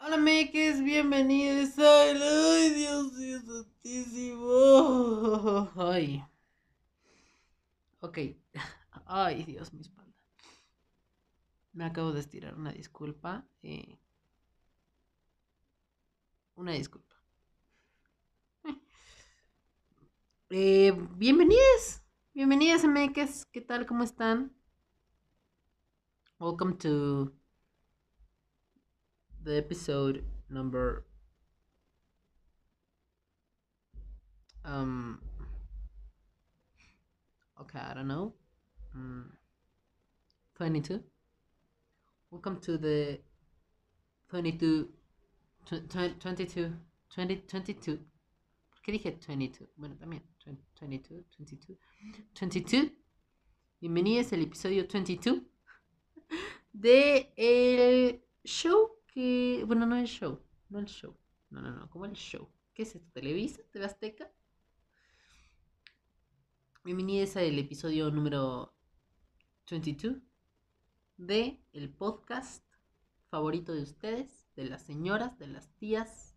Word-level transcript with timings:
Hola, 0.00 0.16
meques, 0.16 0.82
bienvenidos. 0.82 1.78
¡Ay, 1.78 2.70
Dios 2.74 3.12
mío 3.12 3.40
santísimo! 3.40 5.70
Ay. 5.76 6.24
Ok. 8.00 8.18
Ay, 9.06 9.44
Dios, 9.44 9.72
mi 9.72 9.80
espalda. 9.80 10.12
Me 11.72 11.84
acabo 11.84 12.12
de 12.12 12.20
estirar 12.20 12.54
una 12.54 12.72
disculpa. 12.72 13.44
Eh, 13.62 13.98
Una 16.56 16.72
disculpa. 16.72 17.16
Eh, 20.50 20.92
bienvenidos. 21.16 22.02
Bienvenidas, 22.34 22.84
meques. 22.84 23.46
¿Qué 23.46 23.60
tal? 23.62 23.86
¿Cómo 23.86 24.04
están? 24.04 24.52
Welcome 26.40 26.74
to 26.78 27.32
the 29.44 29.56
episode 29.56 30.22
number 30.48 31.04
um 34.64 35.18
okay 37.60 37.78
i 37.80 37.94
don't 37.94 38.08
know. 38.08 38.34
Mm, 38.96 39.24
22 40.56 41.00
welcome 42.30 42.60
to 42.60 42.76
the 42.76 43.18
22 44.28 44.88
tw- 45.64 45.88
tw- 45.88 46.18
22 46.20 46.72
20 47.16 47.42
22 47.46 47.98
¿Por 48.70 48.82
qué 48.82 48.92
dije 48.92 49.18
22? 49.26 49.68
Bueno, 49.76 49.96
también 49.96 50.22
20 50.44 50.62
22 50.80 51.24
22 51.38 51.78
22 52.40 52.90
Bienvenidos 53.80 54.32
al 54.32 54.42
episodio 54.42 54.86
22 54.86 55.42
de 56.72 57.32
el 57.36 58.22
show 58.44 58.99
que, 59.10 59.64
bueno, 59.66 59.86
no 59.86 59.96
el 59.96 60.06
show, 60.06 60.40
no 60.68 60.78
el 60.78 60.86
show, 60.86 61.16
no, 61.50 61.60
no, 61.60 61.72
no, 61.72 61.90
como 61.90 62.04
el 62.04 62.12
show. 62.12 62.48
¿Qué 62.72 62.82
es 62.82 62.94
esto? 62.94 63.10
¿Televisa? 63.12 63.60
¿TV 63.72 63.84
Azteca? 63.84 64.30
Bienvenidos 66.84 67.36
al 67.36 67.58
episodio 67.58 68.10
número 68.10 68.72
22 69.68 70.16
de 71.16 71.60
el 71.72 71.90
podcast 71.90 72.64
favorito 73.28 73.72
de 73.74 73.82
ustedes, 73.82 74.46
de 74.54 74.64
las 74.64 74.82
señoras, 74.82 75.38
de 75.38 75.48
las 75.48 75.68
tías, 75.76 76.36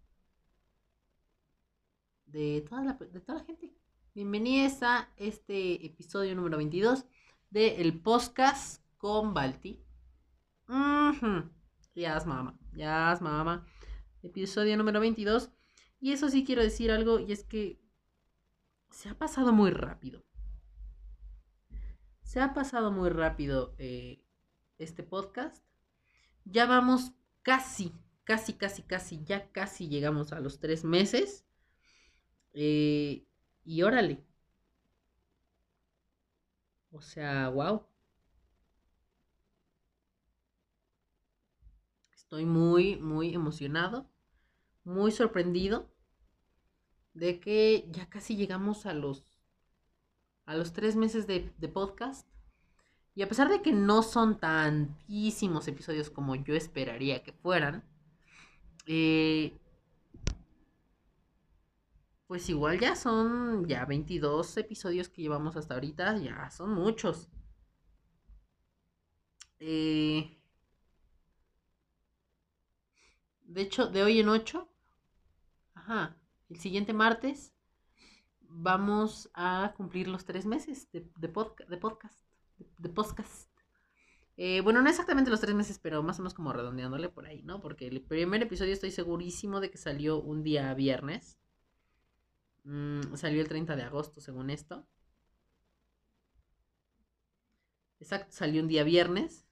de 2.25 2.65
toda 2.67 2.83
la, 2.83 3.43
gente. 3.45 3.73
Bienvenidos 4.15 4.81
a 4.81 5.09
este 5.17 5.85
episodio 5.85 6.35
número 6.35 6.57
22 6.57 7.05
de 7.51 7.81
el 7.81 8.01
podcast 8.01 8.83
con 8.97 9.33
Balti. 9.33 9.79
Ujú. 10.67 11.49
Yes, 11.93 12.25
mamá. 12.25 12.57
Yes, 12.73 13.21
mamá. 13.21 13.65
Episodio 14.23 14.75
número 14.77 14.99
22. 14.99 15.51
Y 15.99 16.11
eso 16.11 16.27
sí 16.29 16.43
quiero 16.43 16.63
decir 16.63 16.91
algo, 16.91 17.19
y 17.19 17.31
es 17.31 17.43
que 17.43 17.79
se 18.89 19.09
ha 19.09 19.17
pasado 19.17 19.53
muy 19.53 19.71
rápido. 19.71 20.23
Se 22.23 22.41
ha 22.41 22.53
pasado 22.53 22.91
muy 22.91 23.09
rápido 23.09 23.75
eh, 23.77 24.23
este 24.79 25.03
podcast. 25.03 25.63
Ya 26.45 26.65
vamos 26.65 27.13
casi, 27.43 27.93
casi, 28.23 28.53
casi, 28.53 28.81
casi, 28.83 29.23
ya 29.23 29.51
casi 29.51 29.87
llegamos 29.87 30.33
a 30.33 30.39
los 30.39 30.59
tres 30.59 30.83
meses. 30.83 31.45
Eh, 32.53 33.27
y 33.63 33.81
órale. 33.83 34.25
O 36.91 37.01
sea, 37.01 37.49
wow. 37.49 37.85
Estoy 42.33 42.47
muy, 42.47 42.95
muy 42.95 43.35
emocionado, 43.35 44.09
muy 44.83 45.11
sorprendido 45.11 45.87
de 47.13 47.39
que 47.39 47.87
ya 47.91 48.09
casi 48.09 48.35
llegamos 48.35 48.87
a 48.87 48.95
los, 48.95 49.39
a 50.47 50.55
los 50.55 50.73
tres 50.73 50.95
meses 50.95 51.27
de, 51.27 51.53
podcast. 51.71 52.27
Y 53.13 53.21
a 53.21 53.29
pesar 53.29 53.49
de 53.49 53.61
que 53.61 53.71
no 53.71 54.01
son 54.01 54.39
tantísimos 54.39 55.67
episodios 55.67 56.09
como 56.09 56.33
yo 56.33 56.55
esperaría 56.55 57.21
que 57.21 57.33
fueran, 57.33 57.83
eh, 58.87 59.55
pues 62.25 62.49
igual 62.49 62.79
ya 62.79 62.95
son 62.95 63.67
ya 63.67 63.85
22 63.85 64.57
episodios 64.57 65.07
que 65.07 65.21
llevamos 65.21 65.55
hasta 65.55 65.75
ahorita, 65.75 66.17
ya 66.17 66.49
son 66.49 66.73
muchos. 66.73 67.29
Eh, 69.59 70.42
de 73.53 73.61
hecho, 73.61 73.87
de 73.87 74.03
hoy 74.03 74.19
en 74.19 74.29
8, 74.29 74.67
ajá, 75.75 76.17
el 76.49 76.59
siguiente 76.59 76.93
martes 76.93 77.53
vamos 78.41 79.29
a 79.33 79.73
cumplir 79.77 80.07
los 80.07 80.25
tres 80.25 80.45
meses 80.45 80.91
de, 80.91 81.01
de, 81.01 81.27
de 81.67 81.77
podcast. 81.77 82.19
De, 82.57 82.65
de 82.77 82.89
podcast. 82.89 83.49
Eh, 84.35 84.61
bueno, 84.61 84.81
no 84.81 84.89
exactamente 84.89 85.29
los 85.29 85.41
tres 85.41 85.53
meses, 85.53 85.77
pero 85.79 86.01
más 86.01 86.17
o 86.19 86.23
menos 86.23 86.33
como 86.33 86.53
redondeándole 86.53 87.09
por 87.09 87.27
ahí, 87.27 87.43
¿no? 87.43 87.61
Porque 87.61 87.87
el 87.87 88.01
primer 88.01 88.41
episodio 88.41 88.73
estoy 88.73 88.91
segurísimo 88.91 89.59
de 89.59 89.69
que 89.69 89.77
salió 89.77 90.19
un 90.19 90.43
día 90.43 90.73
viernes. 90.73 91.37
Mm, 92.63 93.15
salió 93.15 93.41
el 93.41 93.47
30 93.47 93.75
de 93.75 93.83
agosto, 93.83 94.21
según 94.21 94.49
esto. 94.49 94.87
Exacto, 97.99 98.31
salió 98.31 98.61
un 98.61 98.67
día 98.67 98.83
viernes. 98.83 99.47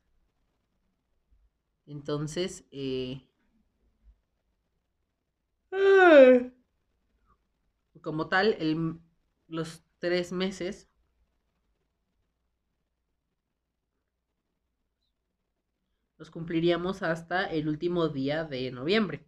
Entonces, 1.85 2.65
eh, 2.71 3.27
como 8.01 8.27
tal, 8.27 8.55
el, 8.59 8.99
los 9.47 9.83
tres 9.99 10.31
meses 10.31 10.89
los 16.17 16.29
cumpliríamos 16.29 17.01
hasta 17.01 17.45
el 17.45 17.67
último 17.67 18.07
día 18.09 18.43
de 18.43 18.69
noviembre, 18.71 19.25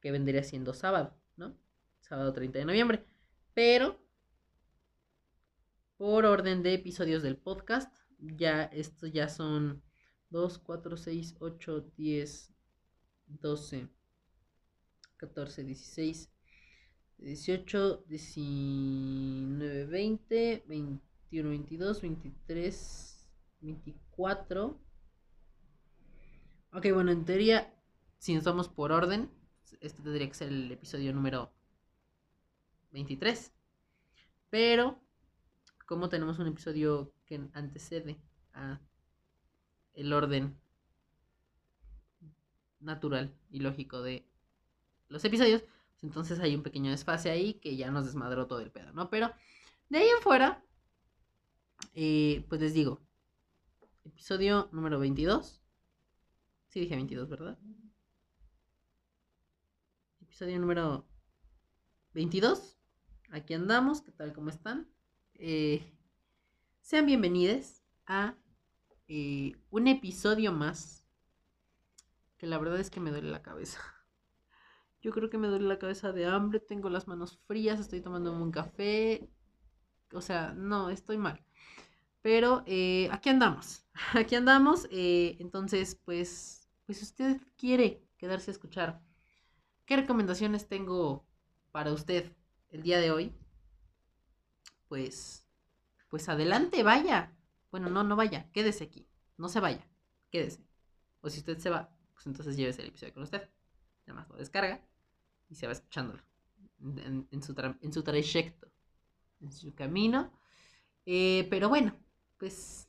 que 0.00 0.10
vendría 0.10 0.42
siendo 0.42 0.74
sábado, 0.74 1.16
¿no? 1.36 1.56
Sábado 2.00 2.32
30 2.32 2.58
de 2.58 2.64
noviembre. 2.64 3.04
Pero, 3.54 4.00
por 5.96 6.24
orden 6.24 6.64
de 6.64 6.74
episodios 6.74 7.22
del 7.22 7.36
podcast, 7.36 7.96
ya 8.18 8.64
estos 8.64 9.12
ya 9.12 9.28
son 9.28 9.82
2, 10.30 10.58
4, 10.58 10.96
6, 10.96 11.36
8, 11.38 11.92
10, 11.96 12.54
12, 13.26 13.88
14, 15.18 15.64
16, 15.64 16.30
18, 17.18 18.04
19, 18.08 19.86
20, 19.86 20.64
21, 20.66 21.48
22, 21.50 22.00
23, 22.00 23.28
24. 23.60 24.80
Ok, 26.72 26.86
bueno, 26.92 27.10
en 27.10 27.24
teoría, 27.24 27.74
si 28.18 28.34
nos 28.34 28.44
vamos 28.44 28.68
por 28.68 28.92
orden, 28.92 29.30
este 29.80 30.02
tendría 30.02 30.28
que 30.28 30.34
ser 30.34 30.48
el 30.48 30.70
episodio 30.70 31.12
número 31.12 31.52
23. 32.92 33.52
Pero, 34.50 35.00
como 35.86 36.08
tenemos 36.08 36.38
un 36.38 36.46
episodio 36.46 37.12
que 37.26 37.48
antecede 37.52 38.20
a 38.52 38.80
el 39.94 40.12
orden 40.12 40.56
natural 42.80 43.34
y 43.50 43.60
lógico 43.60 44.02
de 44.02 44.27
los 45.08 45.24
episodios, 45.24 45.62
pues 45.62 46.04
entonces 46.04 46.38
hay 46.40 46.54
un 46.54 46.62
pequeño 46.62 46.90
desfase 46.90 47.30
ahí 47.30 47.54
que 47.54 47.76
ya 47.76 47.90
nos 47.90 48.06
desmadró 48.06 48.46
todo 48.46 48.60
el 48.60 48.70
pedo, 48.70 48.92
¿no? 48.92 49.10
Pero 49.10 49.32
de 49.88 49.98
ahí 49.98 50.08
en 50.08 50.22
fuera, 50.22 50.64
eh, 51.94 52.44
pues 52.48 52.60
les 52.60 52.74
digo, 52.74 53.00
episodio 54.04 54.68
número 54.72 54.98
22. 54.98 55.62
Sí 56.68 56.80
dije 56.80 56.94
22, 56.94 57.28
¿verdad? 57.28 57.58
Episodio 60.20 60.58
número 60.58 61.08
22. 62.12 62.76
Aquí 63.30 63.54
andamos, 63.54 64.02
¿qué 64.02 64.12
tal? 64.12 64.32
¿Cómo 64.32 64.50
están? 64.50 64.88
Eh, 65.34 65.92
sean 66.80 67.06
bienvenidos 67.06 67.82
a 68.06 68.36
eh, 69.08 69.52
un 69.70 69.88
episodio 69.88 70.52
más. 70.52 71.04
Que 72.36 72.46
la 72.46 72.58
verdad 72.58 72.78
es 72.78 72.90
que 72.90 73.00
me 73.00 73.10
duele 73.10 73.30
la 73.30 73.42
cabeza. 73.42 73.80
Yo 75.08 75.14
creo 75.14 75.30
que 75.30 75.38
me 75.38 75.48
duele 75.48 75.66
la 75.66 75.78
cabeza 75.78 76.12
de 76.12 76.26
hambre, 76.26 76.60
tengo 76.60 76.90
las 76.90 77.08
manos 77.08 77.38
frías, 77.46 77.80
estoy 77.80 78.02
tomando 78.02 78.30
un 78.30 78.52
café. 78.52 79.26
O 80.12 80.20
sea, 80.20 80.52
no, 80.52 80.90
estoy 80.90 81.16
mal. 81.16 81.42
Pero 82.20 82.62
eh, 82.66 83.08
aquí 83.10 83.30
andamos. 83.30 83.86
Aquí 84.12 84.34
andamos. 84.34 84.86
eh, 84.90 85.38
entonces, 85.40 85.94
pues, 86.04 86.68
pues 86.84 86.98
si 86.98 87.04
usted 87.04 87.40
quiere 87.56 88.06
quedarse 88.18 88.50
a 88.50 88.52
escuchar, 88.52 89.00
¿qué 89.86 89.96
recomendaciones 89.96 90.68
tengo 90.68 91.26
para 91.72 91.90
usted 91.94 92.30
el 92.68 92.82
día 92.82 92.98
de 93.00 93.10
hoy? 93.10 93.34
Pues, 94.88 95.48
pues 96.10 96.28
adelante, 96.28 96.82
vaya. 96.82 97.34
Bueno, 97.70 97.88
no, 97.88 98.04
no 98.04 98.14
vaya, 98.14 98.50
quédese 98.52 98.84
aquí. 98.84 99.08
No 99.38 99.48
se 99.48 99.60
vaya, 99.60 99.88
quédese. 100.30 100.66
O 101.22 101.30
si 101.30 101.38
usted 101.38 101.56
se 101.56 101.70
va, 101.70 101.96
pues 102.12 102.26
entonces 102.26 102.58
llévese 102.58 102.82
el 102.82 102.88
episodio 102.88 103.14
con 103.14 103.22
usted. 103.22 103.48
nada 104.06 104.20
más 104.20 104.28
lo 104.28 104.36
descarga 104.36 104.87
y 105.48 105.54
se 105.54 105.66
va 105.66 105.72
escuchándolo 105.72 106.22
en, 106.80 107.42
su, 107.42 107.54
en 107.80 107.92
su 107.92 108.02
trayecto, 108.02 108.70
en 109.40 109.52
su 109.52 109.74
camino. 109.74 110.32
Eh, 111.06 111.46
pero 111.50 111.68
bueno, 111.68 111.96
pues, 112.38 112.88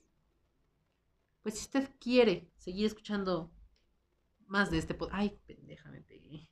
pues 1.42 1.56
si 1.56 1.62
usted 1.66 1.90
quiere 2.00 2.52
seguir 2.58 2.86
escuchando 2.86 3.52
más 4.48 4.72
de 4.72 4.78
este 4.78 4.94
podcast, 4.94 5.20
ay, 5.20 5.40
pendeja, 5.46 5.90
me 5.90 6.02
pegué. 6.02 6.50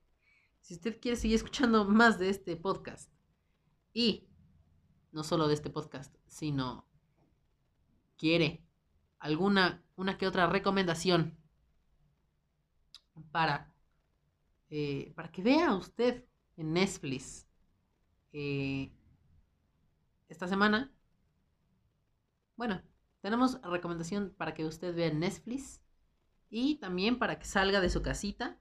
Si 0.61 0.73
usted 0.73 0.99
quiere 0.99 1.17
seguir 1.17 1.35
escuchando 1.35 1.85
más 1.85 2.19
de 2.19 2.29
este 2.29 2.55
podcast 2.55 3.11
y 3.93 4.27
no 5.11 5.23
solo 5.23 5.47
de 5.47 5.53
este 5.53 5.69
podcast, 5.69 6.15
sino 6.27 6.85
quiere 8.17 8.63
alguna, 9.19 9.83
una 9.95 10.17
que 10.17 10.27
otra 10.27 10.47
recomendación 10.47 11.37
para, 13.31 13.73
eh, 14.69 15.13
para 15.15 15.31
que 15.31 15.41
vea 15.41 15.73
usted 15.75 16.25
en 16.57 16.73
Netflix 16.73 17.47
eh, 18.33 18.91
esta 20.27 20.47
semana. 20.47 20.91
Bueno, 22.55 22.81
tenemos 23.21 23.61
recomendación 23.61 24.33
para 24.37 24.53
que 24.53 24.65
usted 24.65 24.95
vea 24.95 25.07
en 25.07 25.19
Netflix 25.19 25.81
y 26.49 26.75
también 26.75 27.19
para 27.19 27.39
que 27.39 27.45
salga 27.45 27.81
de 27.81 27.89
su 27.89 28.01
casita 28.01 28.59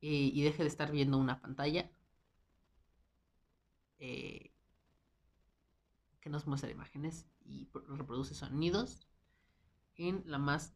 eh, 0.00 0.30
y 0.32 0.42
deje 0.42 0.62
de 0.62 0.68
estar 0.68 0.90
viendo 0.90 1.18
una 1.18 1.40
pantalla 1.40 1.90
que 3.98 4.52
nos 6.30 6.46
muestra 6.46 6.70
imágenes 6.70 7.26
y 7.44 7.68
reproduce 7.88 8.34
sonidos 8.34 9.06
en 9.94 10.22
la 10.26 10.38
más 10.38 10.74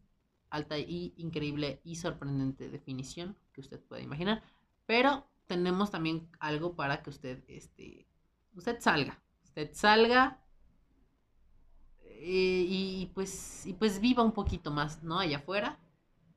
alta 0.51 0.79
y 0.79 1.15
increíble 1.17 1.81
y 1.85 1.97
sorprendente 1.97 2.69
definición 2.69 3.37
que 3.53 3.61
usted 3.61 3.81
pueda 3.81 4.03
imaginar. 4.03 4.43
Pero 4.87 5.27
tenemos 5.47 5.91
también 5.91 6.29
algo 6.39 6.77
para 6.77 7.03
que 7.03 7.11
usted, 7.11 7.43
este, 7.49 8.07
usted 8.55 8.79
salga, 8.81 9.23
usted 9.45 9.71
salga 9.73 10.41
eh, 12.03 12.67
y, 12.69 13.11
pues, 13.15 13.65
y 13.67 13.73
pues 13.73 14.01
viva 14.01 14.23
un 14.23 14.33
poquito 14.33 14.71
más, 14.71 15.03
¿no? 15.03 15.19
Allá 15.19 15.39
afuera, 15.39 15.79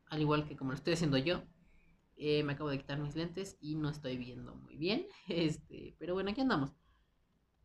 al 0.07 0.21
igual 0.21 0.48
que 0.48 0.56
como 0.56 0.71
lo 0.71 0.77
estoy 0.77 0.94
haciendo 0.94 1.18
yo. 1.18 1.44
Eh, 2.16 2.44
me 2.44 2.54
acabo 2.54 2.69
de 2.69 2.77
quitar 2.77 3.00
mis 3.00 3.16
lentes 3.16 3.57
y 3.59 3.75
no 3.75 3.89
estoy 3.89 4.18
viendo 4.18 4.56
muy 4.56 4.77
bien. 4.77 5.07
Este, 5.27 5.95
pero 6.00 6.13
bueno, 6.13 6.30
aquí 6.31 6.42
andamos. 6.42 6.71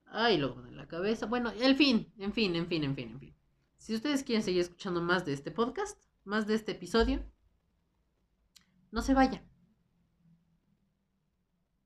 Ay, 0.06 0.38
luego 0.38 0.66
en 0.66 0.76
la 0.76 0.88
cabeza. 0.88 1.26
Bueno, 1.26 1.52
en 1.60 1.76
fin, 1.76 2.12
en 2.18 2.32
fin, 2.32 2.56
en 2.56 2.66
fin, 2.66 2.84
en 2.84 2.94
fin, 2.94 3.10
en 3.10 3.20
fin. 3.20 3.34
Si 3.76 3.94
ustedes 3.94 4.24
quieren 4.24 4.42
seguir 4.42 4.62
escuchando 4.62 5.00
más 5.00 5.24
de 5.24 5.32
este 5.32 5.50
podcast, 5.50 6.02
más 6.28 6.46
de 6.46 6.54
este 6.54 6.72
episodio, 6.72 7.24
no 8.90 9.00
se 9.00 9.14
vaya. 9.14 9.42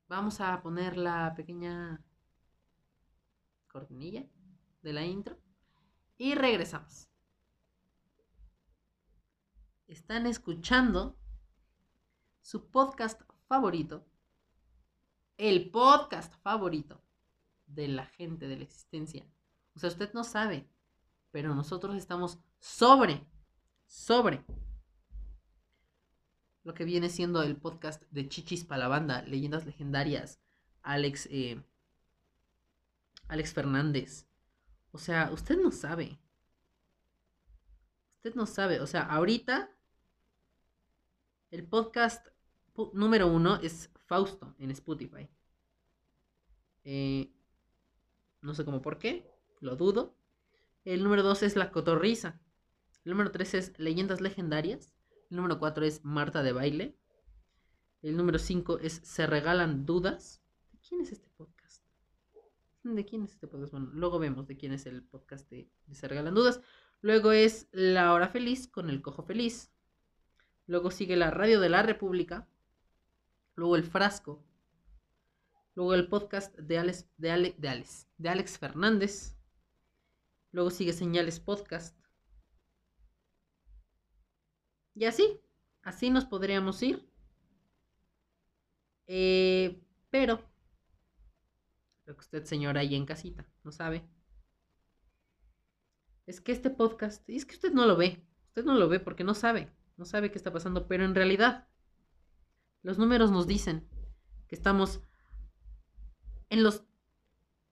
Vamos 0.08 0.40
a 0.40 0.60
poner 0.62 0.96
la 0.96 1.32
pequeña 1.36 2.04
cortinilla 3.68 4.26
de 4.82 4.92
la 4.92 5.04
intro 5.04 5.38
y 6.18 6.34
regresamos. 6.34 7.08
Están 9.86 10.26
escuchando 10.26 11.16
su 12.40 12.68
podcast 12.68 13.22
favorito, 13.46 14.04
el 15.36 15.70
podcast 15.70 16.34
favorito 16.42 17.00
de 17.66 17.86
la 17.86 18.06
gente 18.06 18.48
de 18.48 18.56
la 18.56 18.64
existencia. 18.64 19.24
O 19.76 19.78
sea, 19.78 19.88
usted 19.88 20.12
no 20.14 20.24
sabe, 20.24 20.68
pero 21.30 21.54
nosotros 21.54 21.94
estamos 21.94 22.40
sobre 22.58 23.24
sobre 23.92 24.42
lo 26.64 26.72
que 26.72 26.84
viene 26.84 27.10
siendo 27.10 27.42
el 27.42 27.56
podcast 27.56 28.02
de 28.10 28.26
Chichis 28.26 28.64
para 28.64 28.84
la 28.84 28.88
banda, 28.88 29.20
leyendas 29.22 29.66
legendarias, 29.66 30.40
Alex, 30.82 31.28
eh, 31.30 31.62
Alex 33.28 33.52
Fernández. 33.52 34.26
O 34.92 34.98
sea, 34.98 35.30
usted 35.30 35.58
no 35.58 35.70
sabe. 35.70 36.18
Usted 38.16 38.34
no 38.34 38.46
sabe. 38.46 38.80
O 38.80 38.86
sea, 38.86 39.02
ahorita 39.02 39.76
el 41.50 41.66
podcast 41.66 42.26
número 42.94 43.26
uno 43.26 43.56
es 43.56 43.90
Fausto 44.06 44.54
en 44.58 44.70
Spotify. 44.70 45.28
Eh, 46.84 47.30
no 48.40 48.54
sé 48.54 48.64
cómo 48.64 48.80
por 48.80 48.98
qué, 48.98 49.30
lo 49.60 49.76
dudo. 49.76 50.16
El 50.86 51.04
número 51.04 51.22
dos 51.22 51.42
es 51.42 51.56
La 51.56 51.70
Cotorriza. 51.70 52.41
El 53.04 53.10
número 53.10 53.32
3 53.32 53.54
es 53.54 53.78
Leyendas 53.78 54.20
Legendarias. 54.20 54.94
El 55.30 55.36
número 55.38 55.58
4 55.58 55.84
es 55.84 56.04
Marta 56.04 56.42
de 56.42 56.52
Baile. 56.52 56.96
El 58.00 58.16
número 58.16 58.38
5 58.38 58.78
es 58.78 59.00
Se 59.02 59.26
Regalan 59.26 59.86
Dudas. 59.86 60.40
¿De 60.70 60.78
quién 60.78 61.00
es 61.00 61.10
este 61.10 61.28
podcast? 61.30 61.84
¿De 62.84 63.04
quién 63.04 63.24
es 63.24 63.32
este 63.32 63.48
podcast? 63.48 63.72
Bueno, 63.72 63.90
luego 63.92 64.20
vemos 64.20 64.46
de 64.46 64.56
quién 64.56 64.72
es 64.72 64.86
el 64.86 65.02
podcast 65.02 65.50
de, 65.50 65.68
Se 65.92 66.06
Regalan 66.06 66.34
Dudas. 66.34 66.60
Luego 67.00 67.32
es 67.32 67.68
La 67.72 68.12
Hora 68.12 68.28
Feliz 68.28 68.68
con 68.68 68.88
el 68.88 69.02
Cojo 69.02 69.24
Feliz. 69.24 69.72
Luego 70.66 70.92
sigue 70.92 71.16
la 71.16 71.30
Radio 71.30 71.60
de 71.60 71.70
la 71.70 71.82
República. 71.82 72.48
Luego 73.56 73.74
el 73.74 73.82
Frasco. 73.82 74.44
Luego 75.74 75.94
el 75.94 76.06
podcast 76.06 76.56
de 76.56 76.78
Alex, 76.78 77.08
de, 77.16 77.54
de, 77.58 77.68
Alex, 77.68 78.08
de 78.16 78.28
Alex 78.28 78.58
Fernández. 78.58 79.36
Luego 80.52 80.70
sigue 80.70 80.92
Señales 80.92 81.40
Podcast. 81.40 82.01
Y 84.94 85.04
así, 85.04 85.40
así 85.82 86.10
nos 86.10 86.24
podríamos 86.24 86.82
ir. 86.82 87.08
Eh, 89.06 89.82
pero, 90.10 90.42
lo 92.04 92.14
que 92.14 92.20
usted, 92.20 92.44
señora, 92.44 92.80
ahí 92.80 92.94
en 92.94 93.06
casita, 93.06 93.46
no 93.64 93.72
sabe. 93.72 94.04
Es 96.26 96.40
que 96.40 96.52
este 96.52 96.70
podcast, 96.70 97.28
y 97.28 97.36
es 97.36 97.46
que 97.46 97.54
usted 97.54 97.72
no 97.72 97.86
lo 97.86 97.96
ve, 97.96 98.24
usted 98.48 98.64
no 98.64 98.74
lo 98.74 98.88
ve 98.88 99.00
porque 99.00 99.24
no 99.24 99.34
sabe, 99.34 99.72
no 99.96 100.04
sabe 100.04 100.30
qué 100.30 100.38
está 100.38 100.52
pasando, 100.52 100.86
pero 100.86 101.04
en 101.04 101.14
realidad, 101.14 101.66
los 102.82 102.98
números 102.98 103.30
nos 103.30 103.46
dicen 103.46 103.88
que 104.46 104.54
estamos 104.54 105.00
en 106.48 106.62
los 106.62 106.84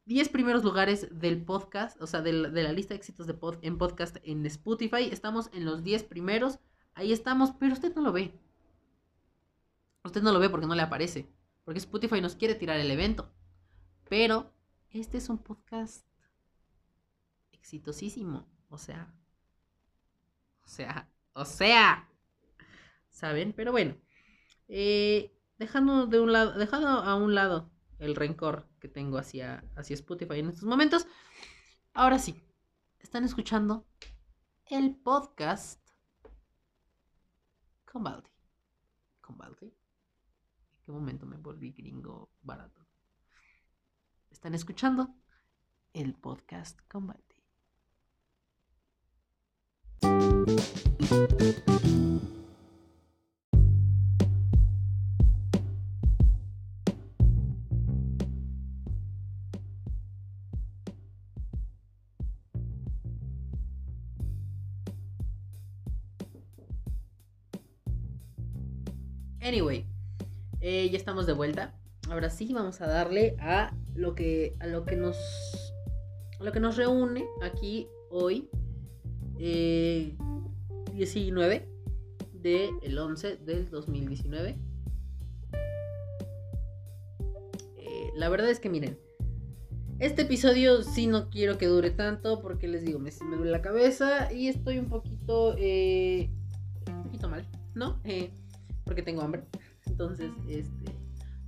10 0.07 0.31
primeros 0.31 0.65
lugares 0.65 1.07
del 1.13 1.45
podcast, 1.45 2.01
o 2.03 2.07
sea, 2.07 2.23
de 2.23 2.33
la, 2.33 2.73
lista 2.73 2.95
de 2.95 2.99
éxitos 2.99 3.27
de 3.27 3.39
en 3.63 3.79
podcast 3.79 4.17
en 4.23 4.45
Spotify, 4.47 5.09
estamos 5.11 5.51
en 5.53 5.65
los 5.65 5.85
10 5.85 6.05
primeros 6.05 6.59
Ahí 7.01 7.15
estamos, 7.15 7.53
pero 7.59 7.73
usted 7.73 7.95
no 7.95 8.03
lo 8.03 8.13
ve. 8.13 8.39
Usted 10.05 10.21
no 10.21 10.33
lo 10.33 10.39
ve 10.39 10.51
porque 10.51 10.67
no 10.67 10.75
le 10.75 10.83
aparece. 10.83 11.33
Porque 11.65 11.79
Spotify 11.79 12.21
nos 12.21 12.37
quiere 12.37 12.55
tirar 12.55 12.79
el 12.79 12.91
evento. 12.91 13.33
Pero 14.11 14.53
este 14.91 15.17
es 15.17 15.31
un 15.31 15.39
podcast 15.39 16.07
exitosísimo. 17.53 18.47
O 18.69 18.77
sea. 18.77 19.15
O 20.63 20.69
sea. 20.69 21.09
O 21.33 21.47
sea. 21.47 22.07
¿Saben? 23.09 23.55
Pero 23.55 23.73
bueno. 23.73 23.97
Eh, 24.69 25.35
dejando, 25.57 26.07
de 26.07 26.21
un 26.21 26.33
lado, 26.35 26.53
dejando 26.53 26.89
a 26.89 27.15
un 27.15 27.35
lado 27.35 27.71
el 27.99 28.15
rencor 28.15 28.69
que 28.79 28.89
tengo 28.89 29.17
hacia, 29.17 29.65
hacia 29.75 29.95
Spotify 29.95 30.41
en 30.41 30.51
estos 30.51 30.65
momentos. 30.65 31.07
Ahora 31.95 32.19
sí. 32.19 32.45
Están 32.99 33.25
escuchando 33.25 33.87
el 34.67 34.95
podcast 34.97 35.80
con 37.91 38.05
Baldi. 38.05 38.31
Con 39.21 39.37
Baldi. 39.37 39.67
¿En 39.67 40.85
qué 40.85 40.93
momento 40.93 41.27
me 41.27 41.37
volví 41.37 41.73
gringo 41.73 42.31
barato? 42.41 42.87
Están 44.31 44.55
escuchando 44.55 45.17
el 45.93 46.15
podcast 46.15 46.79
con 46.89 47.13
Anyway, 69.51 69.85
eh, 70.61 70.89
ya 70.93 70.97
estamos 70.97 71.27
de 71.27 71.33
vuelta. 71.33 71.75
Ahora 72.09 72.31
sí, 72.31 72.53
vamos 72.53 72.81
a 72.83 72.87
darle 72.87 73.35
a 73.41 73.75
lo 73.97 74.15
que, 74.15 74.55
a 74.61 74.69
lo 74.69 74.85
que 74.85 74.95
nos, 74.95 75.17
a 76.39 76.45
lo 76.45 76.53
que 76.53 76.61
nos 76.61 76.77
reúne 76.77 77.27
aquí 77.43 77.89
hoy, 78.11 78.49
19 79.37 81.57
eh, 81.57 81.69
del 82.33 82.97
11 82.97 83.39
del 83.39 83.69
2019. 83.71 84.57
Eh, 87.77 88.11
la 88.15 88.29
verdad 88.29 88.51
es 88.51 88.61
que 88.61 88.69
miren, 88.69 89.01
este 89.99 90.23
episodio 90.23 90.85
sí 90.85 91.09
no 91.09 91.29
quiero 91.29 91.59
que 91.59 91.67
dure 91.67 91.91
tanto 91.91 92.41
porque 92.41 92.69
les 92.69 92.85
digo, 92.85 93.01
me, 93.01 93.11
duele 93.11 93.51
la 93.51 93.63
cabeza 93.63 94.33
y 94.33 94.47
estoy 94.47 94.79
un 94.79 94.89
poquito, 94.89 95.57
un 95.57 97.03
poquito 97.03 97.29
mal, 97.29 97.45
¿no? 97.75 98.01
porque 98.05 98.40
tengo 99.03 99.23
hambre. 99.23 99.45
Entonces, 99.87 100.31
este. 100.49 100.93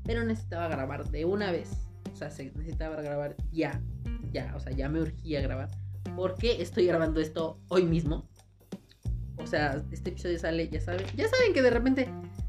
Pero 0.05 0.25
necesitaba 0.25 0.69
grabar 0.69 1.09
de 1.11 1.25
una 1.25 1.53
vez. 1.53 1.71
O 2.13 2.17
sea, 2.17 2.31
se 2.31 2.53
necesitaba 2.57 3.01
grabar 3.01 3.37
ya. 3.53 3.81
Ya, 4.33 4.53
o 4.57 4.61
sea, 4.61 4.73
ya 4.73 4.89
me 4.89 5.01
urgía 5.01 5.41
grabar. 5.41 5.71
Porque 6.17 6.61
estoy 6.61 6.87
grabando 6.87 7.21
esto 7.21 7.61
hoy 7.69 7.85
mismo. 7.85 8.29
O 9.39 9.47
sea, 9.47 9.83
este 9.91 10.11
episodio 10.11 10.39
sale, 10.39 10.69
ya 10.69 10.81
saben. 10.81 11.07
Ya 11.17 11.29
saben 11.29 11.53
que 11.55 11.63
de 11.63 11.71
repente 11.71 12.09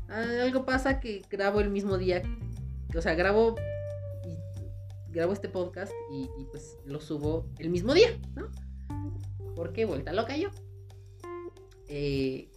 ah, 0.10 0.25
algo 0.41 0.65
pasa 0.65 1.00
que 1.00 1.22
grabo 1.29 1.60
el 1.62 1.69
mismo 1.69 1.98
día. 1.98 2.22
O 2.95 3.01
sea, 3.01 3.15
grabo 3.15 3.55
grabo 5.13 5.31
este 5.31 5.48
podcast 5.48 5.93
y, 6.12 6.24
y 6.39 6.45
pues 6.45 6.77
lo 6.86 7.00
subo 7.00 7.45
el 7.60 7.69
mismo 7.69 7.93
día, 7.93 8.10
¿no? 8.36 8.50
Porque 9.55 9.86
vuelta 9.86 10.12
loca 10.12 10.36
yo. 10.36 10.50
Eh, 11.88 12.50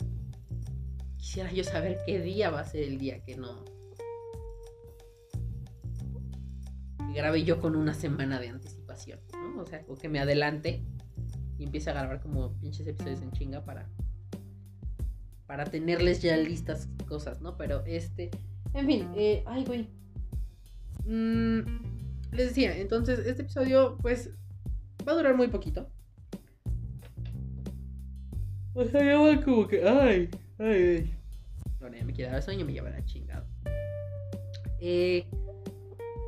quisiera 1.26 1.50
yo 1.50 1.64
saber 1.64 1.98
qué 2.06 2.20
día 2.20 2.50
va 2.50 2.60
a 2.60 2.64
ser 2.64 2.84
el 2.84 2.98
día 2.98 3.20
que 3.24 3.36
no. 3.36 3.64
Grabe 7.12 7.42
yo 7.42 7.60
con 7.60 7.74
una 7.74 7.94
semana 7.94 8.38
de 8.38 8.48
anticipación, 8.48 9.18
¿no? 9.32 9.62
O 9.62 9.66
sea, 9.66 9.84
o 9.88 9.96
que 9.96 10.08
me 10.08 10.20
adelante 10.20 10.84
y 11.58 11.64
empiece 11.64 11.90
a 11.90 11.94
grabar 11.94 12.20
como 12.20 12.56
pinches 12.60 12.86
episodios 12.86 13.22
en 13.22 13.32
chinga 13.32 13.64
para. 13.64 13.90
Para 15.48 15.64
tenerles 15.64 16.22
ya 16.22 16.36
listas 16.36 16.88
cosas, 17.08 17.40
¿no? 17.40 17.56
Pero 17.56 17.84
este. 17.86 18.30
En 18.72 18.86
fin, 18.86 19.08
eh, 19.16 19.42
ay, 19.46 19.64
güey. 19.64 19.90
Mm, 21.06 21.58
les 22.30 22.48
decía, 22.50 22.78
entonces 22.78 23.18
este 23.26 23.42
episodio, 23.42 23.98
pues, 24.00 24.30
va 25.06 25.10
a 25.10 25.16
durar 25.16 25.36
muy 25.36 25.48
poquito. 25.48 25.90
O 28.74 28.84
sea, 28.84 29.04
ya 29.04 29.18
va 29.18 29.42
como 29.42 29.66
que, 29.66 29.82
ay, 29.88 30.30
ay, 30.58 30.68
ay. 30.68 31.15
Ya 31.94 32.04
me 32.04 32.12
quedaba 32.12 32.42
sueño, 32.42 32.64
me 32.64 32.72
llevará 32.72 33.04
chingado. 33.04 33.46
Eh, 34.80 35.26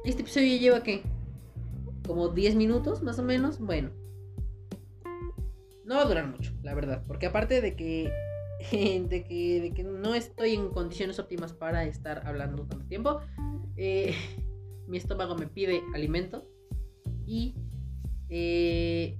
este 0.04 0.22
episodio 0.22 0.58
lleva, 0.58 0.82
¿qué? 0.82 1.02
Como 2.06 2.28
10 2.28 2.54
minutos, 2.54 3.02
más 3.02 3.18
o 3.18 3.22
menos. 3.22 3.58
Bueno. 3.58 3.90
No 5.84 5.96
va 5.96 6.02
a 6.02 6.06
durar 6.06 6.26
mucho, 6.26 6.52
la 6.62 6.74
verdad. 6.74 7.04
Porque 7.06 7.26
aparte 7.26 7.60
de 7.60 7.74
que, 7.74 8.12
de 8.72 9.24
que, 9.24 9.60
de 9.60 9.72
que 9.72 9.84
no 9.84 10.14
estoy 10.14 10.54
en 10.54 10.70
condiciones 10.70 11.18
óptimas 11.18 11.52
para 11.52 11.84
estar 11.84 12.26
hablando 12.26 12.66
tanto 12.66 12.86
tiempo, 12.86 13.20
eh, 13.76 14.14
mi 14.86 14.96
estómago 14.98 15.34
me 15.34 15.46
pide 15.46 15.82
alimento. 15.94 16.48
Y 17.26 17.54
eh, 18.30 19.18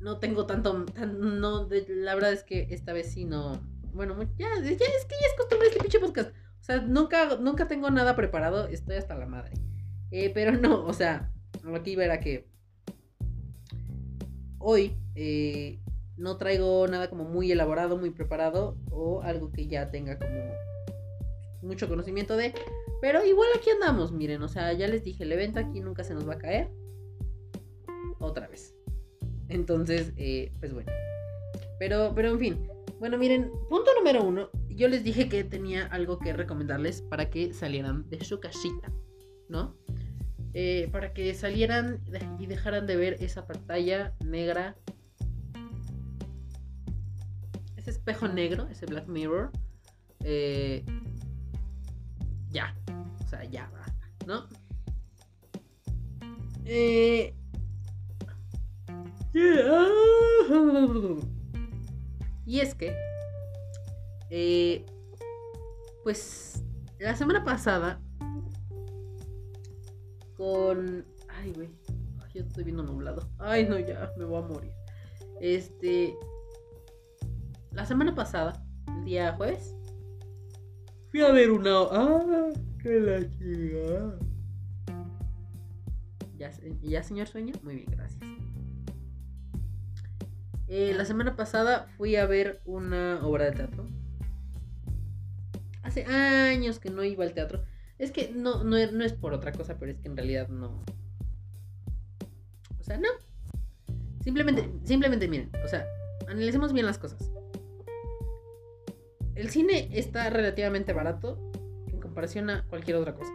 no 0.00 0.18
tengo 0.18 0.46
tanto, 0.46 0.86
no, 1.06 1.68
la 1.88 2.14
verdad 2.14 2.32
es 2.32 2.42
que 2.44 2.68
esta 2.70 2.92
vez 2.92 3.12
sí 3.12 3.24
no, 3.24 3.60
bueno, 3.94 4.20
ya, 4.36 4.48
ya 4.62 4.70
es 4.70 4.76
que 4.78 5.14
ya 5.20 5.26
es 5.26 5.34
costumbre 5.36 5.68
este 5.68 5.80
pinche 5.80 6.00
podcast, 6.00 6.30
o 6.30 6.64
sea, 6.64 6.80
nunca, 6.80 7.36
nunca 7.36 7.68
tengo 7.68 7.90
nada 7.90 8.16
preparado, 8.16 8.66
estoy 8.66 8.96
hasta 8.96 9.14
la 9.14 9.26
madre, 9.26 9.52
eh, 10.10 10.30
pero 10.34 10.52
no, 10.52 10.84
o 10.84 10.92
sea, 10.92 11.32
aquí 11.74 11.96
verá 11.96 12.20
que 12.20 12.48
hoy 14.58 14.98
eh, 15.14 15.80
no 16.16 16.36
traigo 16.36 16.86
nada 16.88 17.08
como 17.08 17.24
muy 17.24 17.50
elaborado, 17.52 17.96
muy 17.96 18.10
preparado, 18.10 18.76
o 18.90 19.22
algo 19.22 19.52
que 19.52 19.66
ya 19.68 19.90
tenga 19.90 20.18
como 20.18 20.52
mucho 21.62 21.88
conocimiento 21.88 22.36
de, 22.36 22.52
pero 23.00 23.24
igual 23.24 23.48
aquí 23.56 23.70
andamos, 23.70 24.12
miren, 24.12 24.42
o 24.42 24.48
sea, 24.48 24.72
ya 24.72 24.88
les 24.88 25.04
dije, 25.04 25.24
el 25.24 25.32
evento 25.32 25.60
aquí 25.60 25.80
nunca 25.80 26.04
se 26.04 26.14
nos 26.14 26.28
va 26.28 26.34
a 26.34 26.38
caer, 26.38 26.70
otra 28.18 28.48
vez. 28.48 28.74
Entonces, 29.48 30.12
eh, 30.16 30.52
pues 30.58 30.72
bueno. 30.72 30.90
Pero, 31.78 32.12
pero 32.14 32.30
en 32.30 32.38
fin. 32.38 32.73
Bueno, 33.04 33.18
miren, 33.18 33.52
punto 33.68 33.90
número 33.98 34.24
uno. 34.24 34.48
Yo 34.70 34.88
les 34.88 35.04
dije 35.04 35.28
que 35.28 35.44
tenía 35.44 35.84
algo 35.88 36.18
que 36.18 36.32
recomendarles 36.32 37.02
para 37.02 37.28
que 37.28 37.52
salieran 37.52 38.08
de 38.08 38.24
su 38.24 38.40
casita, 38.40 38.90
¿no? 39.50 39.76
Eh, 40.54 40.88
para 40.90 41.12
que 41.12 41.34
salieran 41.34 42.00
y 42.38 42.46
dejaran 42.46 42.86
de 42.86 42.96
ver 42.96 43.18
esa 43.20 43.46
pantalla 43.46 44.14
negra. 44.24 44.74
Ese 47.76 47.90
espejo 47.90 48.26
negro, 48.26 48.68
ese 48.70 48.86
Black 48.86 49.06
Mirror. 49.06 49.50
Eh, 50.20 50.82
ya. 52.52 52.74
O 53.22 53.28
sea, 53.28 53.44
ya 53.44 53.70
¿no? 54.26 54.48
Eh, 56.64 57.34
y 62.46 62.60
es 62.60 62.74
que, 62.74 62.94
eh, 64.30 64.84
pues, 66.02 66.62
la 66.98 67.16
semana 67.16 67.44
pasada, 67.44 68.00
con... 70.36 71.06
Ay, 71.28 71.52
güey, 71.52 71.70
yo 72.34 72.42
estoy 72.42 72.64
viendo 72.64 72.82
nublado. 72.82 73.28
Ay, 73.38 73.66
no, 73.66 73.78
ya, 73.78 74.12
me 74.16 74.24
voy 74.24 74.42
a 74.42 74.46
morir. 74.46 74.72
Este... 75.40 76.16
La 77.72 77.86
semana 77.86 78.14
pasada, 78.14 78.64
el 78.86 79.04
día 79.04 79.32
jueves, 79.32 79.74
fui 81.10 81.22
a 81.22 81.32
ver 81.32 81.50
una... 81.50 81.70
¡Ah! 81.90 82.50
¡Qué 82.80 83.00
la 83.00 83.20
chica! 83.30 84.18
¿Ya, 86.36 86.50
¿Ya, 86.82 87.02
señor 87.02 87.26
sueño? 87.26 87.54
Muy 87.62 87.76
bien, 87.76 87.90
gracias. 87.90 88.43
Eh, 90.68 90.94
la 90.96 91.04
semana 91.04 91.36
pasada 91.36 91.86
fui 91.96 92.16
a 92.16 92.26
ver 92.26 92.60
una 92.64 93.20
obra 93.24 93.44
de 93.46 93.52
teatro. 93.52 93.86
Hace 95.82 96.04
años 96.06 96.78
que 96.78 96.90
no 96.90 97.04
iba 97.04 97.24
al 97.24 97.34
teatro. 97.34 97.64
Es 97.98 98.10
que 98.10 98.32
no, 98.34 98.64
no, 98.64 98.76
es 98.76 99.12
por 99.12 99.34
otra 99.34 99.52
cosa, 99.52 99.76
pero 99.78 99.92
es 99.92 99.98
que 99.98 100.08
en 100.08 100.16
realidad 100.16 100.48
no. 100.48 100.82
O 102.80 102.82
sea, 102.82 102.96
no. 102.96 103.08
Simplemente, 104.22 104.70
simplemente 104.84 105.28
miren, 105.28 105.50
o 105.62 105.68
sea, 105.68 105.86
analicemos 106.28 106.72
bien 106.72 106.86
las 106.86 106.98
cosas. 106.98 107.30
El 109.34 109.50
cine 109.50 109.90
está 109.92 110.30
relativamente 110.30 110.92
barato 110.92 111.52
en 111.88 112.00
comparación 112.00 112.48
a 112.48 112.66
cualquier 112.68 112.96
otra 112.96 113.14
cosa. 113.14 113.32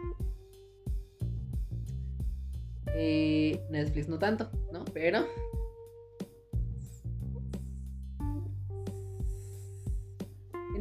Eh, 2.94 3.64
Netflix 3.70 4.08
no 4.08 4.18
tanto, 4.18 4.50
¿no? 4.72 4.84
Pero 4.92 5.26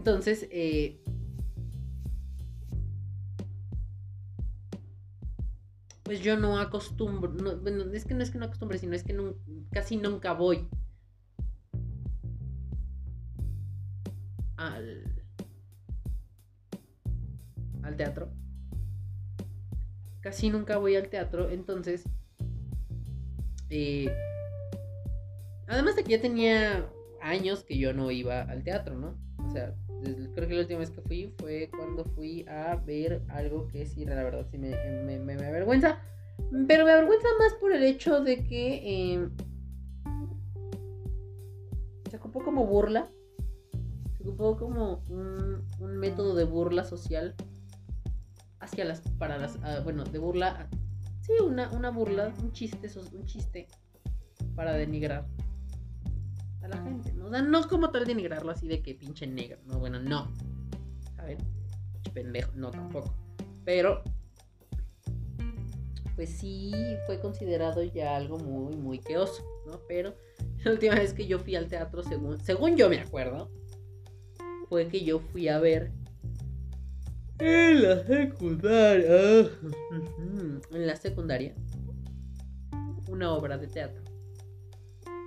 Entonces, 0.10 0.48
eh, 0.50 1.00
pues 6.02 6.22
yo 6.22 6.36
no 6.36 6.58
acostumbro, 6.58 7.32
bueno, 7.62 7.84
es 7.94 8.06
que 8.06 8.16
no 8.16 8.24
es 8.24 8.32
que 8.32 8.40
no 8.40 8.46
acostumbre, 8.46 8.80
sino 8.80 8.96
es 8.96 9.04
que 9.04 9.16
casi 9.72 9.98
nunca 9.98 10.34
voy 10.34 10.68
al, 14.58 15.24
al 17.84 17.96
teatro. 17.96 18.32
Casi 20.22 20.50
nunca 20.50 20.78
voy 20.78 20.96
al 20.96 21.10
teatro, 21.10 21.52
entonces, 21.52 22.04
eh, 23.70 24.12
además 25.68 25.96
de 25.96 26.04
que 26.04 26.14
ya 26.14 26.20
tenía 26.20 26.90
años 27.22 27.64
que 27.64 27.78
yo 27.78 27.94
no 27.94 28.10
iba 28.10 28.42
al 28.42 28.64
teatro, 28.64 28.98
¿no? 28.98 29.16
O 29.38 29.52
sea, 29.52 29.76
creo 30.02 30.48
que 30.48 30.54
la 30.54 30.62
última 30.62 30.80
vez 30.80 30.92
que 30.92 31.02
fui 31.02 31.34
fue 31.38 31.70
cuando 31.76 32.06
fui 32.06 32.46
a 32.48 32.76
ver 32.76 33.22
algo 33.30 33.68
que 33.68 33.86
sí, 33.86 34.06
la 34.06 34.24
verdad, 34.24 34.46
sí 34.50 34.58
me, 34.58 34.70
me, 35.20 35.34
avergüenza. 35.34 36.00
Pero 36.68 36.86
me 36.86 36.92
avergüenza 36.92 37.28
más 37.38 37.54
por 37.56 37.74
el 37.74 37.84
hecho 37.84 38.22
de 38.24 38.44
que 38.44 39.14
em, 39.14 39.32
se 42.10 42.18
ocupó 42.18 42.44
como 42.44 42.66
burla. 42.66 43.10
Se 44.18 44.24
ocupó 44.24 44.58
como 44.58 45.04
un, 45.10 45.68
método 45.80 46.34
de 46.36 46.46
burla 46.46 46.86
social 46.86 47.36
hacia 48.60 48.86
las. 48.86 49.02
para 49.18 49.38
las. 49.38 49.58
Ah, 49.64 49.82
bueno, 49.84 50.04
de 50.06 50.18
burla. 50.18 50.70
Sí, 51.22 51.34
una, 51.44 51.70
una 51.72 51.92
burla, 51.92 52.34
un 52.42 52.52
chiste, 52.54 52.90
un 53.14 53.26
chiste 53.26 53.68
para 54.56 54.74
denigrar 54.74 55.26
la 56.70 56.78
gente, 56.82 57.12
¿no? 57.14 57.26
O 57.26 57.30
sea, 57.30 57.46
como 57.70 57.90
tal 57.92 58.06
denigrarlo 58.06 58.52
así 58.52 58.68
de 58.68 58.82
que 58.82 58.96
pinche 58.96 59.28
negro, 59.28 59.60
¿no? 59.66 59.80
Bueno, 59.80 60.00
no. 60.00 60.32
¿Saben? 61.16 61.38
Pendejo, 62.14 62.52
no 62.56 62.72
tampoco. 62.72 63.14
Pero, 63.66 64.04
pues 66.16 66.30
sí 66.30 66.72
fue 67.06 67.20
considerado 67.20 67.84
ya 67.84 68.16
algo 68.16 68.38
muy, 68.40 68.76
muy 68.76 69.00
queoso, 69.00 69.44
¿no? 69.68 69.80
Pero 69.88 70.16
la 70.64 70.72
última 70.72 70.96
vez 70.96 71.14
que 71.14 71.28
yo 71.28 71.40
fui 71.40 71.56
al 71.56 71.68
teatro, 71.68 72.04
según, 72.04 72.40
según 72.40 72.78
yo 72.78 72.90
me 72.90 73.00
acuerdo, 73.00 73.52
fue 74.70 74.88
que 74.88 75.04
yo 75.04 75.20
fui 75.20 75.48
a 75.48 75.60
ver 75.60 75.92
en 77.40 77.84
la 77.84 78.04
secundaria. 78.06 79.50
en 80.72 80.88
la 80.88 80.96
secundaria. 80.96 81.56
Una 83.08 83.32
obra 83.34 83.58
de 83.58 83.68
teatro. 83.68 84.04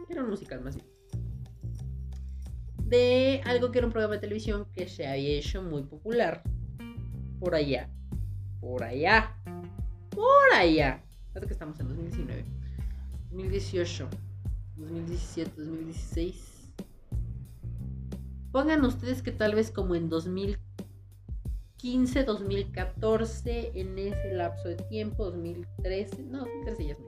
Era 0.08 0.22
un 0.22 0.30
musical 0.30 0.61
más 0.61 0.76
bien 0.76 0.91
de 2.92 3.40
algo 3.46 3.72
que 3.72 3.78
era 3.78 3.87
un 3.87 3.92
programa 3.92 4.16
de 4.16 4.20
televisión 4.20 4.66
que 4.75 4.87
se 4.87 5.06
había 5.06 5.38
hecho 5.38 5.62
muy 5.62 5.82
popular 5.82 6.42
por 7.40 7.54
allá. 7.54 7.88
Por 8.61 8.84
allá. 8.84 9.34
Por 10.11 10.52
allá. 10.54 11.02
Fíjate 11.28 11.46
que 11.46 11.54
estamos 11.54 11.80
en 11.80 11.88
2019. 11.88 12.44
2018. 13.30 14.11
2017, 14.76 15.52
2016. 15.56 16.75
Pongan 18.52 18.84
ustedes 18.84 19.22
que 19.22 19.32
tal 19.32 19.54
vez 19.54 19.70
como 19.70 19.94
en 19.94 20.11
2015, 20.11 22.25
2014, 22.25 23.72
en 23.75 23.99
ese 23.99 24.34
lapso 24.34 24.68
de 24.68 24.76
tiempo, 24.76 25.25
2013, 25.25 26.25
no, 26.25 26.40
2013 26.40 26.84
ya 26.84 26.92
es 26.92 26.99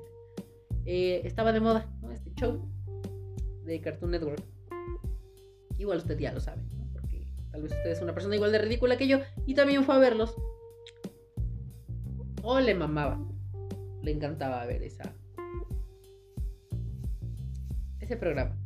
eh, 0.87 1.21
estaba 1.25 1.53
de 1.53 1.61
moda, 1.61 1.87
¿no? 2.01 2.11
Este 2.11 2.33
show 2.37 2.67
de 3.67 3.83
Cartoon 3.83 4.13
Network. 4.13 4.54
Igual 5.79 5.99
usted 5.99 6.19
ya 6.19 6.33
lo 6.33 6.41
sabe, 6.41 6.63
¿no? 6.77 6.87
Porque 6.93 7.27
tal 7.51 7.63
vez 7.63 7.73
usted 7.73 7.91
es 7.91 8.01
una 8.01 8.15
persona 8.15 8.37
igual 8.37 8.53
de 8.53 8.59
ridícula 8.59 8.97
que 8.97 9.09
yo 9.09 9.21
y 9.47 9.55
también 9.55 9.85
fue 9.85 9.95
a 9.95 9.99
verlos. 9.99 10.37
O 12.43 12.61
le 12.61 12.75
mamaba. 12.75 13.19
Le 14.03 14.13
encantaba 14.13 14.65
ver 14.67 14.83
esa. 14.83 15.15
Ese 18.01 18.17
programa. 18.17 18.57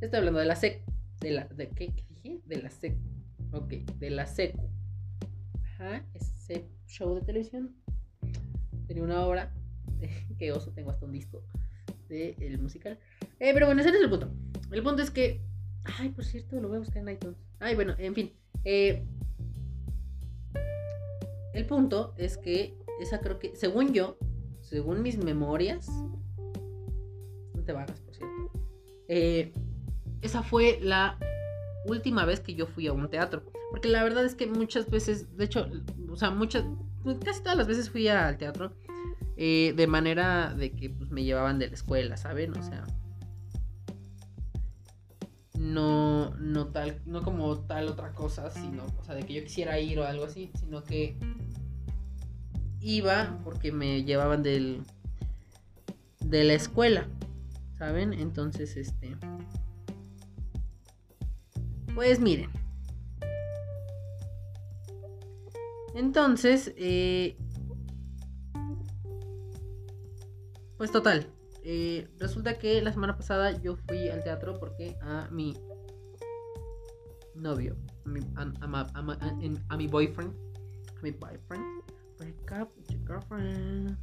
Estoy 0.00 0.18
hablando 0.18 0.40
de 0.40 0.46
la 0.46 0.56
SEC. 0.56 0.82
De 1.20 1.30
la. 1.32 1.44
¿De 1.48 1.68
qué, 1.68 1.92
dije? 2.08 2.40
De 2.46 2.62
la 2.62 2.70
SEC. 2.70 2.96
Ok, 3.52 3.72
de 3.98 4.10
la 4.10 4.26
SECU. 4.26 4.70
Ajá, 5.62 6.04
ese 6.14 6.66
show 6.86 7.14
de 7.14 7.22
televisión. 7.22 7.74
Tenía 8.86 9.02
una 9.02 9.26
obra. 9.26 9.52
que 10.38 10.52
oso, 10.52 10.72
tengo 10.72 10.90
hasta 10.90 11.06
un 11.06 11.12
disco. 11.12 11.42
De 12.08 12.34
el 12.40 12.58
musical. 12.58 12.98
Eh, 13.40 13.52
pero 13.52 13.66
bueno, 13.66 13.80
ese 13.80 13.90
es 13.90 13.96
el 13.96 14.08
punto. 14.08 14.30
El 14.72 14.82
punto 14.82 15.02
es 15.02 15.10
que. 15.10 15.42
Ay, 15.84 16.10
por 16.10 16.24
cierto, 16.24 16.60
lo 16.60 16.68
voy 16.68 16.76
a 16.76 16.80
buscar 16.80 16.98
en 16.98 17.08
iTunes. 17.08 17.36
Ay, 17.60 17.74
bueno, 17.74 17.94
en 17.98 18.14
fin. 18.14 18.32
Eh, 18.64 19.04
el 21.54 21.66
punto 21.66 22.14
es 22.16 22.36
que 22.36 22.76
esa 23.00 23.20
creo 23.20 23.38
que, 23.38 23.56
según 23.56 23.92
yo, 23.92 24.18
según 24.60 25.02
mis 25.02 25.16
memorias, 25.16 25.88
no 27.54 27.64
te 27.64 27.72
vagas, 27.72 28.00
por 28.00 28.14
cierto, 28.14 28.52
eh, 29.08 29.52
esa 30.20 30.42
fue 30.42 30.78
la 30.82 31.18
última 31.86 32.24
vez 32.24 32.40
que 32.40 32.54
yo 32.54 32.66
fui 32.66 32.86
a 32.86 32.92
un 32.92 33.08
teatro. 33.08 33.42
Porque 33.70 33.88
la 33.88 34.02
verdad 34.02 34.24
es 34.24 34.34
que 34.34 34.46
muchas 34.46 34.90
veces, 34.90 35.36
de 35.36 35.44
hecho, 35.44 35.68
o 36.10 36.16
sea, 36.16 36.30
muchas, 36.30 36.64
casi 37.24 37.42
todas 37.42 37.56
las 37.56 37.66
veces 37.66 37.90
fui 37.90 38.08
al 38.08 38.38
teatro 38.38 38.72
eh, 39.36 39.72
de 39.76 39.86
manera 39.86 40.54
de 40.54 40.72
que 40.72 40.90
pues, 40.90 41.10
me 41.10 41.22
llevaban 41.22 41.58
de 41.58 41.68
la 41.68 41.74
escuela, 41.74 42.16
¿saben? 42.16 42.56
O 42.56 42.62
sea, 42.62 42.84
no, 45.72 46.30
no 46.36 46.68
tal, 46.68 47.00
no 47.06 47.22
como 47.22 47.58
tal 47.58 47.88
otra 47.88 48.12
cosa, 48.12 48.50
sino, 48.50 48.86
o 49.00 49.04
sea, 49.04 49.14
de 49.14 49.24
que 49.24 49.34
yo 49.34 49.42
quisiera 49.42 49.78
ir 49.78 49.98
o 49.98 50.04
algo 50.04 50.24
así, 50.24 50.50
sino 50.58 50.82
que 50.82 51.16
iba 52.80 53.38
porque 53.44 53.72
me 53.72 54.04
llevaban 54.04 54.42
del 54.42 54.82
de 56.20 56.44
la 56.44 56.54
escuela, 56.54 57.08
¿saben? 57.78 58.12
Entonces, 58.12 58.76
este 58.76 59.16
pues 61.94 62.20
miren. 62.20 62.50
Entonces, 65.94 66.72
eh, 66.76 67.36
pues 70.76 70.92
total. 70.92 71.26
Eh, 71.70 72.08
resulta 72.18 72.58
que 72.58 72.80
la 72.80 72.90
semana 72.94 73.14
pasada 73.14 73.50
yo 73.60 73.76
fui 73.76 74.08
al 74.08 74.24
teatro 74.24 74.58
porque 74.58 74.96
a 75.02 75.28
mi 75.30 75.54
novio, 77.34 77.76
a 78.06 78.08
mi, 78.08 78.20
a 79.68 79.76
mi 79.76 79.86
boyfriend, 79.86 80.32
a 80.96 81.02
mi 81.02 81.10
boyfriend, 81.10 81.82
Break 82.16 82.52
up 82.52 82.70
with 82.74 82.90
your 82.90 83.04
girlfriend. 83.04 83.98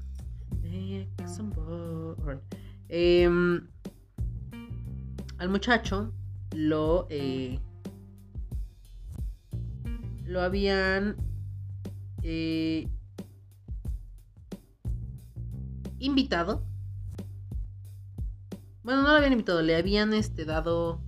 some 1.25 1.51
em, 2.87 3.67
al 5.39 5.49
muchacho 5.49 6.13
lo 6.51 7.07
eh, 7.09 7.59
lo 10.27 10.41
habían 10.43 11.15
eh, 12.21 12.87
invitado. 15.97 16.74
Bueno, 18.85 19.01
no 19.01 19.09
lo 19.09 19.15
habían 19.15 19.31
invitado, 19.31 19.63
le 19.63 19.75
habían 19.75 20.13
este 20.13 20.45
dado. 20.45 21.01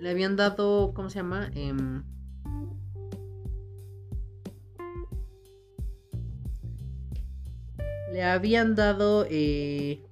Le 0.00 0.10
habían 0.10 0.36
dado. 0.36 0.92
¿Cómo 0.92 1.08
se 1.08 1.20
llama? 1.20 1.50
Eh, 1.54 1.72
le 8.12 8.22
habían 8.22 8.74
dado 8.74 9.24
eh, 9.30 10.04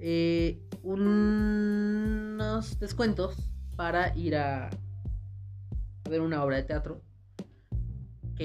eh, 0.00 0.60
unos 0.82 2.78
descuentos 2.78 3.36
para 3.74 4.14
ir 4.18 4.36
a, 4.36 4.68
ver 6.10 6.20
una 6.20 6.44
obra 6.44 6.56
de 6.56 6.64
teatro. 6.64 7.11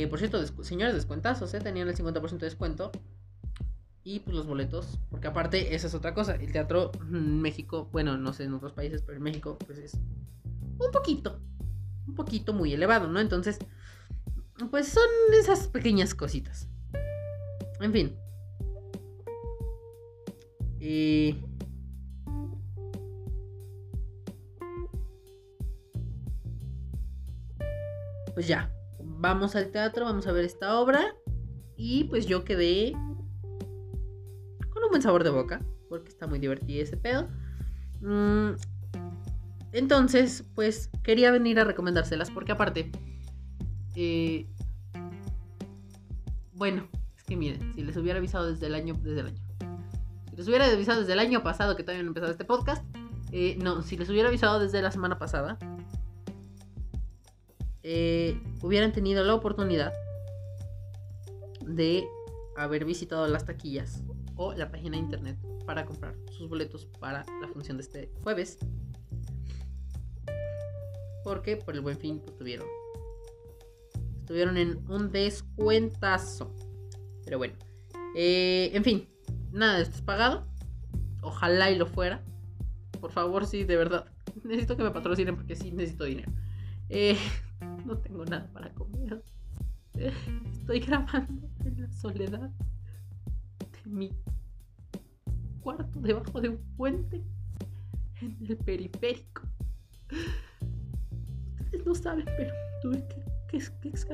Por 0.06 0.20
cierto, 0.20 0.46
señores 0.64 0.94
descuentazos, 0.94 1.54
¿eh? 1.54 1.60
tenían 1.60 1.88
el 1.88 1.96
50% 1.96 2.38
de 2.38 2.46
descuento. 2.46 2.92
Y 4.04 4.20
pues 4.22 4.36
los 4.36 4.48
boletos, 4.48 5.00
porque 5.10 5.28
aparte 5.28 5.76
esa 5.76 5.88
es 5.88 5.94
otra 5.94 6.14
cosa. 6.14 6.36
El 6.36 6.52
teatro 6.52 6.92
en 7.02 7.42
México, 7.42 7.90
bueno, 7.92 8.18
no 8.18 8.32
sé 8.32 8.46
en 8.46 8.54
otros 8.54 8.72
países, 8.72 9.02
pero 9.02 9.18
en 9.18 9.24
México 9.24 9.58
pues 9.66 9.80
es 9.80 9.96
un 9.96 10.92
poquito, 10.94 11.42
un 12.08 12.16
poquito 12.16 12.54
muy 12.54 12.74
elevado, 12.74 13.08
¿no? 13.08 13.20
Entonces, 13.20 13.60
pues 14.72 14.88
son 14.88 15.04
esas 15.38 15.68
pequeñas 15.68 16.16
cositas. 16.16 16.70
En 17.82 17.92
fin. 17.92 18.16
Y... 20.80 21.36
Pues 28.34 28.48
ya, 28.48 28.72
vamos 29.20 29.56
al 29.56 29.72
teatro, 29.72 30.06
vamos 30.06 30.28
a 30.28 30.32
ver 30.32 30.46
esta 30.46 30.80
obra. 30.80 31.16
Y 31.76 32.06
pues 32.06 32.26
yo 32.26 32.44
quedé 32.44 32.94
con 34.70 34.84
un 34.84 34.90
buen 34.90 35.02
sabor 35.02 35.24
de 35.24 35.30
boca, 35.30 35.62
porque 35.90 36.10
está 36.10 36.28
muy 36.28 36.40
divertido 36.40 36.84
ese 36.84 36.98
pedo. 36.98 37.28
Mm, 38.02 38.52
entonces, 39.74 40.44
pues 40.56 40.90
quería 41.04 41.32
venir 41.32 41.60
a 41.60 41.64
recomendárselas, 41.64 42.32
porque 42.32 42.52
aparte, 42.52 42.92
eh, 43.96 44.48
bueno, 46.54 46.88
es 47.16 47.24
que 47.24 47.36
miren, 47.36 47.74
si 47.76 47.84
les 47.84 47.96
hubiera 47.98 48.18
avisado 48.20 48.48
desde 48.48 48.68
el 48.68 48.76
año, 48.76 48.96
desde 49.04 49.20
el 49.20 49.28
año, 49.28 49.42
si 50.30 50.36
les 50.36 50.48
hubiera 50.48 50.66
avisado 50.66 51.02
desde 51.02 51.14
el 51.14 51.20
año 51.20 51.44
pasado 51.44 51.76
que 51.76 51.84
todavía 51.84 52.04
no 52.04 52.10
empezado 52.10 52.32
este 52.32 52.46
podcast, 52.46 52.84
eh, 53.32 53.58
no, 53.62 53.82
si 53.82 53.98
les 53.98 54.10
hubiera 54.10 54.30
avisado 54.30 54.60
desde 54.60 54.82
la 54.82 54.92
semana 54.92 55.20
pasada, 55.20 55.58
eh, 57.90 58.38
hubieran 58.62 58.92
tenido 58.92 59.24
la 59.24 59.34
oportunidad 59.34 59.94
de 61.66 62.06
haber 62.58 62.84
visitado 62.84 63.26
las 63.30 63.46
taquillas 63.46 64.04
o 64.36 64.54
la 64.54 64.70
página 64.70 64.98
de 64.98 65.04
internet 65.04 65.38
para 65.66 65.86
comprar 65.86 66.14
sus 66.32 66.50
boletos 66.50 66.86
para 67.00 67.26
la 67.42 67.48
función 67.48 67.78
de 67.78 67.84
este 67.84 68.12
jueves. 68.24 68.58
Porque 71.24 71.56
por 71.56 71.76
el 71.76 71.82
buen 71.82 71.98
fin 71.98 72.20
pues, 72.20 72.36
tuvieron 72.36 72.68
estuvieron 74.20 74.58
en 74.58 74.84
un 74.90 75.10
descuentazo. 75.10 76.54
Pero 77.24 77.38
bueno. 77.38 77.54
Eh, 78.18 78.70
en 78.74 78.84
fin. 78.84 79.08
Nada 79.54 79.78
de 79.78 79.84
esto 79.84 79.96
es 79.96 80.02
pagado. 80.02 80.46
Ojalá 81.22 81.72
y 81.72 81.78
lo 81.78 81.86
fuera. 81.86 82.22
Por 83.00 83.14
favor, 83.14 83.46
sí, 83.46 83.64
de 83.64 83.78
verdad. 83.78 84.12
Necesito 84.44 84.76
que 84.76 84.84
me 84.84 84.92
patrocinen 84.92 85.38
porque 85.38 85.56
sí 85.56 85.72
necesito 85.72 86.04
dinero. 86.04 86.30
Eh, 86.90 87.18
no 87.88 87.98
tengo 87.98 88.26
nada 88.26 88.48
para 88.52 88.74
comer. 88.74 89.24
Estoy 90.52 90.80
grabando 90.82 91.50
en 91.66 91.82
la 91.82 91.92
soledad 91.92 92.52
de 93.60 93.90
mi 93.90 94.12
cuarto 95.62 96.00
debajo 96.02 96.42
de 96.42 96.50
un 96.50 96.58
puente 96.76 97.24
en 98.22 98.38
el 98.48 98.58
periférico. 98.58 99.44
Ustedes 101.62 101.86
no 101.86 101.96
saben, 101.96 102.26
pero 102.38 102.54
tuve 102.82 103.08
que 103.08 103.28
¿Qué 103.48 103.58
es, 103.58 103.70
qué 103.82 103.90
es 103.90 104.06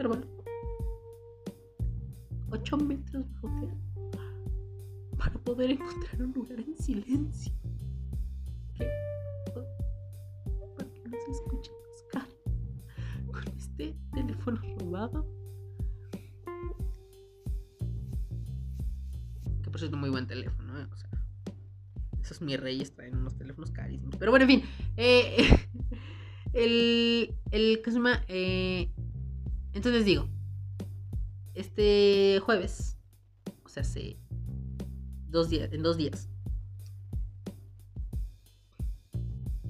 8 2.52 2.78
metros 2.78 3.26
bajo 3.34 3.50
tierra 3.60 3.76
para 5.18 5.40
poder 5.40 5.72
encontrar 5.72 6.22
un 6.22 6.34
lugar 6.34 6.60
en 6.60 6.78
silencio. 6.78 7.52
¿Qué? 8.76 8.88
Para 10.76 10.88
que 10.92 11.10
no 11.10 11.18
se 11.26 11.32
escuche 11.32 11.72
teléfono 14.44 14.78
robado. 14.78 15.26
Que 19.64 19.70
por 19.70 19.80
cierto, 19.80 19.98
muy 19.98 20.10
buen 20.10 20.28
teléfono, 20.28 20.80
¿eh? 20.80 20.88
O 20.92 20.98
sea, 20.98 21.10
Esos 22.22 22.42
mis 22.42 22.60
reyes 22.60 22.94
traen 22.94 23.18
unos 23.18 23.36
teléfonos 23.36 23.72
carísimos. 23.72 24.16
Pero 24.18 24.32
bueno, 24.32 24.44
en 24.46 24.50
fin. 24.50 24.70
Eh, 24.98 25.68
el. 26.54 27.36
El. 27.52 27.82
¿Qué 27.84 27.92
se 27.92 27.98
llama? 27.98 28.24
Eh, 28.28 28.92
entonces 29.74 30.06
digo. 30.06 30.28
Este 31.54 32.40
jueves. 32.44 32.98
O 33.64 33.70
sea, 33.70 33.82
hace. 33.82 34.18
Dos 35.30 35.50
días. 35.50 35.72
En 35.72 35.84
dos 35.84 35.98
días. 35.98 36.30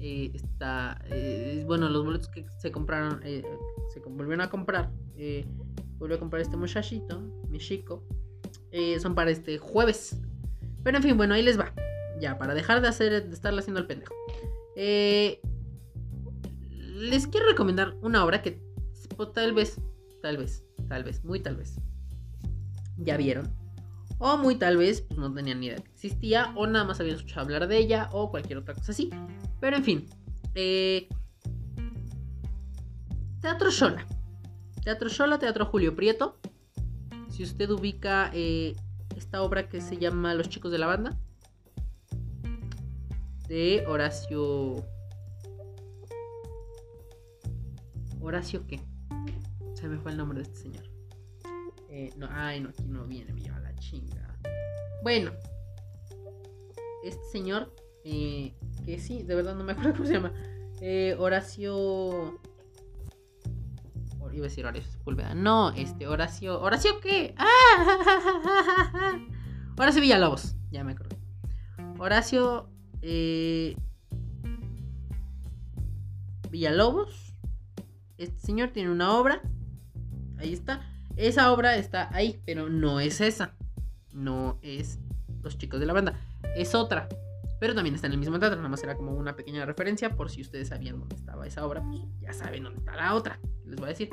Eh, 0.06 0.30
está. 0.34 1.00
eh, 1.06 1.64
bueno, 1.66 1.88
los 1.88 2.04
boletos 2.04 2.28
que 2.28 2.44
se 2.58 2.70
compraron. 2.70 3.22
eh, 3.24 3.42
se 3.88 4.00
volvieron 4.00 4.42
a 4.42 4.50
comprar. 4.50 4.90
Volvió 5.96 6.16
a 6.16 6.20
comprar 6.20 6.42
este 6.42 6.58
muchachito. 6.58 7.22
Mi 7.48 7.58
chico. 7.58 8.04
son 9.00 9.14
para 9.14 9.30
este 9.30 9.56
jueves. 9.56 10.20
Pero 10.82 10.98
en 10.98 11.02
fin, 11.02 11.16
bueno, 11.16 11.32
ahí 11.32 11.42
les 11.42 11.58
va. 11.58 11.72
Ya, 12.20 12.36
para 12.36 12.52
dejar 12.52 12.82
de 12.82 12.88
hacer, 12.88 13.26
de 13.26 13.34
estarle 13.34 13.60
haciendo 13.60 13.80
el 13.80 13.86
pendejo. 13.86 14.12
Les 16.76 17.26
quiero 17.26 17.46
recomendar 17.46 17.94
una 18.02 18.22
obra 18.26 18.42
que 18.42 18.60
pues, 19.16 19.32
tal 19.32 19.54
vez, 19.54 19.80
tal 20.20 20.36
vez, 20.36 20.66
tal 20.86 21.04
vez, 21.04 21.24
muy 21.24 21.40
tal 21.40 21.56
vez, 21.56 21.80
ya 22.98 23.16
vieron. 23.16 23.63
O 24.26 24.38
muy 24.38 24.56
tal 24.56 24.78
vez, 24.78 25.02
pues 25.02 25.20
no 25.20 25.30
tenían 25.34 25.60
ni 25.60 25.66
idea 25.66 25.76
que 25.76 25.90
existía, 25.90 26.50
o 26.56 26.66
nada 26.66 26.86
más 26.86 26.98
habían 26.98 27.16
escuchado 27.16 27.42
hablar 27.42 27.68
de 27.68 27.76
ella, 27.76 28.08
o 28.10 28.30
cualquier 28.30 28.56
otra 28.56 28.72
cosa 28.72 28.92
así. 28.92 29.10
Pero 29.60 29.76
en 29.76 29.84
fin. 29.84 30.06
eh, 30.54 31.10
Teatro 33.42 33.70
Shola. 33.70 34.06
Teatro 34.82 35.10
Shola, 35.10 35.38
Teatro 35.38 35.66
Julio 35.66 35.94
Prieto. 35.94 36.38
Si 37.28 37.42
usted 37.42 37.68
ubica 37.68 38.30
eh, 38.32 38.74
esta 39.14 39.42
obra 39.42 39.68
que 39.68 39.82
se 39.82 39.98
llama 39.98 40.32
Los 40.32 40.48
chicos 40.48 40.72
de 40.72 40.78
la 40.78 40.86
banda. 40.86 41.18
De 43.46 43.84
Horacio. 43.86 44.86
¿Horacio 48.22 48.66
qué? 48.66 48.80
Se 49.74 49.86
me 49.86 49.98
fue 49.98 50.12
el 50.12 50.16
nombre 50.16 50.38
de 50.38 50.44
este 50.44 50.56
señor. 50.56 50.93
Eh, 51.96 52.12
no, 52.16 52.26
ay, 52.28 52.58
no, 52.58 52.70
aquí 52.70 52.82
no 52.88 53.04
viene, 53.06 53.32
me 53.32 53.40
lleva 53.40 53.60
la 53.60 53.72
chinga. 53.76 54.36
Bueno, 55.04 55.30
este 57.04 57.22
señor, 57.30 57.72
eh, 58.04 58.52
que 58.84 58.98
sí, 58.98 59.22
de 59.22 59.36
verdad 59.36 59.54
no 59.54 59.62
me 59.62 59.74
acuerdo 59.74 59.92
cómo 59.92 60.06
se 60.06 60.14
llama. 60.14 60.32
Eh, 60.80 61.14
Horacio. 61.20 62.40
Iba 64.32 64.46
a 64.46 64.48
decir 64.48 64.66
Horacio 64.66 64.90
Sepúlveda. 64.90 65.36
No, 65.36 65.70
este, 65.70 66.08
Horacio. 66.08 66.60
¿Horacio 66.60 67.00
qué? 67.00 67.32
¡Ah! 67.38 69.16
Horacio 69.78 70.00
Villalobos, 70.00 70.56
ya 70.72 70.82
me 70.82 70.94
acordé. 70.94 71.16
Horacio 72.00 72.70
eh, 73.02 73.76
Villalobos. 76.50 77.36
Este 78.18 78.40
señor 78.40 78.70
tiene 78.70 78.90
una 78.90 79.16
obra. 79.16 79.42
Ahí 80.38 80.52
está. 80.52 80.90
Esa 81.16 81.52
obra 81.52 81.76
está 81.76 82.08
ahí, 82.12 82.40
pero 82.44 82.68
no 82.68 83.00
es 83.00 83.20
esa. 83.20 83.54
No 84.12 84.58
es 84.62 84.98
Los 85.42 85.58
chicos 85.58 85.80
de 85.80 85.86
la 85.86 85.92
banda. 85.92 86.18
Es 86.56 86.74
otra. 86.74 87.08
Pero 87.60 87.74
también 87.74 87.94
está 87.94 88.06
en 88.06 88.14
el 88.14 88.18
mismo 88.18 88.38
teatro. 88.38 88.56
Nada 88.56 88.68
más 88.68 88.82
era 88.82 88.96
como 88.96 89.12
una 89.12 89.36
pequeña 89.36 89.64
referencia. 89.64 90.10
Por 90.10 90.30
si 90.30 90.42
ustedes 90.42 90.68
sabían 90.68 90.98
dónde 90.98 91.16
estaba 91.16 91.46
esa 91.46 91.64
obra. 91.66 91.82
Pues 91.82 92.00
ya 92.20 92.32
saben 92.32 92.64
dónde 92.64 92.80
está 92.80 92.96
la 92.96 93.14
otra. 93.14 93.38
Les 93.64 93.76
voy 93.76 93.86
a 93.86 93.88
decir. 93.88 94.10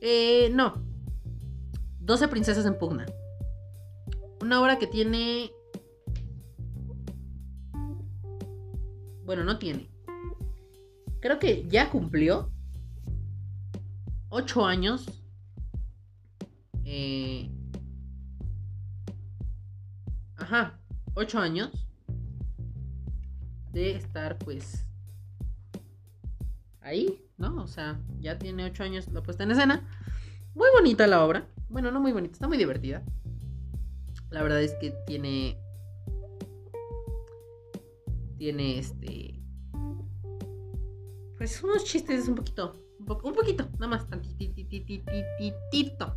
Eh, 0.00 0.50
no. 0.52 0.84
12 2.00 2.28
princesas 2.28 2.66
en 2.66 2.78
pugna. 2.78 3.06
Una 4.40 4.60
obra 4.60 4.78
que 4.78 4.86
tiene. 4.86 5.50
Bueno, 9.24 9.44
no 9.44 9.58
tiene. 9.58 9.90
Creo 11.20 11.38
que 11.38 11.66
ya 11.68 11.90
cumplió. 11.90 12.50
8 14.28 14.66
años. 14.66 15.23
Eh, 16.84 17.50
ajá. 20.36 20.78
8 21.14 21.38
años. 21.38 21.88
De 23.72 23.96
estar 23.96 24.38
pues. 24.38 24.86
Ahí, 26.80 27.24
¿no? 27.38 27.62
O 27.62 27.66
sea, 27.66 27.98
ya 28.20 28.38
tiene 28.38 28.66
8 28.66 28.84
años 28.84 29.08
la 29.08 29.22
puesta 29.22 29.44
en 29.44 29.52
escena. 29.52 29.88
Muy 30.54 30.68
bonita 30.76 31.06
la 31.06 31.24
obra. 31.24 31.48
Bueno, 31.68 31.90
no 31.90 32.00
muy 32.00 32.12
bonita, 32.12 32.34
está 32.34 32.46
muy 32.46 32.58
divertida. 32.58 33.02
La 34.30 34.42
verdad 34.42 34.62
es 34.62 34.74
que 34.74 34.90
tiene. 35.06 35.58
Tiene 38.36 38.78
este. 38.78 39.40
Pues 41.36 41.62
unos 41.62 41.84
chistes 41.84 42.28
un 42.28 42.36
poquito. 42.36 42.80
Un, 42.98 43.06
un 43.22 43.32
poquito, 43.32 43.68
nada 43.78 43.88
más. 43.88 44.06
Tantitititititito. 44.08 46.16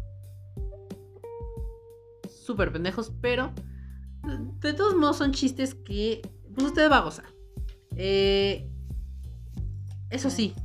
Súper 2.48 2.72
pendejos, 2.72 3.12
pero. 3.20 3.52
De 4.62 4.74
todos 4.74 4.96
modos 4.96 5.18
son 5.18 5.34
chistes 5.34 5.76
que. 5.76 6.22
Pues 6.56 6.68
usted 6.68 6.90
va 6.90 7.00
a 7.00 7.02
gozar. 7.02 7.26
Eh, 7.98 8.72
eso 10.10 10.30
sí. 10.30 10.56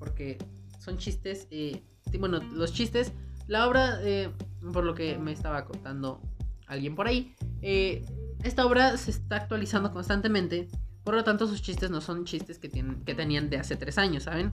Porque 0.00 0.38
son 0.80 0.98
chistes. 0.98 1.46
eh, 1.52 1.84
bueno, 2.18 2.40
los 2.52 2.72
chistes. 2.72 3.12
La 3.46 3.68
obra, 3.68 4.00
eh, 4.02 4.32
por 4.72 4.82
lo 4.82 4.92
que 4.96 5.18
me 5.18 5.30
estaba 5.30 5.64
contando 5.64 6.20
alguien 6.66 6.96
por 6.96 7.06
ahí, 7.06 7.36
eh, 7.62 8.04
esta 8.42 8.66
obra 8.66 8.96
se 8.96 9.12
está 9.12 9.36
actualizando 9.36 9.92
constantemente. 9.92 10.68
Por 11.04 11.14
lo 11.14 11.22
tanto, 11.22 11.46
sus 11.46 11.62
chistes 11.62 11.90
no 11.90 12.00
son 12.00 12.24
chistes 12.24 12.58
que, 12.58 12.68
tienen, 12.68 13.04
que 13.04 13.14
tenían 13.14 13.50
de 13.50 13.58
hace 13.58 13.76
tres 13.76 13.98
años, 13.98 14.24
¿saben? 14.24 14.52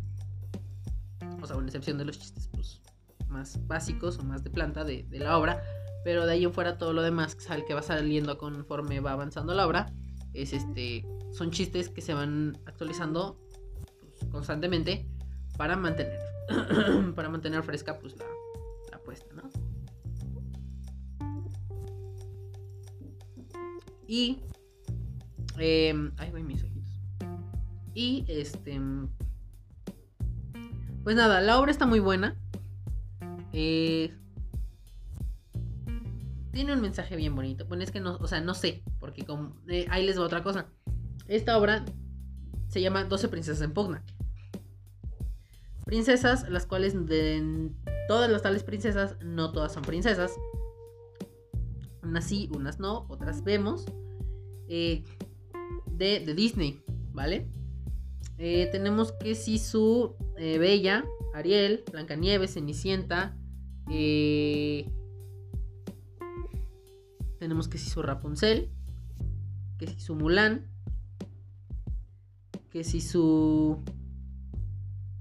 O 1.41 1.47
sea, 1.47 1.57
una 1.57 1.65
excepción 1.65 1.97
de 1.97 2.05
los 2.05 2.19
chistes 2.19 2.49
pues, 2.53 2.81
más 3.29 3.65
básicos 3.65 4.19
o 4.19 4.23
más 4.23 4.43
de 4.43 4.51
planta 4.51 4.83
de 4.83 5.07
la 5.11 5.39
obra. 5.39 5.63
Pero 6.03 6.25
de 6.25 6.33
ahí 6.33 6.43
en 6.43 6.53
fuera 6.53 6.77
todo 6.77 6.93
lo 6.93 7.01
demás 7.01 7.35
sal- 7.39 7.65
que 7.65 7.73
va 7.73 7.81
saliendo 7.81 8.37
conforme 8.37 8.99
va 8.99 9.11
avanzando 9.11 9.53
la 9.53 9.65
obra 9.67 9.87
es 10.33 10.53
este 10.53 11.05
son 11.31 11.51
chistes 11.51 11.89
que 11.89 12.01
se 12.01 12.13
van 12.13 12.57
actualizando 12.65 13.37
pues, 13.99 14.31
constantemente 14.31 15.07
para 15.57 15.75
mantener 15.75 16.19
para 17.15 17.29
mantener 17.29 17.63
fresca 17.63 17.97
pues 17.99 18.15
la, 18.17 18.25
la 18.91 18.99
puesta, 18.99 19.33
¿no? 19.35 19.43
Y 24.07 24.39
eh, 25.59 25.93
ay, 26.17 26.31
voy 26.31 26.43
mis 26.43 26.63
ojitos. 26.63 26.99
Y 27.93 28.23
este 28.27 28.79
pues 31.03 31.15
nada, 31.15 31.41
la 31.41 31.59
obra 31.59 31.71
está 31.71 31.85
muy 31.85 31.99
buena. 31.99 32.35
Eh, 33.53 34.13
tiene 36.57 36.73
un 36.73 36.81
mensaje 36.81 37.15
bien 37.15 37.35
bonito. 37.35 37.67
Bueno, 37.67 37.83
es 37.83 37.91
que 37.91 37.99
no, 37.99 38.17
o 38.19 38.25
sea, 38.25 38.41
no 38.41 38.55
sé, 38.55 38.81
porque 38.99 39.23
como, 39.23 39.55
eh, 39.67 39.85
ahí 39.91 40.03
les 40.03 40.17
va 40.17 40.23
otra 40.23 40.41
cosa. 40.41 40.65
Esta 41.27 41.55
obra 41.55 41.85
se 42.67 42.81
llama 42.81 43.03
12 43.03 43.27
princesas 43.27 43.61
en 43.61 43.75
pugna. 43.75 44.03
Princesas, 45.85 46.49
las 46.49 46.65
cuales 46.65 47.05
de 47.05 47.69
todas 48.07 48.31
las 48.31 48.41
tales 48.41 48.63
princesas, 48.63 49.17
no 49.23 49.51
todas 49.51 49.71
son 49.71 49.83
princesas. 49.83 50.31
Unas 52.01 52.25
sí, 52.25 52.49
unas 52.55 52.79
no, 52.79 53.05
otras 53.07 53.43
vemos. 53.43 53.85
Eh, 54.67 55.03
de, 55.85 56.21
de 56.21 56.33
Disney, 56.33 56.81
¿vale? 57.11 57.47
Eh, 58.39 58.67
tenemos 58.71 59.11
que 59.11 59.35
Sisu, 59.35 60.15
eh, 60.37 60.57
Bella, 60.57 61.05
Ariel, 61.35 61.83
Blancanieves, 61.91 62.55
Cenicienta. 62.55 63.37
eh, 63.91 64.89
tenemos 67.37 67.67
que 67.67 67.77
Sisu 67.77 68.01
Rapunzel. 68.01 68.69
Que 69.77 69.87
Sisu 69.87 70.15
Mulan. 70.15 70.67
Que 72.69 72.83
Sisu. 72.83 73.83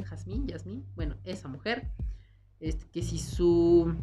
Jasmine, 0.04 0.46
Yasmín. 0.46 0.84
Bueno, 0.94 1.16
esa 1.24 1.48
mujer. 1.48 1.90
Este, 2.60 2.86
que 2.90 3.02
Sisu. 3.02 3.94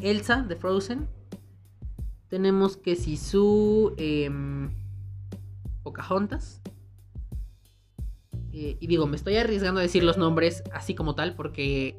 Elsa 0.00 0.42
de 0.42 0.56
Frozen. 0.56 1.08
Tenemos 2.28 2.76
que 2.76 2.96
Sisu. 2.96 3.94
Eh, 3.96 4.30
Pocahontas. 5.82 6.60
Eh, 8.52 8.76
y 8.78 8.86
digo, 8.86 9.06
me 9.06 9.16
estoy 9.16 9.36
arriesgando 9.36 9.80
a 9.80 9.82
decir 9.82 10.04
los 10.04 10.18
nombres 10.18 10.62
así 10.74 10.94
como 10.94 11.14
tal 11.14 11.34
porque 11.34 11.96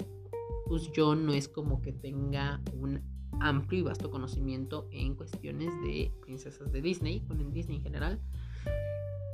pues 0.68 0.92
yo 0.92 1.16
no 1.16 1.34
es 1.34 1.48
como 1.48 1.82
que 1.82 1.92
tenga 1.92 2.62
un 2.74 3.02
amplio 3.48 3.80
y 3.82 3.84
vasto 3.84 4.10
conocimiento 4.10 4.88
en 4.92 5.16
cuestiones 5.16 5.70
de 5.84 6.12
princesas 6.22 6.72
de 6.72 6.82
Disney, 6.82 7.22
con 7.22 7.40
en 7.40 7.52
Disney 7.52 7.78
en 7.78 7.84
general. 7.84 8.20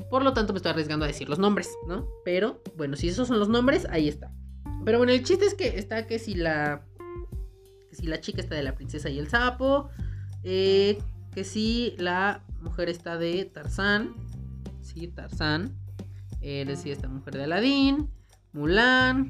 Por 0.10 0.24
lo 0.24 0.34
tanto 0.34 0.54
me 0.54 0.58
estoy 0.58 0.72
arriesgando 0.72 1.06
a 1.06 1.08
decir 1.08 1.30
los 1.30 1.40
nombres, 1.40 1.70
¿no? 1.88 2.08
Pero 2.26 2.62
bueno, 2.76 2.96
si 2.96 3.10
esos 3.10 3.28
son 3.28 3.40
los 3.40 3.50
nombres, 3.50 3.86
ahí 3.90 4.08
está. 4.08 4.34
Pero 4.86 4.98
bueno, 4.98 5.14
el 5.14 5.24
chiste 5.24 5.46
es 5.46 5.54
que 5.54 5.78
está 5.78 6.08
que 6.08 6.20
si 6.20 6.34
la... 6.34 6.86
Que 7.90 7.96
si 7.96 8.08
la 8.08 8.22
chica 8.22 8.42
está 8.42 8.56
de 8.56 8.64
la 8.64 8.76
princesa 8.76 9.10
y 9.10 9.20
el 9.20 9.28
sapo. 9.28 9.90
eh, 10.44 10.98
que 11.34 11.44
si 11.44 11.96
la 11.98 12.44
mujer 12.62 12.90
está 12.90 13.18
de 13.18 13.46
Tarzán. 13.46 14.16
Sí, 14.82 15.08
Tarzán. 15.08 15.76
Eh, 16.42 16.66
decía 16.66 16.94
esta 16.94 17.08
mujer 17.08 17.36
de 17.36 17.44
Aladín. 17.44 18.10
Mulan. 18.54 19.30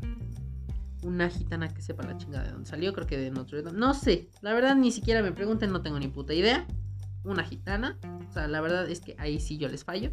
Una 1.04 1.30
gitana 1.30 1.74
que 1.74 1.82
sepa 1.82 2.04
la 2.04 2.18
chingada 2.18 2.46
de 2.46 2.52
dónde 2.52 2.70
salió. 2.70 2.94
Creo 2.94 3.08
que 3.08 3.18
de 3.18 3.32
Notre 3.32 3.62
Dame. 3.62 3.78
No 3.78 3.94
sé. 3.94 4.30
La 4.42 4.54
verdad, 4.54 4.76
ni 4.76 4.92
siquiera 4.92 5.22
me 5.22 5.32
pregunten. 5.32 5.72
No 5.72 5.82
tengo 5.82 6.00
ni 6.00 6.08
puta 6.08 6.34
idea. 6.34 6.68
Una 7.24 7.44
gitana. 7.44 7.98
O 8.30 8.32
sea, 8.32 8.48
la 8.48 8.62
verdad 8.62 8.90
es 8.90 9.00
que 9.00 9.16
ahí 9.18 9.40
sí 9.40 9.58
yo 9.58 9.70
les 9.70 9.84
fallo. 9.84 10.12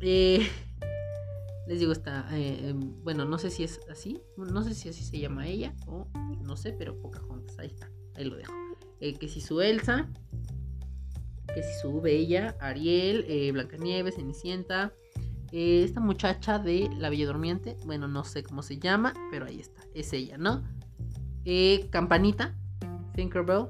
Eh, 0.00 0.46
les 1.68 1.78
digo, 1.78 1.92
está. 1.92 2.26
Eh, 2.32 2.70
em, 2.70 3.02
bueno, 3.02 3.24
no 3.24 3.38
sé 3.38 3.50
si 3.50 3.64
es 3.64 3.80
así. 3.90 4.20
No 4.36 4.62
sé 4.62 4.74
si 4.74 4.88
así 4.88 5.04
se 5.04 5.18
llama 5.18 5.46
ella. 5.46 5.74
O 5.86 6.08
no 6.42 6.56
sé, 6.56 6.72
pero 6.72 7.00
Pocahontas. 7.00 7.58
Ahí 7.58 7.68
está. 7.68 7.90
Ahí 8.16 8.24
lo 8.24 8.36
dejo. 8.36 8.52
que 8.98 9.28
si 9.28 9.40
su 9.40 9.60
Elsa 9.60 10.08
que 11.54 11.62
si 11.62 11.80
su 11.80 12.00
Bella, 12.00 12.56
Ariel, 12.60 13.24
eh, 13.28 13.50
Blancanieves, 13.52 14.16
Cenicienta, 14.16 14.92
eh, 15.52 15.82
esta 15.84 16.00
muchacha 16.00 16.58
de 16.58 16.90
La 16.98 17.10
Bella 17.10 17.26
Durmiente, 17.26 17.76
bueno, 17.86 18.08
no 18.08 18.24
sé 18.24 18.42
cómo 18.42 18.62
se 18.62 18.78
llama, 18.78 19.14
pero 19.30 19.46
ahí 19.46 19.60
está, 19.60 19.82
es 19.94 20.12
ella, 20.12 20.38
¿no? 20.38 20.62
Eh, 21.44 21.88
Campanita, 21.90 22.54
Tinkerbell, 23.14 23.68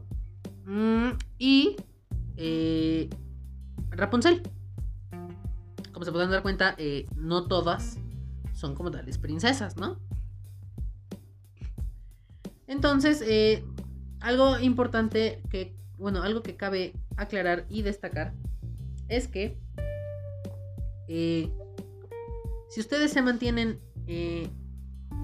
mm, 0.65 1.11
y 1.39 1.77
Rapunzel. 3.91 4.43
Como 5.93 6.05
se 6.05 6.13
pueden 6.13 6.31
dar 6.31 6.43
cuenta, 6.43 6.77
no 7.17 7.49
todas 7.49 7.99
son 8.55 8.75
como 8.75 8.91
tales 8.91 9.19
princesas, 9.19 9.77
¿no? 9.77 9.99
Entonces, 12.69 13.25
algo 14.21 14.59
importante 14.61 15.43
que 15.51 15.79
bueno, 15.99 16.23
algo 16.23 16.43
que 16.43 16.57
cabe 16.57 16.95
aclarar 17.17 17.67
y 17.69 17.83
destacar 17.83 18.33
es 19.09 19.27
que 19.29 19.59
eh, 21.09 21.51
si 22.69 22.81
ustedes 22.81 23.13
se 23.13 23.23
mantienen 23.23 23.81
eh, 24.07 24.49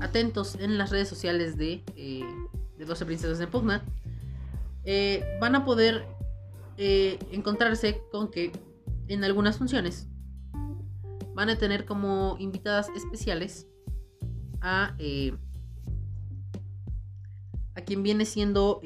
atentos 0.01 0.57
en 0.57 0.79
las 0.79 0.91
redes 0.91 1.09
sociales 1.09 1.57
de, 1.57 1.85
eh, 1.97 2.25
de 2.79 2.85
12 2.85 3.07
Princesas 3.07 3.41
en 3.41 3.51
Pugna, 3.51 3.85
van 5.41 5.55
a 5.55 5.65
poder 5.65 6.05
encontrarse 6.77 8.03
con 8.11 8.31
que 8.31 8.53
en 9.09 9.25
algunas 9.25 9.57
funciones 9.57 10.09
van 11.35 11.49
a 11.49 11.57
tener 11.57 11.87
como 11.87 12.37
invitadas 12.39 12.91
especiales 12.95 13.67
a, 14.61 14.95
a 17.75 17.81
quien 17.81 18.03
viene 18.03 18.27
siendo 18.27 18.81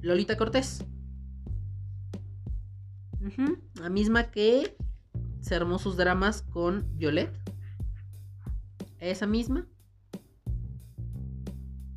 Lolita 0.00 0.36
Cortés. 0.36 0.84
La 3.74 3.88
misma 3.88 4.30
que 4.30 4.76
se 5.40 5.54
armó 5.54 5.78
sus 5.78 5.96
dramas 5.96 6.42
con 6.42 6.86
Violet. 6.96 7.39
Esa 9.00 9.26
misma. 9.26 9.66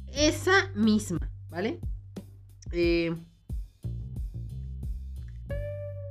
Esa 0.07 0.71
misma, 0.75 1.31
¿vale? 1.49 1.79
Eh, 2.71 3.15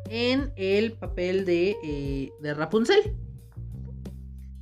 en 0.08 0.52
el 0.56 0.92
papel 0.92 1.46
de, 1.46 1.76
eh, 1.82 2.32
de, 2.40 2.54
Rapunzel. 2.54 3.16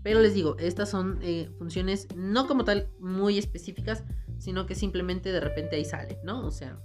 Pero 0.03 0.21
les 0.21 0.35
digo, 0.35 0.57
estas 0.59 0.89
son 0.89 1.19
eh, 1.23 1.51
funciones 1.59 2.07
no 2.17 2.47
como 2.47 2.65
tal 2.65 2.89
muy 3.01 3.37
específicas, 3.37 4.05
sino 4.39 4.67
que 4.67 4.75
simplemente 4.75 5.33
de 5.33 5.41
repente 5.41 5.77
ahí 5.77 5.85
sale, 5.85 6.19
¿no? 6.23 6.47
O 6.47 6.51
sea, 6.51 6.81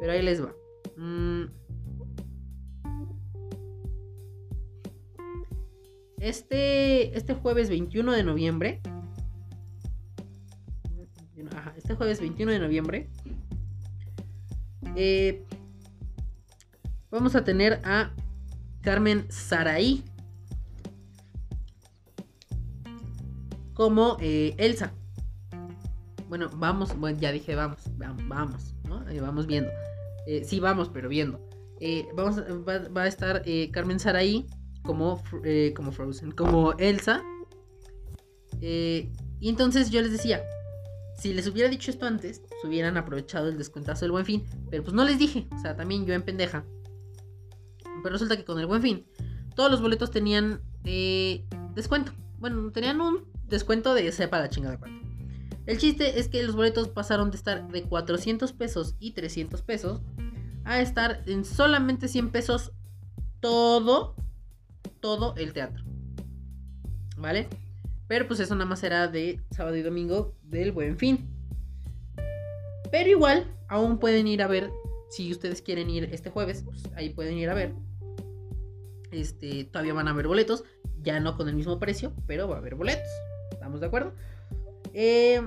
pero 0.00 0.12
ahí 0.12 0.22
les 0.22 0.42
va. 0.42 0.54
Mm. 0.96 1.46
Este, 6.20 7.16
este 7.16 7.34
jueves 7.34 7.68
21 7.68 8.12
de 8.12 8.24
noviembre. 8.24 8.80
este 11.76 11.94
jueves 11.94 12.20
21 12.20 12.52
de 12.52 12.58
noviembre. 12.58 13.08
Eh, 14.96 15.44
vamos 17.10 17.34
a 17.34 17.44
tener 17.44 17.80
a 17.84 18.10
Carmen 18.82 19.30
Saraí 19.30 20.04
como 23.72 24.16
eh, 24.20 24.54
Elsa. 24.58 24.92
Bueno, 26.28 26.50
vamos, 26.56 26.98
bueno, 26.98 27.18
ya 27.18 27.32
dije 27.32 27.54
vamos, 27.54 27.78
vamos, 27.96 28.28
vamos, 28.28 28.74
¿no? 28.88 29.04
vamos 29.22 29.46
viendo. 29.46 29.70
Eh, 30.26 30.44
sí, 30.44 30.60
vamos, 30.60 30.90
pero 30.90 31.08
viendo. 31.08 31.40
Eh, 31.80 32.06
vamos, 32.14 32.38
va, 32.38 33.02
a 33.02 33.06
estar 33.06 33.42
eh, 33.46 33.70
Carmen 33.70 33.98
Saraí 33.98 34.46
como, 34.88 35.22
como 35.76 35.92
Frozen, 35.92 36.32
como 36.32 36.72
Elsa. 36.78 37.22
y 38.58 39.12
entonces 39.42 39.90
yo 39.90 40.00
les 40.00 40.12
decía, 40.12 40.42
si 41.18 41.34
les 41.34 41.46
hubiera 41.46 41.68
dicho 41.68 41.90
esto 41.90 42.06
antes, 42.06 42.40
pues 42.48 42.64
hubieran 42.64 42.96
aprovechado 42.96 43.48
el 43.48 43.58
descuentazo 43.58 44.06
del 44.06 44.12
buen 44.12 44.24
fin. 44.24 44.46
Pero 44.70 44.82
pues 44.84 44.94
no 44.94 45.04
les 45.04 45.18
dije, 45.18 45.46
o 45.54 45.58
sea, 45.58 45.76
también 45.76 46.06
yo 46.06 46.14
en 46.14 46.22
pendeja. 46.22 46.64
Pero 48.02 48.14
resulta 48.14 48.38
que 48.38 48.46
con 48.46 48.58
el 48.58 48.64
buen 48.64 48.80
fin, 48.80 49.04
todos 49.54 49.70
los 49.70 49.82
boletos 49.82 50.10
tenían 50.10 50.62
descuento. 51.74 52.12
Bueno, 52.38 52.72
tenían 52.72 53.02
un 53.02 53.26
descuento 53.46 53.92
de 53.92 54.10
sepa 54.10 54.38
la 54.38 54.48
chingada 54.48 54.78
cuánto. 54.78 55.06
El 55.66 55.76
chiste 55.76 56.18
es 56.18 56.28
que 56.28 56.42
los 56.42 56.56
boletos 56.56 56.88
pasaron 56.88 57.30
de 57.30 57.36
estar 57.36 57.68
de 57.68 57.82
400 57.82 58.54
pesos 58.54 58.94
y 59.00 59.10
300 59.10 59.60
pesos 59.60 60.00
a 60.64 60.80
estar 60.80 61.22
en 61.26 61.44
solamente 61.44 62.08
100 62.08 62.30
pesos 62.30 62.72
todo, 63.40 64.16
todo 65.00 65.34
el 65.36 65.52
teatro. 65.52 65.84
¿Vale? 67.16 67.48
Pero 68.06 68.26
pues 68.26 68.40
eso 68.40 68.54
nada 68.54 68.68
más 68.68 68.82
era 68.82 69.08
de 69.08 69.40
sábado 69.50 69.76
y 69.76 69.82
domingo 69.82 70.34
del 70.42 70.72
buen 70.72 70.96
fin. 70.96 71.28
Pero 72.90 73.10
igual, 73.10 73.44
aún 73.68 73.98
pueden 73.98 74.26
ir 74.26 74.42
a 74.42 74.46
ver, 74.46 74.70
si 75.10 75.30
ustedes 75.30 75.62
quieren 75.62 75.90
ir 75.90 76.08
este 76.12 76.30
jueves, 76.30 76.62
pues 76.64 76.82
ahí 76.96 77.10
pueden 77.10 77.36
ir 77.36 77.50
a 77.50 77.54
ver. 77.54 77.74
Este, 79.10 79.64
todavía 79.64 79.94
van 79.94 80.08
a 80.08 80.12
haber 80.12 80.26
boletos, 80.26 80.64
ya 81.02 81.20
no 81.20 81.36
con 81.36 81.48
el 81.48 81.54
mismo 81.54 81.78
precio, 81.78 82.12
pero 82.26 82.48
va 82.48 82.56
a 82.56 82.58
haber 82.58 82.74
boletos. 82.74 83.08
¿Estamos 83.52 83.80
de 83.80 83.86
acuerdo? 83.86 84.14
Eh, 84.94 85.46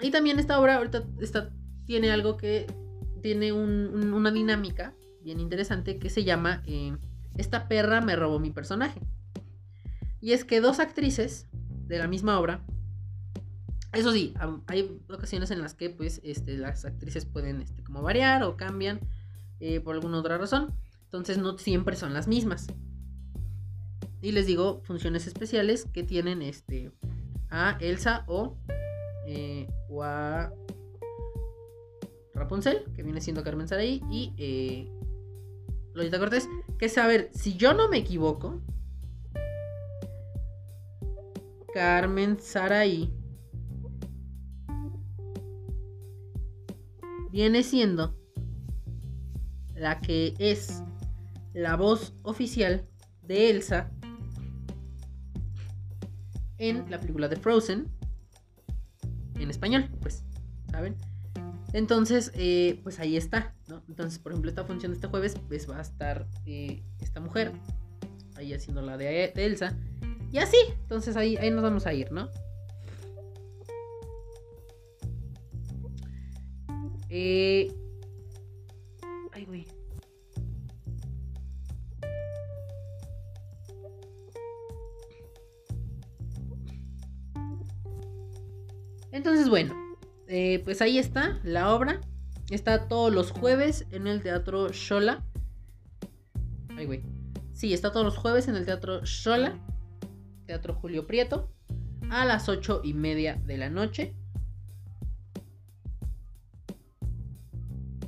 y 0.00 0.10
también 0.10 0.38
esta 0.38 0.58
obra 0.58 0.76
ahorita 0.76 1.04
tiene 1.86 2.10
algo 2.10 2.36
que 2.36 2.66
tiene 3.22 3.52
una 3.52 4.30
dinámica 4.30 4.94
bien 5.22 5.40
interesante 5.40 5.98
que 5.98 6.10
se 6.10 6.24
llama 6.24 6.62
eh, 6.66 6.96
Esta 7.36 7.68
perra 7.68 8.00
me 8.00 8.16
robó 8.16 8.38
mi 8.38 8.50
personaje. 8.50 9.00
Y 10.20 10.32
es 10.32 10.44
que 10.44 10.60
dos 10.60 10.78
actrices 10.78 11.46
de 11.86 11.98
la 11.98 12.08
misma 12.08 12.38
obra, 12.38 12.64
eso 13.92 14.12
sí, 14.12 14.32
hay 14.68 15.00
ocasiones 15.10 15.50
en 15.50 15.60
las 15.60 15.74
que 15.74 15.90
pues 15.90 16.20
este, 16.24 16.56
las 16.56 16.84
actrices 16.84 17.26
pueden 17.26 17.60
este, 17.60 17.82
como 17.82 18.00
variar 18.00 18.42
o 18.42 18.56
cambian 18.56 19.00
eh, 19.60 19.80
por 19.80 19.94
alguna 19.94 20.18
otra 20.18 20.38
razón. 20.38 20.74
Entonces 21.04 21.36
no 21.38 21.58
siempre 21.58 21.94
son 21.96 22.14
las 22.14 22.26
mismas. 22.26 22.68
Y 24.22 24.32
les 24.32 24.46
digo 24.46 24.80
funciones 24.84 25.26
especiales 25.26 25.86
que 25.92 26.04
tienen 26.04 26.40
este, 26.40 26.90
a 27.50 27.76
Elsa 27.80 28.24
o, 28.28 28.56
eh, 29.26 29.68
o 29.90 30.02
a 30.04 30.52
Rapunzel, 32.34 32.84
que 32.94 33.02
viene 33.02 33.20
siendo 33.20 33.42
Carmen 33.42 33.68
Saray, 33.68 34.00
y 34.10 34.32
eh, 34.38 34.90
Lolita 35.94 36.18
Cortés, 36.18 36.48
que 36.78 36.86
es, 36.86 36.98
a 36.98 37.08
si 37.32 37.56
yo 37.56 37.74
no 37.74 37.88
me 37.88 37.98
equivoco, 37.98 38.60
Carmen 41.74 42.38
Saray 42.40 43.12
viene 47.30 47.62
siendo 47.62 48.14
la 49.74 50.00
que 50.00 50.34
es 50.38 50.82
la 51.54 51.76
voz 51.76 52.14
oficial 52.22 52.86
de 53.22 53.50
Elsa 53.50 53.90
en 56.58 56.88
la 56.90 57.00
película 57.00 57.28
de 57.28 57.36
Frozen 57.36 57.90
en 59.38 59.50
español, 59.50 59.90
pues, 60.00 60.24
¿saben? 60.70 60.96
Entonces, 61.72 62.30
eh, 62.34 62.80
pues 62.82 63.00
ahí 63.00 63.16
está. 63.16 63.51
Entonces, 63.92 64.18
por 64.18 64.32
ejemplo, 64.32 64.48
esta 64.48 64.64
función 64.64 64.92
de 64.92 64.96
este 64.96 65.06
jueves, 65.06 65.36
pues 65.48 65.68
va 65.68 65.76
a 65.76 65.82
estar 65.82 66.26
eh, 66.46 66.82
esta 67.02 67.20
mujer 67.20 67.52
ahí 68.36 68.54
haciendo 68.54 68.80
la 68.80 68.96
de, 68.96 69.34
Elsa. 69.36 69.76
Y 70.32 70.38
así, 70.38 70.56
entonces 70.80 71.14
ahí, 71.14 71.36
ahí 71.36 71.50
nos 71.50 71.62
vamos 71.62 71.86
a 71.86 71.92
ir, 71.92 72.10
¿no? 72.10 72.30
Eh... 77.10 77.70
Ay, 79.32 79.44
güey. 79.44 79.66
Entonces, 89.10 89.50
bueno, 89.50 89.74
eh, 90.28 90.62
pues 90.64 90.80
ahí 90.80 90.96
está 90.96 91.38
la 91.44 91.74
obra. 91.74 92.00
Está 92.52 92.86
todos 92.86 93.10
los 93.10 93.30
jueves 93.30 93.86
en 93.92 94.06
el 94.06 94.20
Teatro 94.20 94.68
Shola. 94.68 95.24
Ay, 96.76 96.84
güey. 96.84 97.02
Sí, 97.54 97.72
está 97.72 97.92
todos 97.92 98.04
los 98.04 98.18
jueves 98.18 98.46
en 98.46 98.56
el 98.56 98.66
Teatro 98.66 99.02
Shola, 99.06 99.58
Teatro 100.44 100.74
Julio 100.74 101.06
Prieto, 101.06 101.50
a 102.10 102.26
las 102.26 102.50
ocho 102.50 102.82
y 102.84 102.92
media 102.92 103.36
de 103.46 103.56
la 103.56 103.70
noche. 103.70 104.14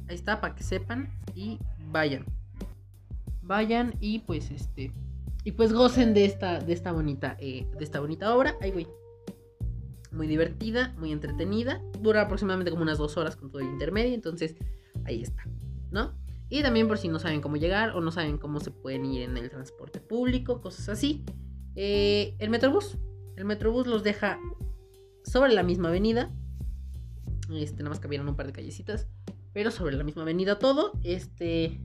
Ahí 0.09 0.15
está, 0.15 0.43
para 0.43 0.55
que 0.55 0.63
sepan 0.63 1.11
y 1.35 1.59
vayan. 1.91 2.27
Vayan 3.41 3.95
y 3.99 4.19
pues 4.19 4.51
este. 4.51 4.93
Y 5.43 5.53
pues 5.53 5.73
gocen 5.73 6.13
de 6.13 6.27
esta, 6.27 6.61
de 6.61 6.75
esta 6.75 6.93
bonita, 6.93 7.39
eh, 7.41 7.67
de 7.79 7.83
esta 7.83 7.99
bonita 7.99 8.37
obra. 8.37 8.59
Ay, 8.61 8.73
güey. 8.73 8.87
Muy 10.15 10.27
divertida, 10.27 10.95
muy 10.99 11.13
entretenida. 11.13 11.83
Dura 12.01 12.23
aproximadamente 12.23 12.71
como 12.71 12.83
unas 12.83 12.99
dos 12.99 13.17
horas 13.17 13.37
con 13.37 13.51
todo 13.51 13.61
el 13.61 13.69
intermedio. 13.69 14.15
Entonces, 14.15 14.55
ahí 15.05 15.23
está. 15.23 15.45
¿No? 15.91 16.15
Y 16.49 16.63
también 16.63 16.87
por 16.87 16.99
si 16.99 17.09
no 17.09 17.19
saben 17.19 17.41
cómo 17.41 17.57
llegar 17.57 17.91
o 17.91 18.01
no 18.01 18.13
saben 18.13 18.39
cómo 18.39 18.61
se 18.61 18.71
pueden 18.71 19.05
ir 19.07 19.23
en 19.23 19.37
el 19.37 19.51
transporte 19.51 20.01
público, 20.01 20.61
cosas 20.61 20.89
así. 20.89 21.25
Eh, 21.75 22.37
el 22.39 22.51
Metrobús. 22.51 22.99
El 23.37 23.45
Metrobús 23.45 23.87
los 23.87 24.05
deja 24.05 24.39
sobre 25.25 25.53
la 25.53 25.63
misma 25.63 25.89
avenida. 25.89 26.31
Este, 27.53 27.83
nada 27.83 27.91
más 27.91 28.01
cabieron 28.01 28.29
un 28.29 28.37
par 28.37 28.47
de 28.47 28.53
callecitas. 28.53 29.09
Pero 29.53 29.71
sobre 29.71 29.97
la 29.97 30.05
misma 30.05 30.23
avenida 30.23 30.59
todo. 30.59 30.93
Este. 31.03 31.81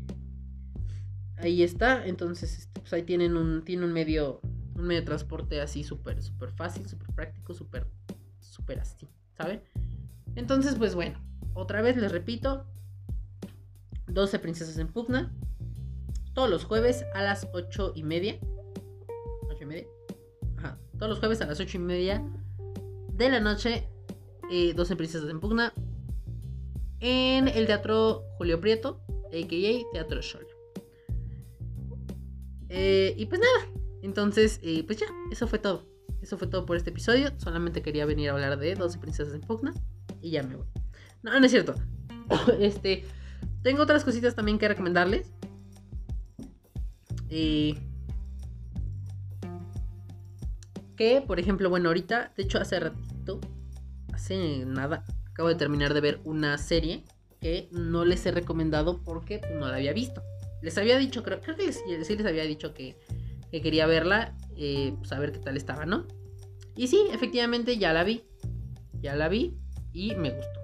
Ahí 1.38 1.64
está. 1.64 2.06
Entonces, 2.06 2.60
este, 2.60 2.82
pues 2.82 2.94
ahí 2.94 3.04
tienen 3.04 3.38
un. 3.38 3.64
Tiene 3.64 3.86
un 3.86 3.94
medio. 3.94 4.42
Un 4.76 4.86
medio 4.86 5.02
de 5.02 5.06
transporte 5.06 5.60
así 5.60 5.84
súper, 5.84 6.22
súper 6.22 6.52
fácil, 6.52 6.88
súper 6.88 7.10
práctico, 7.14 7.54
súper. 7.54 7.88
Súper 8.40 8.80
así. 8.80 9.08
¿Saben? 9.38 9.62
Entonces, 10.36 10.76
pues 10.76 10.96
bueno. 10.96 11.20
Otra 11.54 11.82
vez 11.82 11.98
les 11.98 12.12
repito. 12.12 12.66
12 14.08 14.40
princesas 14.40 14.78
en 14.78 14.88
pugna. 14.88 15.34
Todos 16.34 16.50
los 16.50 16.66
jueves 16.66 17.06
a 17.14 17.22
las 17.22 17.48
8 17.54 17.94
y 17.96 18.04
media. 18.04 18.40
8 19.50 19.58
y 19.62 19.66
media. 19.66 19.88
Ajá. 20.58 20.78
Todos 20.98 21.10
los 21.10 21.20
jueves 21.20 21.42
a 21.42 21.46
las 21.46 21.60
8 21.60 21.78
y 21.78 21.80
media 21.80 22.24
de 23.14 23.30
la 23.30 23.40
noche. 23.40 23.88
12 24.50 24.94
eh, 24.94 24.96
princesas 24.96 25.30
en 25.30 25.40
pugna. 25.40 25.74
En 27.00 27.48
el 27.48 27.66
Teatro 27.66 28.26
Julio 28.38 28.60
Prieto, 28.60 29.02
a.k.a. 29.28 29.92
Teatro 29.94 30.22
Sol. 30.22 30.48
Eh, 32.70 33.14
y 33.18 33.26
pues 33.26 33.42
nada. 33.42 33.80
Entonces, 34.02 34.60
eh, 34.64 34.84
pues 34.86 35.00
ya, 35.00 35.08
eso 35.32 35.48
fue 35.48 35.60
todo. 35.60 35.86
Eso 36.22 36.38
fue 36.38 36.48
todo 36.48 36.66
por 36.66 36.78
este 36.78 36.90
episodio. 36.90 37.32
Solamente 37.38 37.82
quería 37.82 38.06
venir 38.06 38.30
a 38.30 38.34
hablar 38.34 38.58
de 38.60 38.76
12 38.76 39.00
princesas 39.00 39.34
en 39.34 39.42
pugna. 39.42 39.74
Y 40.22 40.32
ya 40.32 40.44
me 40.44 40.56
voy. 40.56 40.68
No, 41.24 41.38
no 41.40 41.46
es 41.46 41.52
cierto. 41.52 41.76
este. 42.60 43.06
Tengo 43.64 43.84
otras 43.84 44.04
cositas 44.04 44.36
también 44.36 44.58
que 44.58 44.68
recomendarles. 44.68 45.32
Eh, 47.30 47.76
que, 50.96 51.22
por 51.26 51.40
ejemplo, 51.40 51.70
bueno, 51.70 51.90
ahorita, 51.90 52.34
de 52.36 52.44
hecho, 52.44 52.60
hace 52.60 52.80
ratito, 52.80 53.40
hace 54.14 54.66
nada, 54.66 55.06
acabo 55.32 55.48
de 55.48 55.56
terminar 55.56 55.94
de 55.94 56.02
ver 56.02 56.20
una 56.26 56.58
serie 56.58 57.06
que 57.40 57.70
no 57.72 58.04
les 58.04 58.26
he 58.26 58.32
recomendado 58.32 59.02
porque 59.04 59.40
no 59.54 59.68
la 59.68 59.78
había 59.78 59.94
visto. 59.94 60.22
Les 60.62 60.78
había 60.78 60.98
dicho, 60.98 61.24
creo, 61.24 61.40
creo 61.40 61.56
que 61.56 61.72
sí 61.72 62.16
les 62.18 62.26
había 62.26 62.44
dicho 62.44 62.74
que, 62.74 63.00
quería 63.52 63.88
verla, 63.88 64.38
eh, 64.56 64.94
pues 64.98 65.12
a 65.12 65.20
ver 65.20 65.32
qué 65.32 65.40
tal 65.40 65.58
estaba, 65.58 65.86
¿no? 65.86 66.06
Y 66.76 66.88
sí, 66.88 67.08
efectivamente 67.12 67.78
ya 67.78 67.94
la 67.94 68.04
vi. 68.04 68.24
Ya 69.02 69.16
la 69.16 69.28
vi 69.28 69.58
y 69.94 70.16
me 70.16 70.32
gustó. 70.32 70.60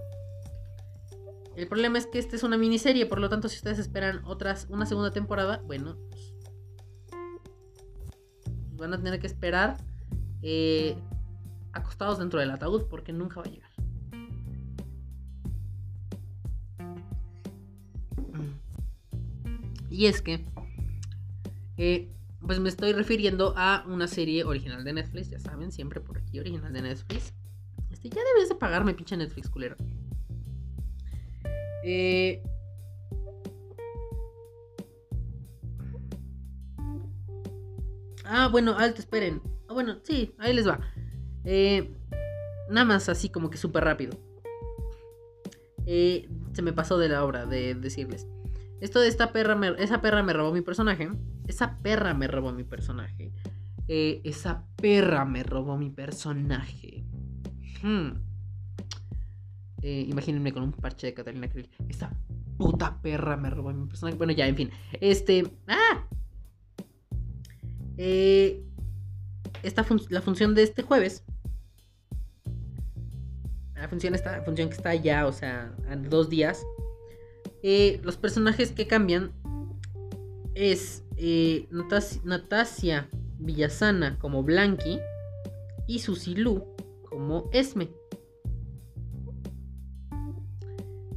El 1.56 1.67
problema 1.67 1.98
es 1.98 2.06
que 2.08 2.19
esta 2.19 2.36
es 2.36 2.43
una 2.43 2.58
miniserie, 2.58 3.06
por 3.06 3.19
lo 3.19 3.30
tanto, 3.30 3.48
si 3.48 3.58
ustedes 3.58 3.80
esperan 3.80 4.21
otras, 4.26 4.67
una 4.69 4.86
segunda 4.86 5.12
temporada, 5.12 5.62
bueno, 5.65 5.98
pues, 6.10 6.34
van 8.78 8.93
a 8.93 8.98
tener 8.98 9.19
que 9.19 9.28
esperar 9.28 9.78
eh, 10.41 10.98
acostados 11.71 12.19
dentro 12.19 12.39
del 12.39 12.52
ataúd 12.52 12.88
porque 12.89 13.13
nunca 13.13 13.41
va 13.41 13.48
a 13.48 13.50
llegar. 13.50 13.69
Y 19.89 20.08
es 20.08 20.21
que, 20.21 20.45
eh, 21.78 22.14
pues 22.45 22.60
me 22.60 22.69
estoy 22.69 22.93
refiriendo 22.93 23.53
a 23.58 23.84
una 23.88 24.08
serie 24.08 24.43
original 24.43 24.84
de 24.84 24.93
Netflix, 24.93 25.29
ya 25.29 25.39
saben, 25.39 25.71
siempre 25.71 25.99
por 25.99 26.17
aquí, 26.17 26.39
original 26.39 26.71
de 26.71 26.81
Netflix. 26.81 27.34
Este, 27.91 28.10
ya 28.10 28.21
debes 28.34 28.49
de 28.49 28.55
pagarme, 28.55 28.93
pinche 28.93 29.17
Netflix, 29.17 29.49
culero. 29.49 29.75
Eh, 31.84 32.43
ah, 38.25 38.47
bueno, 38.51 38.77
alto, 38.77 39.01
esperen. 39.01 39.41
Ah, 39.67 39.73
bueno, 39.73 39.99
sí, 40.03 40.34
ahí 40.38 40.53
les 40.53 40.67
va. 40.67 40.79
Eh, 41.43 41.95
nada 42.69 42.86
más 42.86 43.10
así 43.10 43.29
como 43.29 43.49
que 43.49 43.58
súper 43.58 43.84
rápido. 43.84 44.17
Eh, 45.86 46.27
se 46.53 46.62
me 46.62 46.73
pasó 46.73 46.97
de 46.97 47.10
la 47.10 47.23
obra 47.23 47.45
de 47.45 47.75
decirles. 47.75 48.27
Esto 48.82 49.00
de 49.00 49.08
esta 49.08 49.32
perra, 49.32 49.58
esa 49.78 50.02
perra 50.02 50.24
me 50.24 50.34
robó 50.34 50.52
mi 50.54 50.62
personaje. 50.62 51.10
Esa 51.48 51.80
perra 51.80 52.14
me 52.14 52.28
robó 52.28 52.52
mi 52.52 52.64
personaje. 52.64 53.32
esa 53.88 54.66
perra 54.76 55.26
me 55.26 55.44
robó 55.44 55.78
mi 55.78 55.90
personaje. 55.90 57.04
Hmm. 57.82 58.14
Eh, 59.82 60.08
imagínense 60.10 60.52
con 60.52 60.64
un 60.64 60.72
parche 60.72 61.08
de 61.08 61.14
Catalina 61.14 61.48
Krill. 61.48 61.70
Esa 61.88 62.12
puta 62.58 63.00
perra 63.02 63.38
me 63.38 63.50
robó 63.50 63.72
mi 63.72 63.88
personaje. 63.88 64.18
Bueno, 64.18 64.34
ya, 64.34 64.48
en 64.48 64.56
fin. 64.56 64.72
Este. 65.00 65.52
¡Ah! 65.68 66.08
Eh, 67.98 68.64
esta 69.64 69.86
la 70.10 70.22
función 70.22 70.56
de 70.56 70.64
este 70.64 70.84
jueves. 70.84 71.24
La 73.76 73.88
función, 73.88 74.16
esta 74.16 74.42
función 74.42 74.70
que 74.70 74.76
está 74.76 74.96
ya, 74.96 75.28
o 75.28 75.32
sea, 75.32 75.76
en 75.90 76.10
dos 76.10 76.30
días. 76.30 76.64
Eh, 77.67 77.99
los 78.04 78.15
personajes 78.15 78.71
que 78.71 78.86
cambian 78.86 79.32
es 80.54 81.04
eh, 81.17 81.67
Natasia 82.23 83.10
Villasana 83.39 84.19
como 84.19 84.43
Blanqui 84.43 84.99
y 85.88 85.97
Susilu 85.97 86.63
como 87.10 87.49
Esme. 87.51 87.89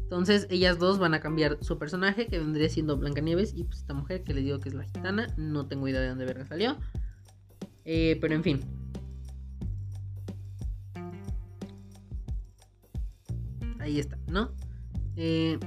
Entonces 0.04 0.46
ellas 0.48 0.78
dos 0.78 0.98
van 0.98 1.12
a 1.12 1.20
cambiar 1.20 1.58
su 1.61 1.78
personaje, 1.78 2.28
que 2.28 2.38
vendría 2.38 2.70
siendo 2.70 2.96
Blancanieves, 2.96 3.52
y 3.54 3.64
pues 3.64 3.80
esta 3.80 3.92
mujer 3.92 4.24
que 4.24 4.32
les 4.32 4.42
digo 4.42 4.58
que 4.58 4.70
es 4.70 4.74
la 4.74 4.84
gitana, 4.84 5.26
no 5.37 5.66
tengo 5.66 5.87
idea 5.87 6.00
de 6.00 6.08
dónde 6.08 6.24
verga 6.24 6.46
salió. 6.46 6.78
Eh, 7.84 8.16
pero 8.22 8.34
en 8.34 8.42
fin. 8.42 8.61
Ahí 13.80 14.00
está, 14.00 14.16
¿no? 14.28 14.50
Eh, 15.16 15.58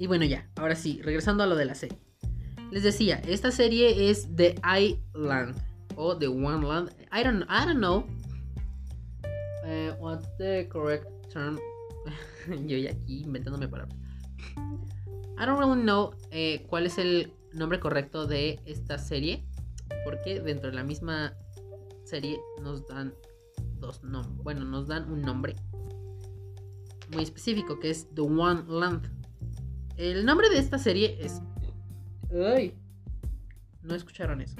y 0.00 0.06
bueno, 0.06 0.24
ya, 0.24 0.48
ahora 0.56 0.76
sí, 0.76 0.98
regresando 1.02 1.44
a 1.44 1.46
lo 1.46 1.56
de 1.56 1.66
la 1.66 1.74
serie. 1.74 1.98
Les 2.70 2.82
decía, 2.82 3.20
esta 3.26 3.50
serie 3.50 4.08
es 4.08 4.34
The 4.34 4.54
Island 4.64 5.62
o 5.94 6.16
The 6.16 6.26
One 6.26 6.66
Land. 6.66 6.90
I 7.12 7.22
don't, 7.22 7.42
I 7.42 7.66
don't 7.66 7.80
know 7.80 8.06
uh, 9.62 9.92
what's 10.00 10.26
the 10.38 10.66
correct 10.70 11.04
term 11.30 11.58
Yo 12.66 12.78
ya 12.78 12.92
aquí 12.92 13.24
inventándome 13.24 13.68
palabras. 13.68 13.94
I 15.38 15.44
don't 15.44 15.58
really 15.58 15.82
know 15.82 16.14
eh, 16.30 16.64
cuál 16.70 16.86
es 16.86 16.96
el 16.96 17.34
nombre 17.52 17.78
correcto 17.78 18.26
de 18.26 18.58
esta 18.64 18.96
serie. 18.96 19.44
Porque 20.04 20.40
dentro 20.40 20.70
de 20.70 20.76
la 20.76 20.82
misma 20.82 21.34
serie 22.04 22.40
nos 22.62 22.86
dan 22.86 23.12
dos 23.78 24.02
nombres. 24.02 24.42
Bueno, 24.42 24.64
nos 24.64 24.86
dan 24.86 25.12
un 25.12 25.20
nombre 25.20 25.56
muy 27.12 27.22
específico 27.22 27.78
que 27.78 27.90
es 27.90 28.08
The 28.14 28.22
One 28.22 28.64
Land. 28.66 29.19
El 30.00 30.24
nombre 30.24 30.48
de 30.48 30.58
esta 30.58 30.78
serie 30.78 31.18
es. 31.20 31.42
¡Ay! 32.32 32.74
No 33.82 33.94
escucharon 33.94 34.40
eso. 34.40 34.56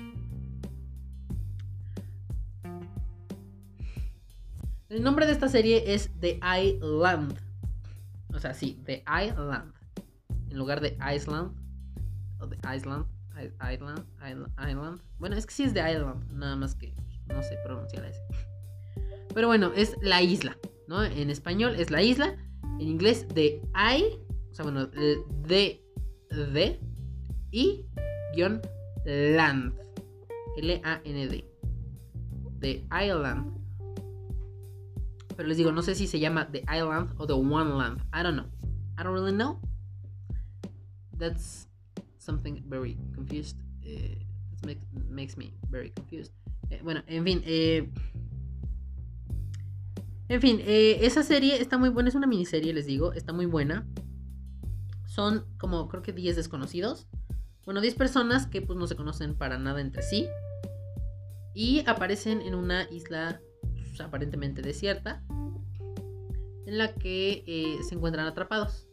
El 4.91 5.03
nombre 5.03 5.25
de 5.25 5.33
esta 5.33 5.49
serie 5.49 5.95
es 5.95 6.11
The 6.21 6.39
Island. 6.63 7.39
O 8.35 8.39
sea, 8.39 8.53
sí, 8.53 8.83
The 8.85 9.03
Island. 9.09 9.73
En 10.51 10.59
lugar 10.59 10.83
de 10.83 10.99
Iceland. 11.11 11.57
O 12.39 12.47
The 12.47 12.59
Island. 12.77 13.07
Island. 13.63 14.05
Island. 14.23 15.01
Bueno, 15.19 15.37
es 15.37 15.47
que 15.47 15.55
sí 15.55 15.63
es 15.63 15.73
The 15.73 15.91
Island. 15.91 16.31
Nada 16.33 16.57
más 16.57 16.75
que 16.75 16.93
no 17.29 17.43
sé 17.43 17.57
pronunciar 17.65 18.05
ese. 18.05 18.21
Pero 19.33 19.47
bueno, 19.47 19.73
es 19.75 19.97
la 20.03 20.21
isla. 20.21 20.59
¿no? 20.87 21.03
En 21.03 21.31
español 21.31 21.77
es 21.77 21.91
la 21.91 22.03
isla. 22.03 22.37
En 22.79 22.89
inglés, 22.89 23.27
The 23.33 23.63
I. 23.75 24.30
O 24.51 24.55
sea, 24.55 24.65
bueno, 24.65 24.87
de 24.87 25.83
de 26.31 26.81
y 27.51 27.87
guion 28.35 28.61
land. 29.05 29.75
L-A-N-D. 30.57 31.45
The 32.61 32.87
Island. 32.93 33.57
Pero 35.37 35.49
les 35.49 35.57
digo, 35.57 35.73
no 35.73 35.83
sé 35.83 35.95
si 35.95 36.07
se 36.07 36.21
llama 36.21 36.51
The 36.51 36.63
Island 36.69 37.15
o 37.17 37.27
The 37.27 37.33
One 37.33 37.77
Land. 37.79 38.03
I 38.13 38.23
don't 38.23 38.35
know. 38.35 38.47
I 38.99 39.03
don't 39.03 39.15
really 39.15 39.33
know. 39.33 39.59
That's 41.17 41.67
something 42.19 42.63
very 42.69 42.99
confused. 43.15 43.57
Eh, 43.83 44.27
makes 45.09 45.37
me 45.37 45.55
very 45.71 45.91
confused. 45.91 46.33
Eh, 46.69 46.81
bueno, 46.83 47.03
en 47.07 47.25
fin. 47.25 47.43
Eh, 47.47 47.91
en 50.29 50.41
fin, 50.41 50.61
esa 50.65 51.23
serie 51.23 51.61
está 51.61 51.79
muy 51.79 51.89
buena. 51.89 52.09
Es 52.09 52.15
una 52.15 52.27
miniserie, 52.27 52.73
les 52.73 52.87
digo. 52.87 53.13
Está 53.15 53.33
muy 53.33 53.47
buena. 53.47 53.87
Son 55.21 55.45
como, 55.59 55.87
creo 55.87 56.03
que 56.03 56.15
10 56.15 56.35
desconocidos. 56.35 57.07
Bueno, 57.67 57.83
10 57.83 57.95
personas 57.97 58.47
que 58.47 58.63
pues 58.63 58.79
no 58.79 58.87
se 58.87 58.97
conocen 58.97 59.35
para 59.35 59.59
nada 59.59 59.83
entre 59.83 60.01
sí. 60.01 60.27
Y 61.53 61.87
aparecen 61.87 62.41
en 62.41 62.55
una 62.55 62.89
isla 62.91 63.39
pues, 63.61 64.01
aparentemente 64.01 64.63
desierta. 64.63 65.23
En 66.65 66.79
la 66.79 66.95
que 66.95 67.45
se 67.87 67.95
encuentran 67.95 68.27
atrapados. 68.27 68.89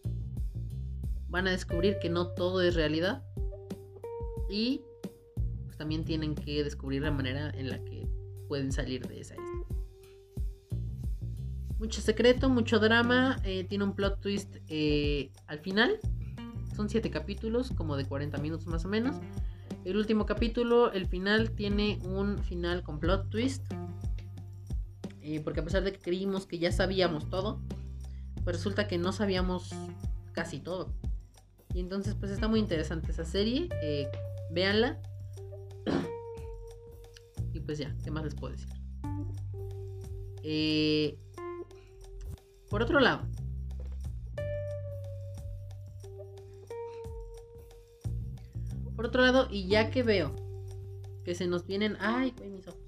Van 1.29 1.47
a 1.47 1.51
descubrir 1.51 1.97
que 1.99 2.09
no 2.09 2.33
todo 2.33 2.61
es 2.61 2.75
realidad. 2.75 3.23
Y 4.49 4.81
también 5.77 6.03
tienen 6.03 6.35
que 6.35 6.61
descubrir 6.61 7.03
la 7.03 7.11
manera 7.11 7.51
en 7.51 7.69
la 7.69 7.81
que 7.85 8.05
pueden 8.49 8.73
salir 8.73 9.07
de 9.07 9.21
esa 9.21 9.35
isla. 9.35 9.46
Mucho 11.79 12.01
secreto, 12.01 12.49
mucho 12.49 12.79
drama, 12.79 13.39
eh, 13.43 13.63
tiene 13.63 13.83
un 13.83 13.93
plot 13.93 14.19
twist 14.19 14.55
eh, 14.67 15.31
al 15.45 15.59
final. 15.59 15.99
Son 16.75 16.89
siete 16.89 17.11
capítulos, 17.11 17.71
como 17.71 17.95
de 17.95 18.05
40 18.05 18.37
minutos 18.39 18.65
más 18.65 18.83
o 18.85 18.87
menos. 18.87 19.15
El 19.85 19.95
último 19.97 20.25
capítulo, 20.25 20.91
el 20.91 21.07
final, 21.07 21.51
tiene 21.51 21.99
un 22.03 22.39
final 22.39 22.81
con 22.81 22.99
plot 22.99 23.29
twist. 23.29 23.63
Eh, 25.21 25.39
porque 25.43 25.59
a 25.59 25.63
pesar 25.63 25.83
de 25.83 25.93
que 25.93 25.99
creímos 25.99 26.47
que 26.47 26.57
ya 26.57 26.71
sabíamos 26.71 27.29
todo, 27.29 27.61
pues 28.43 28.55
resulta 28.55 28.87
que 28.87 28.97
no 28.97 29.11
sabíamos 29.11 29.69
casi 30.31 30.59
todo. 30.59 30.93
Y 31.75 31.79
entonces 31.79 32.15
pues 32.15 32.31
está 32.31 32.47
muy 32.47 32.59
interesante 32.59 33.11
esa 33.11 33.25
serie. 33.25 33.69
véanla 34.51 34.99
y 37.53 37.59
pues 37.59 37.77
ya, 37.77 37.95
¿qué 38.03 38.09
más 38.09 38.23
les 38.23 38.33
puedo 38.33 38.53
decir? 38.53 38.69
Eh, 40.41 41.19
por 42.69 42.81
otro 42.81 42.99
lado, 42.99 43.27
por 48.97 49.05
otro 49.05 49.21
lado, 49.21 49.47
y 49.51 49.67
ya 49.67 49.91
que 49.91 50.01
veo 50.01 50.35
que 51.23 51.35
se 51.35 51.45
nos 51.45 51.67
vienen, 51.67 51.97
ay, 51.99 52.33
mis 52.51 52.67
ojos. 52.67 52.81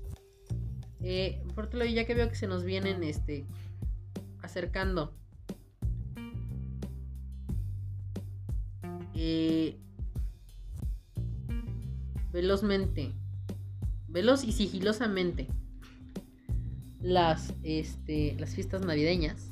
Eh, 1.02 1.44
por 1.54 1.66
otro 1.66 1.80
lado, 1.80 1.92
ya 1.92 2.06
que 2.06 2.16
veo 2.16 2.28
que 2.30 2.36
se 2.36 2.48
nos 2.48 2.64
vienen, 2.64 3.04
este, 3.04 3.46
acercando. 4.42 5.14
Eh, 9.14 9.78
velozmente, 12.32 13.14
veloz 14.08 14.44
y 14.44 14.52
sigilosamente 14.52 15.48
las, 17.02 17.54
este, 17.62 18.36
las 18.40 18.56
fiestas 18.56 18.84
navideñas. 18.84 19.49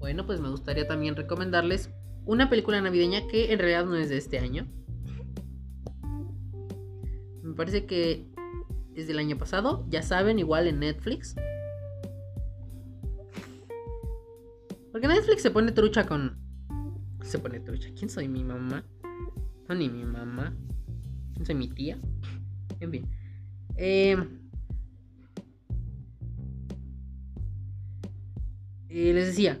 Bueno, 0.00 0.24
pues 0.24 0.40
me 0.40 0.48
gustaría 0.48 0.88
también 0.88 1.14
recomendarles 1.14 1.90
una 2.24 2.48
película 2.48 2.80
navideña 2.80 3.28
que 3.28 3.52
en 3.52 3.58
realidad 3.58 3.84
no 3.84 3.96
es 3.96 4.08
de 4.08 4.16
este 4.16 4.38
año. 4.38 4.66
Me 7.42 7.54
parece 7.54 7.84
que 7.84 8.26
es 8.94 9.06
del 9.06 9.18
año 9.18 9.36
pasado. 9.36 9.86
Ya 9.90 10.02
saben, 10.02 10.38
igual 10.38 10.66
en 10.66 10.80
Netflix. 10.80 11.36
Porque 14.90 15.06
Netflix 15.06 15.42
se 15.42 15.50
pone 15.50 15.70
trucha 15.72 16.06
con... 16.06 16.38
Se 17.22 17.38
pone 17.38 17.60
trucha. 17.60 17.90
¿Quién 17.94 18.08
soy 18.08 18.26
mi 18.26 18.42
mamá? 18.42 18.84
ni 19.68 19.88
mi 19.88 20.04
mamá. 20.04 20.52
No 21.38 21.44
sé, 21.44 21.54
mi 21.54 21.68
tía. 21.68 21.98
En 22.80 22.90
fin. 22.90 23.08
Eh, 23.76 24.16
eh, 28.88 29.12
les 29.12 29.26
decía. 29.26 29.60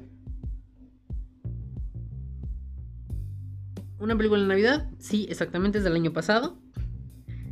Una 4.00 4.16
película 4.16 4.40
de 4.40 4.48
Navidad. 4.48 4.90
Sí, 4.98 5.26
exactamente, 5.28 5.78
es 5.78 5.84
del 5.84 5.94
año 5.94 6.12
pasado. 6.12 6.58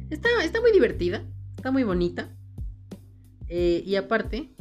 Está, 0.09 0.29
está 0.43 0.61
muy 0.63 0.73
divertida. 0.73 1.23
Está 1.57 1.71
muy 1.71 1.85
bonita. 1.85 2.35
Eh, 3.49 3.83
y 3.85 3.97
aparte, 3.97 4.55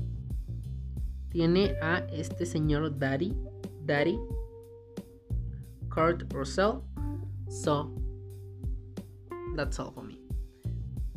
tiene 1.29 1.75
a 1.81 1.99
este 2.11 2.45
señor 2.45 2.99
Daddy. 2.99 3.33
Daddy. 3.85 4.19
Kurt 5.89 6.31
Russell. 6.33 6.81
So, 7.49 7.95
that's 9.55 9.79
all 9.79 9.93
for 9.93 10.03
me. 10.03 10.19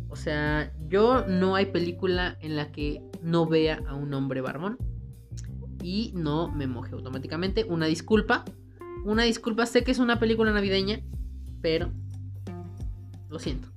O 0.09 0.15
sea, 0.15 0.73
yo 0.89 1.27
no 1.27 1.57
hay 1.57 1.67
película 1.67 2.39
en 2.41 2.55
la 2.55 2.71
que 2.71 3.03
no 3.23 3.47
vea 3.47 3.83
a 3.89 3.95
un 3.95 4.15
hombre 4.15 4.41
barbón 4.41 4.79
y 5.83 6.13
no 6.15 6.49
me 6.49 6.67
moje 6.67 6.95
automáticamente. 6.95 7.65
Una 7.65 7.87
disculpa. 7.87 8.45
Una 9.05 9.23
disculpa, 9.25 9.67
sé 9.67 9.83
que 9.83 9.93
es 9.93 9.99
una 9.99 10.19
película 10.19 10.53
navideña, 10.53 11.01
pero 11.63 11.91
lo 13.29 13.39
siento. 13.39 13.69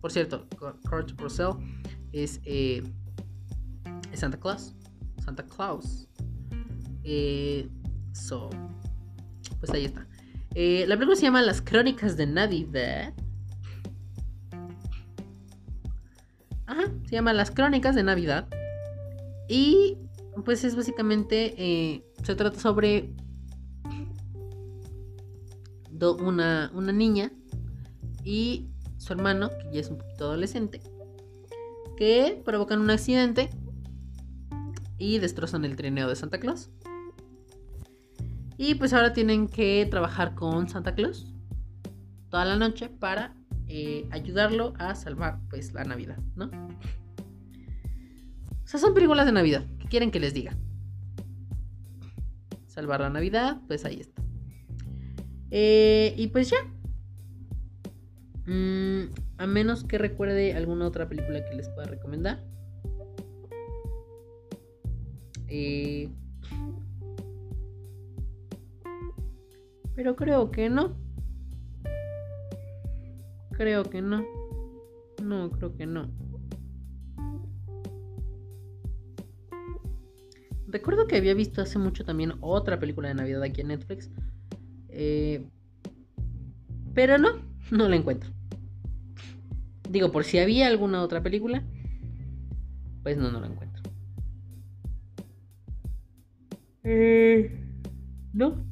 Por 0.00 0.12
cierto, 0.12 0.46
Kurt 0.88 1.20
Russell 1.20 1.52
es, 2.12 2.40
eh, 2.44 2.82
Santa 4.14 4.38
Claus. 4.38 4.74
Santa 5.24 5.44
Claus. 5.44 6.08
Eh, 7.02 7.68
so, 8.12 8.50
pues 9.58 9.70
ahí 9.72 9.86
está. 9.86 10.06
Eh, 10.54 10.84
la 10.86 10.94
película 10.94 11.16
se 11.16 11.22
llama 11.22 11.42
Las 11.42 11.60
Crónicas 11.60 12.16
de 12.16 12.26
Navidad. 12.26 13.12
Ajá, 16.66 16.84
se 17.04 17.10
llama 17.10 17.32
Las 17.32 17.50
Crónicas 17.50 17.94
de 17.94 18.02
Navidad. 18.04 18.48
Y 19.48 19.96
pues 20.44 20.62
es 20.62 20.76
básicamente, 20.76 22.04
se 22.22 22.34
trata 22.36 22.60
sobre 22.60 23.14
una, 26.00 26.70
una 26.74 26.92
niña 26.92 27.32
y 28.24 28.68
su 28.98 29.12
hermano, 29.12 29.50
que 29.50 29.72
ya 29.72 29.80
es 29.80 29.90
un 29.90 29.98
poquito 29.98 30.26
adolescente, 30.26 30.80
que 31.96 32.40
provocan 32.44 32.80
un 32.80 32.90
accidente 32.90 33.50
y 34.98 35.18
destrozan 35.18 35.64
el 35.64 35.76
trineo 35.76 36.08
de 36.08 36.16
Santa 36.16 36.38
Claus. 36.38 36.70
Y 38.56 38.74
pues 38.74 38.92
ahora 38.92 39.12
tienen 39.12 39.48
que 39.48 39.86
trabajar 39.88 40.34
con 40.34 40.68
Santa 40.68 40.94
Claus 40.94 41.32
toda 42.28 42.44
la 42.44 42.56
noche 42.56 42.88
para 42.88 43.34
eh, 43.68 44.06
ayudarlo 44.10 44.74
a 44.78 44.94
salvar 44.94 45.40
pues 45.48 45.72
la 45.72 45.84
Navidad, 45.84 46.18
¿no? 46.34 46.50
O 48.64 48.66
sea, 48.66 48.80
son 48.80 48.94
películas 48.94 49.26
de 49.26 49.32
Navidad. 49.32 49.64
¿Qué 49.78 49.88
quieren 49.88 50.10
que 50.10 50.20
les 50.20 50.34
diga? 50.34 50.56
Salvar 52.66 53.00
la 53.00 53.10
Navidad, 53.10 53.60
pues 53.66 53.84
ahí 53.84 54.00
está. 54.00 54.22
Eh, 55.50 56.14
y 56.16 56.28
pues 56.28 56.50
ya. 56.50 56.58
Mm, 58.46 59.10
a 59.38 59.46
menos 59.46 59.84
que 59.84 59.98
recuerde 59.98 60.54
alguna 60.54 60.86
otra 60.86 61.08
película 61.08 61.44
que 61.44 61.54
les 61.54 61.68
pueda 61.68 61.86
recomendar. 61.86 62.42
Eh, 65.48 66.10
Pero 69.98 70.14
creo 70.14 70.52
que 70.52 70.70
no. 70.70 70.96
Creo 73.50 73.82
que 73.82 74.00
no. 74.00 74.24
No, 75.20 75.50
creo 75.50 75.74
que 75.74 75.86
no. 75.86 76.08
Recuerdo 80.68 81.08
que 81.08 81.16
había 81.16 81.34
visto 81.34 81.60
hace 81.60 81.80
mucho 81.80 82.04
también 82.04 82.34
otra 82.42 82.78
película 82.78 83.08
de 83.08 83.14
Navidad 83.14 83.42
aquí 83.42 83.62
en 83.62 83.68
Netflix. 83.68 84.08
Eh, 85.00 85.44
pero 86.92 87.18
no, 87.18 87.28
no 87.70 87.88
la 87.88 87.94
encuentro. 87.94 88.30
Digo, 89.88 90.10
por 90.10 90.24
si 90.24 90.40
había 90.40 90.66
alguna 90.66 91.02
otra 91.04 91.22
película, 91.22 91.62
pues 93.04 93.16
no, 93.16 93.30
no 93.30 93.38
la 93.40 93.46
encuentro. 93.46 93.84
Eh, 96.82 97.64
no, 98.32 98.64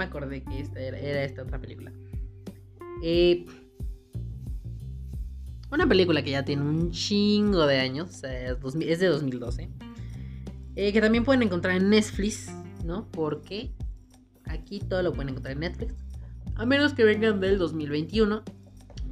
me 0.00 0.06
acordé 0.06 0.42
que 0.42 0.60
esta 0.60 0.80
era, 0.80 1.22
esta 1.22 1.42
otra 1.42 1.60
película. 1.60 1.92
Eh, 3.02 3.44
una 5.70 5.86
película 5.86 6.22
que 6.22 6.30
ya 6.30 6.42
tiene 6.42 6.62
un 6.62 6.90
chingo 6.90 7.66
de 7.66 7.80
años, 7.80 8.22
es 8.24 8.98
de 8.98 9.06
2012. 9.06 9.68
Eh, 10.76 10.92
que 10.94 11.00
también 11.02 11.24
pueden 11.24 11.42
encontrar 11.42 11.76
en 11.76 11.90
Netflix, 11.90 12.50
¿no? 12.82 13.08
Porque 13.10 13.72
aquí 14.46 14.80
todo 14.80 15.02
lo 15.02 15.12
pueden 15.12 15.28
encontrar 15.28 15.52
en 15.52 15.60
Netflix. 15.60 15.94
A 16.54 16.64
menos 16.64 16.94
que 16.94 17.04
vengan 17.04 17.38
del 17.40 17.58
2021. 17.58 18.42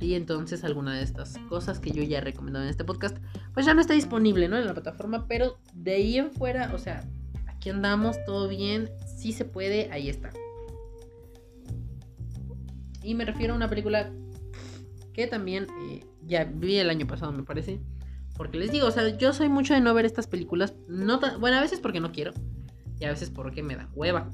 Y 0.01 0.15
entonces 0.15 0.65
alguna 0.65 0.97
de 0.97 1.03
estas 1.03 1.37
cosas 1.51 1.81
que 1.81 1.91
yo 1.91 2.03
ya 2.03 2.19
he 2.19 2.21
recomendado 2.23 2.65
en 2.65 2.71
este 2.71 2.85
podcast, 2.85 3.19
pues 3.53 3.67
ya 3.67 3.75
no 3.75 3.83
está 3.83 3.93
disponible, 3.93 4.49
¿no? 4.49 4.57
En 4.57 4.65
la 4.65 4.73
plataforma. 4.73 5.27
Pero 5.29 5.59
de 5.75 5.97
ahí 5.97 6.17
en 6.17 6.31
fuera, 6.31 6.73
o 6.75 6.79
sea, 6.79 7.05
aquí 7.47 7.69
andamos, 7.69 8.17
todo 8.25 8.49
bien. 8.49 8.89
Si 9.19 9.33
se 9.33 9.45
puede, 9.45 9.91
ahí 9.93 10.09
está. 10.09 10.31
Y 13.09 13.15
me 13.15 13.25
refiero 13.25 13.55
a 13.55 13.57
una 13.57 13.71
película 13.71 14.13
que 15.15 15.27
también 15.27 15.67
eh, 15.89 16.05
ya 16.27 16.45
vi 16.45 16.77
el 16.77 16.91
año 16.91 17.07
pasado, 17.07 17.33
me 17.33 17.43
parece. 17.43 17.81
Porque 18.37 18.59
les 18.59 18.71
digo, 18.71 18.87
o 18.87 18.91
sea, 18.91 19.17
yo 19.17 19.33
soy 19.33 19.49
mucho 19.49 19.73
de 19.73 19.81
no 19.81 19.95
ver 19.95 20.05
estas 20.05 20.27
películas. 20.27 20.75
No 20.89 21.19
bueno, 21.41 21.57
a 21.57 21.63
veces 21.63 21.81
porque 21.81 22.01
no 22.01 22.13
quiero. 22.13 22.35
Y 23.01 23.07
a 23.07 23.09
veces 23.09 23.31
porque 23.31 23.63
me 23.63 23.77
da 23.77 23.89
hueva. 23.95 24.29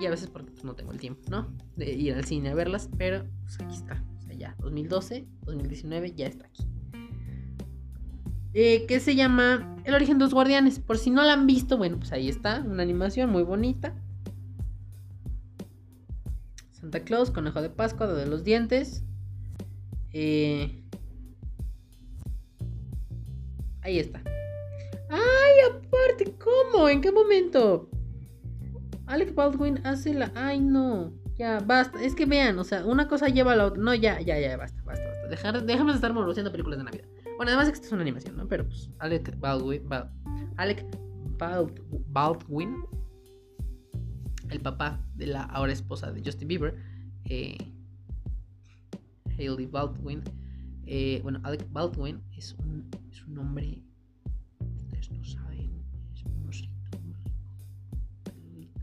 Y 0.00 0.06
a 0.06 0.10
veces 0.10 0.28
porque 0.28 0.50
pues, 0.50 0.64
no 0.64 0.74
tengo 0.74 0.90
el 0.90 0.98
tiempo, 0.98 1.22
¿no? 1.30 1.46
De 1.76 1.92
ir 1.92 2.14
al 2.14 2.24
cine 2.24 2.48
a 2.48 2.54
verlas. 2.56 2.90
Pero 2.98 3.22
pues 3.42 3.60
aquí 3.60 3.76
está. 3.76 4.02
O 4.18 4.22
sea, 4.22 4.34
ya, 4.34 4.56
2012, 4.58 5.24
2019, 5.42 6.14
ya 6.16 6.26
está 6.26 6.46
aquí. 6.46 6.64
Eh, 8.54 8.86
que 8.86 8.98
se 8.98 9.14
llama 9.14 9.76
El 9.84 9.94
origen 9.94 10.18
de 10.18 10.24
los 10.24 10.34
guardianes. 10.34 10.80
Por 10.80 10.98
si 10.98 11.10
no 11.10 11.22
la 11.22 11.34
han 11.34 11.46
visto, 11.46 11.78
bueno, 11.78 11.96
pues 11.98 12.10
ahí 12.10 12.28
está. 12.28 12.60
Una 12.66 12.82
animación 12.82 13.30
muy 13.30 13.44
bonita. 13.44 13.94
Santa 16.86 17.00
Claus, 17.00 17.32
Conejo 17.32 17.60
de 17.60 17.68
Pascua, 17.68 18.06
de 18.06 18.26
los 18.26 18.44
Dientes. 18.44 19.02
Eh, 20.12 20.84
ahí 23.82 23.98
está. 23.98 24.22
¡Ay, 25.10 25.52
aparte! 25.68 26.32
¿Cómo? 26.38 26.88
¿En 26.88 27.00
qué 27.00 27.10
momento? 27.10 27.90
Alec 29.06 29.34
Baldwin 29.34 29.84
hace 29.84 30.14
la. 30.14 30.30
¡Ay, 30.36 30.60
no! 30.60 31.12
Ya, 31.36 31.58
basta. 31.58 32.00
Es 32.00 32.14
que 32.14 32.24
vean, 32.24 32.56
o 32.60 32.62
sea, 32.62 32.86
una 32.86 33.08
cosa 33.08 33.26
lleva 33.26 33.54
a 33.54 33.56
la 33.56 33.66
otra. 33.66 33.82
No, 33.82 33.92
ya, 33.92 34.20
ya, 34.20 34.38
ya, 34.38 34.56
basta, 34.56 34.80
basta, 34.84 35.04
basta. 35.04 35.26
Dejar, 35.26 35.66
déjame 35.66 35.90
de 35.90 35.96
estar 35.96 36.12
morboseando 36.12 36.52
películas 36.52 36.78
de 36.78 36.84
Navidad. 36.84 37.04
Bueno, 37.36 37.50
además 37.50 37.66
es 37.66 37.72
que 37.72 37.74
esta 37.74 37.86
es 37.88 37.92
una 37.92 38.02
animación, 38.02 38.36
¿no? 38.36 38.46
Pero 38.46 38.64
pues, 38.64 38.90
Alec 39.00 39.36
Baldwin. 39.40 39.82
Alec 40.56 40.86
Baldwin 41.36 42.76
el 44.50 44.60
papá 44.60 45.00
de 45.14 45.26
la 45.26 45.42
ahora 45.44 45.72
esposa 45.72 46.12
de 46.12 46.22
Justin 46.24 46.48
Bieber, 46.48 46.76
eh, 47.24 47.56
Hailey 49.38 49.66
Baldwin. 49.66 50.22
Eh, 50.86 51.20
bueno, 51.22 51.40
Alec 51.42 51.66
Baldwin 51.72 52.20
es 52.36 52.54
un, 52.60 52.88
es 53.10 53.24
un 53.26 53.38
hombre, 53.38 53.82
ustedes 54.76 55.10
no 55.10 55.24
saben, 55.24 55.82
es 56.14 56.22
un 56.24 56.48
osito 56.48 56.98
muy 57.02 57.14
rico, 58.54 58.80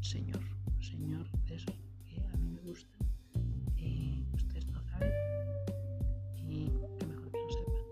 señor, 0.00 0.40
un 0.76 0.82
señor 0.82 1.28
de 1.48 1.54
esos 1.56 1.74
que 2.06 2.20
a 2.20 2.36
mí 2.36 2.48
me 2.50 2.60
gustan, 2.60 3.00
eh, 3.78 4.24
ustedes 4.32 4.66
no 4.68 4.80
saben, 4.84 5.10
y 6.46 6.66
que 6.98 7.06
mejor 7.06 7.32
que 7.32 7.38
lo 7.38 7.50
sepan. 7.50 7.82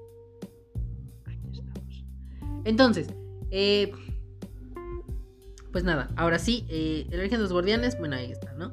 Aquí 1.24 1.48
estamos. 1.50 2.04
Entonces, 2.64 3.08
eh, 3.50 3.92
pues 5.72 5.84
nada, 5.84 6.10
ahora 6.16 6.38
sí, 6.38 6.66
eh, 6.68 7.06
El 7.10 7.20
origen 7.20 7.38
de 7.38 7.44
los 7.44 7.52
guardianes, 7.52 7.98
bueno, 7.98 8.16
ahí 8.16 8.30
está, 8.30 8.52
¿no? 8.52 8.72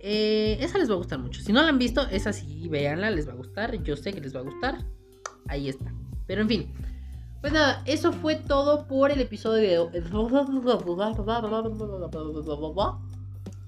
Eh, 0.00 0.58
esa 0.60 0.78
les 0.78 0.88
va 0.88 0.94
a 0.94 0.98
gustar 0.98 1.18
mucho. 1.18 1.42
Si 1.42 1.52
no 1.52 1.62
la 1.62 1.68
han 1.68 1.78
visto, 1.78 2.02
esa 2.12 2.32
sí, 2.32 2.68
véanla, 2.68 3.10
les 3.10 3.26
va 3.26 3.32
a 3.32 3.36
gustar. 3.36 3.82
Yo 3.82 3.96
sé 3.96 4.12
que 4.12 4.20
les 4.20 4.36
va 4.36 4.38
a 4.38 4.44
gustar. 4.44 4.78
Ahí 5.48 5.68
está. 5.68 5.92
Pero 6.28 6.42
en 6.42 6.48
fin. 6.48 6.72
Pues 7.40 7.52
nada, 7.52 7.82
eso 7.86 8.12
fue 8.12 8.36
todo 8.36 8.86
por 8.86 9.10
el 9.10 9.20
episodio 9.20 9.90
de... 9.90 9.98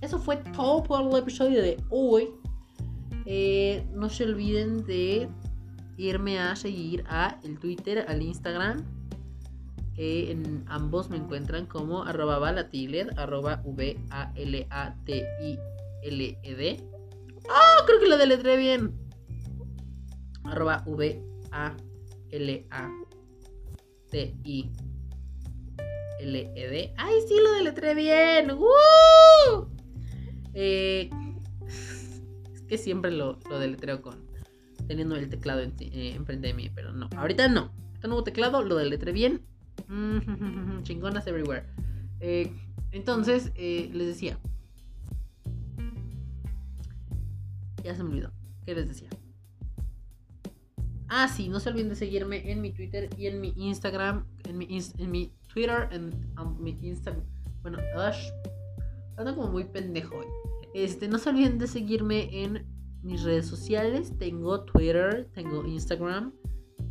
Eso 0.00 0.18
fue 0.20 0.36
todo 0.36 0.82
por 0.84 1.02
el 1.02 1.16
episodio 1.16 1.60
de 1.60 1.82
hoy. 1.90 2.30
Eh, 3.26 3.84
no 3.92 4.08
se 4.08 4.22
olviden 4.24 4.86
de 4.86 5.28
irme 5.96 6.38
a 6.38 6.54
seguir 6.54 7.04
a 7.08 7.40
el 7.42 7.58
Twitter, 7.58 8.04
al 8.08 8.22
Instagram 8.22 8.97
en 9.98 10.64
ambos 10.68 11.10
me 11.10 11.16
encuentran 11.16 11.66
como 11.66 12.04
arroba 12.04 12.38
valatiled, 12.38 13.18
arroba 13.18 13.60
V-A-L-A-T-I-L-E-D. 13.64 14.00
¡Ah! 17.50 17.82
creo 17.84 17.98
que 17.98 18.06
lo 18.06 18.16
deletré 18.16 18.56
bien. 18.56 18.94
Arroba 20.44 20.84
V-A-L-A-T-I-L-E-D. 20.86 21.34
¡Ay, 26.96 27.14
sí 27.26 27.34
lo 27.42 27.52
deletré 27.52 27.94
bien! 27.96 28.52
¡Woo! 28.52 29.68
Eh, 30.54 31.10
es 32.54 32.62
que 32.68 32.78
siempre 32.78 33.10
lo, 33.10 33.40
lo 33.50 33.58
deletreo 33.58 34.00
con 34.00 34.28
teniendo 34.86 35.16
el 35.16 35.28
teclado 35.28 35.60
eh, 35.60 36.14
en 36.14 36.24
pero 36.72 36.92
no. 36.92 37.10
Ahorita 37.16 37.48
no. 37.48 37.72
Este 37.94 38.06
nuevo 38.06 38.22
teclado 38.22 38.62
lo 38.62 38.76
deletré 38.76 39.10
bien 39.10 39.44
Chingonas 40.82 41.26
everywhere. 41.26 41.64
Eh, 42.20 42.52
entonces, 42.92 43.52
eh, 43.54 43.90
les 43.92 44.06
decía. 44.06 44.38
Ya 47.84 47.94
se 47.94 48.02
me 48.02 48.10
olvidó. 48.10 48.32
¿Qué 48.64 48.74
les 48.74 48.88
decía? 48.88 49.08
Ah, 51.08 51.28
sí, 51.28 51.48
no 51.48 51.58
se 51.58 51.70
olviden 51.70 51.88
de 51.88 51.94
seguirme 51.94 52.50
en 52.50 52.60
mi 52.60 52.70
Twitter 52.72 53.08
y 53.16 53.26
en 53.26 53.40
mi 53.40 53.54
Instagram. 53.56 54.26
En 54.44 54.58
mi, 54.58 54.68
en 54.98 55.10
mi 55.10 55.32
Twitter, 55.52 55.88
en, 55.90 56.12
mi 56.60 56.78
Instagram. 56.82 57.24
Bueno, 57.62 57.78
Ash. 57.96 58.28
Ando 59.16 59.34
como 59.34 59.50
muy 59.50 59.64
pendejo 59.64 60.16
hoy. 60.16 60.26
Este, 60.74 61.08
no 61.08 61.18
se 61.18 61.30
olviden 61.30 61.58
de 61.58 61.66
seguirme 61.66 62.44
en 62.44 62.66
mis 63.02 63.22
redes 63.22 63.46
sociales. 63.46 64.12
Tengo 64.18 64.64
Twitter, 64.64 65.28
tengo 65.32 65.66
Instagram 65.66 66.32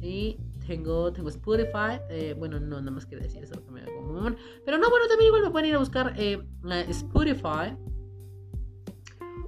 y 0.02 0.38
tengo, 0.68 1.12
tengo 1.14 1.30
Spotify. 1.30 2.00
Eh, 2.10 2.36
bueno, 2.38 2.60
no, 2.60 2.80
nada 2.80 2.92
más 2.92 3.06
quiero 3.06 3.24
decir 3.24 3.44
eso 3.44 3.64
que 3.64 3.72
me 3.72 3.82
da 3.82 3.88
como 3.88 4.36
Pero 4.66 4.78
no, 4.78 4.90
bueno, 4.90 5.08
también 5.08 5.28
igual 5.28 5.44
me 5.44 5.50
pueden 5.50 5.70
ir 5.70 5.76
a 5.76 5.80
buscar 5.80 6.14
eh, 6.18 6.44
Spotify. 6.90 7.76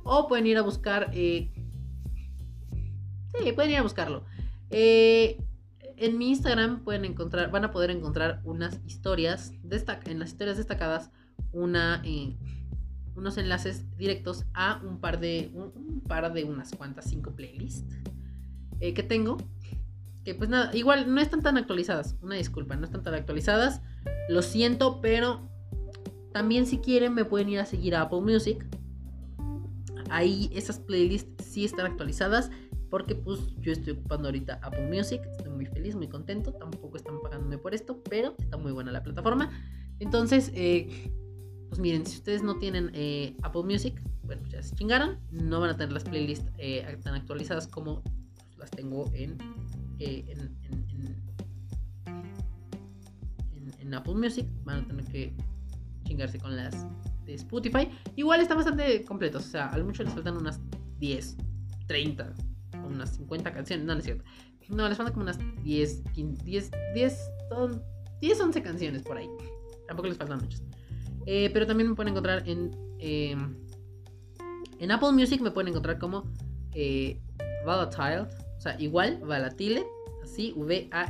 O 0.03 0.27
pueden 0.27 0.47
ir 0.47 0.57
a 0.57 0.61
buscar. 0.61 1.11
Eh, 1.13 1.51
sí, 3.37 3.51
pueden 3.51 3.71
ir 3.71 3.77
a 3.77 3.83
buscarlo. 3.83 4.23
en 4.71 6.17
mi 6.17 6.29
Instagram 6.29 6.83
pueden 6.83 7.03
encontrar, 7.03 7.51
van 7.51 7.65
a 7.65 7.71
poder 7.71 7.91
encontrar 7.91 8.41
unas 8.45 8.79
historias, 8.85 9.51
en 10.05 10.19
las 10.19 10.29
historias 10.29 10.57
destacadas, 10.57 11.11
una, 11.51 12.01
unos 13.15 13.37
enlaces 13.37 13.85
directos 13.97 14.45
a 14.53 14.81
un 14.83 15.01
par 15.01 15.19
de, 15.19 15.51
un 15.53 16.01
par 16.07 16.31
de 16.31 16.45
unas 16.45 16.71
cuantas, 16.73 17.05
cinco 17.05 17.35
playlists 17.35 17.97
que 18.79 19.03
tengo 19.03 19.37
que 20.23 20.35
pues 20.35 20.49
nada, 20.49 20.75
igual 20.75 21.13
no 21.13 21.21
están 21.21 21.41
tan 21.41 21.57
actualizadas. 21.57 22.15
Una 22.21 22.35
disculpa, 22.35 22.75
no 22.75 22.85
están 22.85 23.03
tan 23.03 23.13
actualizadas. 23.13 23.81
Lo 24.27 24.41
siento, 24.41 25.01
pero 25.01 25.49
también 26.31 26.65
si 26.65 26.79
quieren 26.79 27.13
me 27.13 27.25
pueden 27.25 27.49
ir 27.49 27.59
a 27.59 27.65
seguir 27.65 27.95
a 27.95 28.01
Apple 28.01 28.21
Music. 28.21 28.65
Ahí 30.09 30.49
esas 30.53 30.79
playlists 30.79 31.45
sí 31.45 31.65
están 31.65 31.85
actualizadas. 31.85 32.51
Porque 32.89 33.13
pues 33.13 33.39
yo 33.59 33.71
estoy 33.71 33.93
ocupando 33.93 34.27
ahorita 34.27 34.59
Apple 34.63 34.87
Music. 34.87 35.21
Estoy 35.37 35.51
muy 35.51 35.65
feliz, 35.67 35.95
muy 35.95 36.07
contento. 36.07 36.53
Tampoco 36.53 36.97
están 36.97 37.21
pagándome 37.21 37.57
por 37.57 37.73
esto, 37.73 38.01
pero 38.09 38.35
está 38.39 38.57
muy 38.57 38.71
buena 38.71 38.91
la 38.91 39.03
plataforma. 39.03 39.51
Entonces, 39.99 40.51
eh, 40.55 41.11
pues 41.69 41.79
miren, 41.79 42.05
si 42.05 42.17
ustedes 42.17 42.41
no 42.41 42.57
tienen 42.57 42.89
eh, 42.93 43.35
Apple 43.43 43.63
Music, 43.63 44.01
bueno, 44.23 44.41
ya 44.49 44.63
se 44.63 44.75
chingaron. 44.75 45.19
No 45.31 45.59
van 45.59 45.69
a 45.69 45.77
tener 45.77 45.93
las 45.93 46.03
playlists 46.03 46.51
eh, 46.57 46.97
tan 47.03 47.13
actualizadas 47.13 47.67
como 47.67 48.01
las 48.57 48.71
tengo 48.71 49.09
en 49.13 49.37
eh, 49.99 50.25
en, 53.79 53.93
Apple 53.93 54.13
Music. 54.13 54.45
Van 54.65 54.83
a 54.83 54.87
tener 54.87 55.05
que 55.05 55.33
chingarse 56.03 56.37
con 56.39 56.55
las 56.55 56.85
de 57.25 57.33
Spotify. 57.33 57.89
Igual 58.15 58.41
están 58.41 58.57
bastante 58.57 59.03
completos. 59.03 59.45
O 59.47 59.49
sea, 59.49 59.67
a 59.69 59.77
lo 59.77 59.85
mucho 59.85 60.03
les 60.03 60.13
faltan 60.13 60.37
unas 60.37 60.59
10, 60.99 61.37
30, 61.87 62.33
unas 62.85 63.15
50 63.15 63.51
canciones. 63.51 63.85
No, 63.85 63.93
no 63.93 63.99
es 63.99 64.05
cierto. 64.05 64.23
No, 64.69 64.87
les 64.87 64.95
faltan 64.95 65.13
como 65.13 65.23
unas 65.23 65.39
10, 65.63 66.03
10, 66.13 66.43
10, 66.43 66.71
10, 68.21 68.41
11 68.41 68.61
canciones 68.61 69.01
por 69.01 69.17
ahí. 69.17 69.27
Tampoco 69.87 70.07
les 70.07 70.17
faltan 70.17 70.39
muchas. 70.39 70.61
Eh, 71.25 71.49
pero 71.51 71.65
también 71.65 71.89
me 71.89 71.95
pueden 71.95 72.11
encontrar 72.11 72.47
en. 72.47 72.71
Em, 72.99 73.55
en 74.79 74.91
Apple 74.91 75.11
Music 75.11 75.41
me 75.41 75.51
pueden 75.51 75.69
encontrar 75.69 75.97
como 75.97 76.31
eh, 76.73 77.19
Volatile 77.65 78.27
o 78.59 78.61
sea, 78.61 78.79
igual, 78.79 79.19
Valatile, 79.25 79.87
así, 80.21 80.53
V-A-L-A-T-I-L-E-D. 80.57 81.01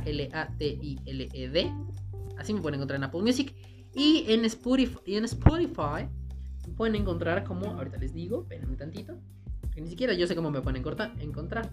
Así 2.38 2.54
me 2.54 2.60
pueden 2.60 2.76
encontrar 2.76 2.98
en 2.98 3.04
Apple 3.04 3.22
Music. 3.22 3.52
Y 3.92 4.24
en 4.28 4.44
Spotify, 4.44 5.00
y 5.04 5.16
en 5.16 5.24
Spotify 5.24 6.06
me 6.68 6.74
pueden 6.76 6.94
encontrar 6.94 7.42
como, 7.42 7.66
ahorita 7.72 7.96
les 7.98 8.14
digo, 8.14 8.42
espérenme 8.42 8.76
tantito, 8.76 9.18
que 9.74 9.80
ni 9.80 9.88
siquiera 9.88 10.14
yo 10.14 10.28
sé 10.28 10.36
cómo 10.36 10.52
me 10.52 10.62
pueden 10.62 10.80
encontrar. 10.80 11.72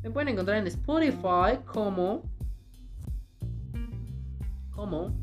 Me 0.00 0.12
pueden 0.12 0.28
encontrar 0.28 0.58
en 0.58 0.68
Spotify 0.68 1.58
como. 1.66 2.22
Como. 4.70 5.18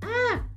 ¡Ah! 0.00 0.48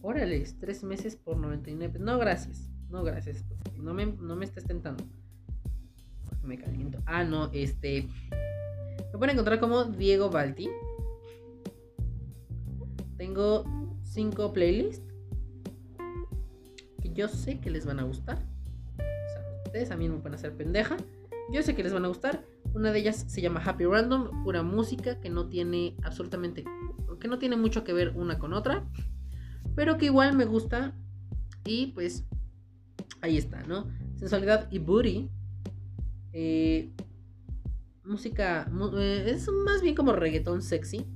Órale, 0.00 0.42
tres 0.58 0.82
meses 0.82 1.16
por 1.16 1.36
99. 1.36 1.98
No, 1.98 2.16
gracias. 2.16 2.70
No, 2.88 3.04
gracias. 3.04 3.44
No 3.78 3.92
me, 3.92 4.06
no 4.06 4.36
me 4.36 4.46
estés 4.46 4.64
tentando. 4.64 5.04
Me 6.42 6.58
caliento. 6.58 6.98
Ah, 7.06 7.24
no, 7.24 7.50
este. 7.52 8.08
Me 9.12 9.18
pueden 9.18 9.34
encontrar 9.34 9.60
como 9.60 9.84
Diego 9.84 10.30
Balti. 10.30 10.68
Tengo 13.16 13.64
cinco 14.02 14.52
playlists 14.52 15.06
que 17.00 17.12
yo 17.12 17.28
sé 17.28 17.60
que 17.60 17.70
les 17.70 17.86
van 17.86 18.00
a 18.00 18.04
gustar. 18.04 18.38
O 18.94 18.98
sea, 18.98 19.62
ustedes 19.64 19.90
a 19.90 19.96
mí 19.96 20.08
me 20.08 20.16
pueden 20.18 20.34
hacer 20.34 20.56
pendeja. 20.56 20.96
Yo 21.52 21.62
sé 21.62 21.74
que 21.74 21.82
les 21.82 21.92
van 21.92 22.04
a 22.04 22.08
gustar. 22.08 22.44
Una 22.74 22.90
de 22.90 23.00
ellas 23.00 23.24
se 23.28 23.42
llama 23.42 23.62
Happy 23.64 23.84
Random, 23.84 24.42
pura 24.44 24.62
música 24.62 25.20
que 25.20 25.28
no 25.28 25.48
tiene 25.48 25.94
absolutamente, 26.02 26.64
que 27.20 27.28
no 27.28 27.38
tiene 27.38 27.56
mucho 27.56 27.84
que 27.84 27.92
ver 27.92 28.14
una 28.16 28.38
con 28.38 28.54
otra, 28.54 28.86
pero 29.74 29.98
que 29.98 30.06
igual 30.06 30.34
me 30.34 30.46
gusta. 30.46 30.94
Y 31.64 31.88
pues 31.88 32.24
ahí 33.20 33.36
está, 33.36 33.62
¿no? 33.64 33.86
Sensualidad 34.16 34.68
y 34.70 34.78
booty. 34.78 35.30
Eh, 36.32 36.92
música, 38.04 38.70
eh, 38.98 39.24
es 39.26 39.48
más 39.48 39.82
bien 39.82 39.94
como 39.94 40.12
reggaetón 40.12 40.62
sexy. 40.62 41.06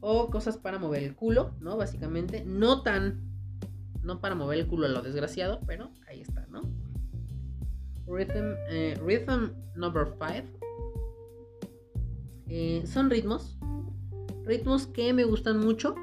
O 0.00 0.30
cosas 0.30 0.56
para 0.56 0.78
mover 0.78 1.02
el 1.04 1.14
culo, 1.14 1.54
¿no? 1.60 1.76
Básicamente, 1.76 2.44
no 2.44 2.82
tan, 2.82 3.20
no 4.02 4.20
para 4.20 4.34
mover 4.34 4.58
el 4.58 4.66
culo 4.66 4.86
a 4.86 4.90
lo 4.90 5.02
desgraciado, 5.02 5.60
pero 5.66 5.90
ahí 6.08 6.20
está, 6.20 6.46
¿no? 6.50 6.62
Rhythm, 8.06 8.54
eh, 8.68 8.98
number 9.76 10.06
5. 10.18 10.62
Eh, 12.48 12.82
son 12.86 13.08
ritmos. 13.10 13.56
Ritmos 14.44 14.86
que 14.86 15.12
me 15.12 15.24
gustan 15.24 15.60
mucho. 15.60 15.94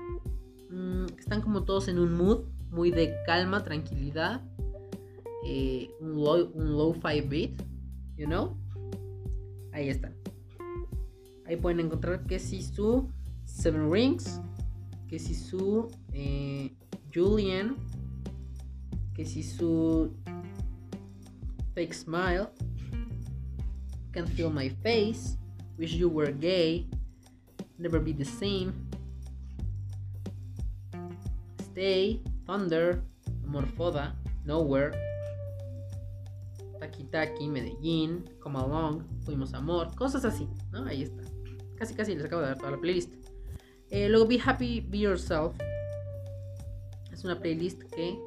Mm, 0.70 1.06
están 1.18 1.42
como 1.42 1.64
todos 1.64 1.88
en 1.90 2.00
un 2.00 2.14
mood 2.14 2.46
muy 2.72 2.92
de 2.92 3.14
calma, 3.26 3.64
tranquilidad. 3.64 4.42
Eh, 5.46 5.90
un, 6.02 6.16
low, 6.16 6.52
un 6.54 6.78
lo-fi 6.78 7.22
beat, 7.22 7.62
you 8.18 8.26
know. 8.26 8.58
Ahí 9.72 9.90
están. 9.90 10.14
Ahí 11.46 11.56
pueden 11.56 11.80
encontrar 11.80 12.26
que 12.26 12.40
si 12.40 12.62
su 12.62 13.10
Seven 13.46 13.92
Rings, 13.92 14.40
que 15.08 15.18
si 15.18 15.34
su 15.34 15.90
Julian, 17.14 17.76
que 19.16 19.26
si 19.26 19.44
su 19.44 20.14
fake 21.74 21.94
smile. 21.94 22.48
Can't 24.12 24.30
feel 24.30 24.50
my 24.50 24.70
face. 24.84 25.38
Wish 25.78 25.94
you 25.94 26.10
were 26.10 26.32
gay. 26.32 26.88
Never 27.78 28.00
be 28.00 28.12
the 28.12 28.26
same. 28.26 28.74
Stay. 31.72 32.22
Thunder. 32.46 33.04
Morfoda. 33.48 34.14
Nowhere. 34.46 35.09
Taki 36.80 37.04
Taki. 37.06 37.48
Medellín. 37.48 38.24
Come 38.40 38.60
along. 38.60 39.04
Fuimos 39.26 39.54
amor. 39.54 39.94
Cosas 39.96 40.26
así, 40.26 40.48
¿no? 40.72 40.86
Ahí 40.86 41.04
está. 41.04 41.24
Casi 41.76 41.94
casi 41.94 42.16
les 42.16 42.26
acabo 42.26 42.42
de 42.42 42.50
dar 42.50 42.58
toda 42.58 42.72
la 42.72 42.80
playlist. 42.80 43.14
Eh, 43.90 44.10
luego 44.10 44.28
Be 44.28 44.40
Happy, 44.44 44.82
Be 44.82 45.00
Yourself. 45.00 45.56
Es 47.12 47.24
una 47.24 47.40
playlist 47.40 47.84
que 47.84 48.20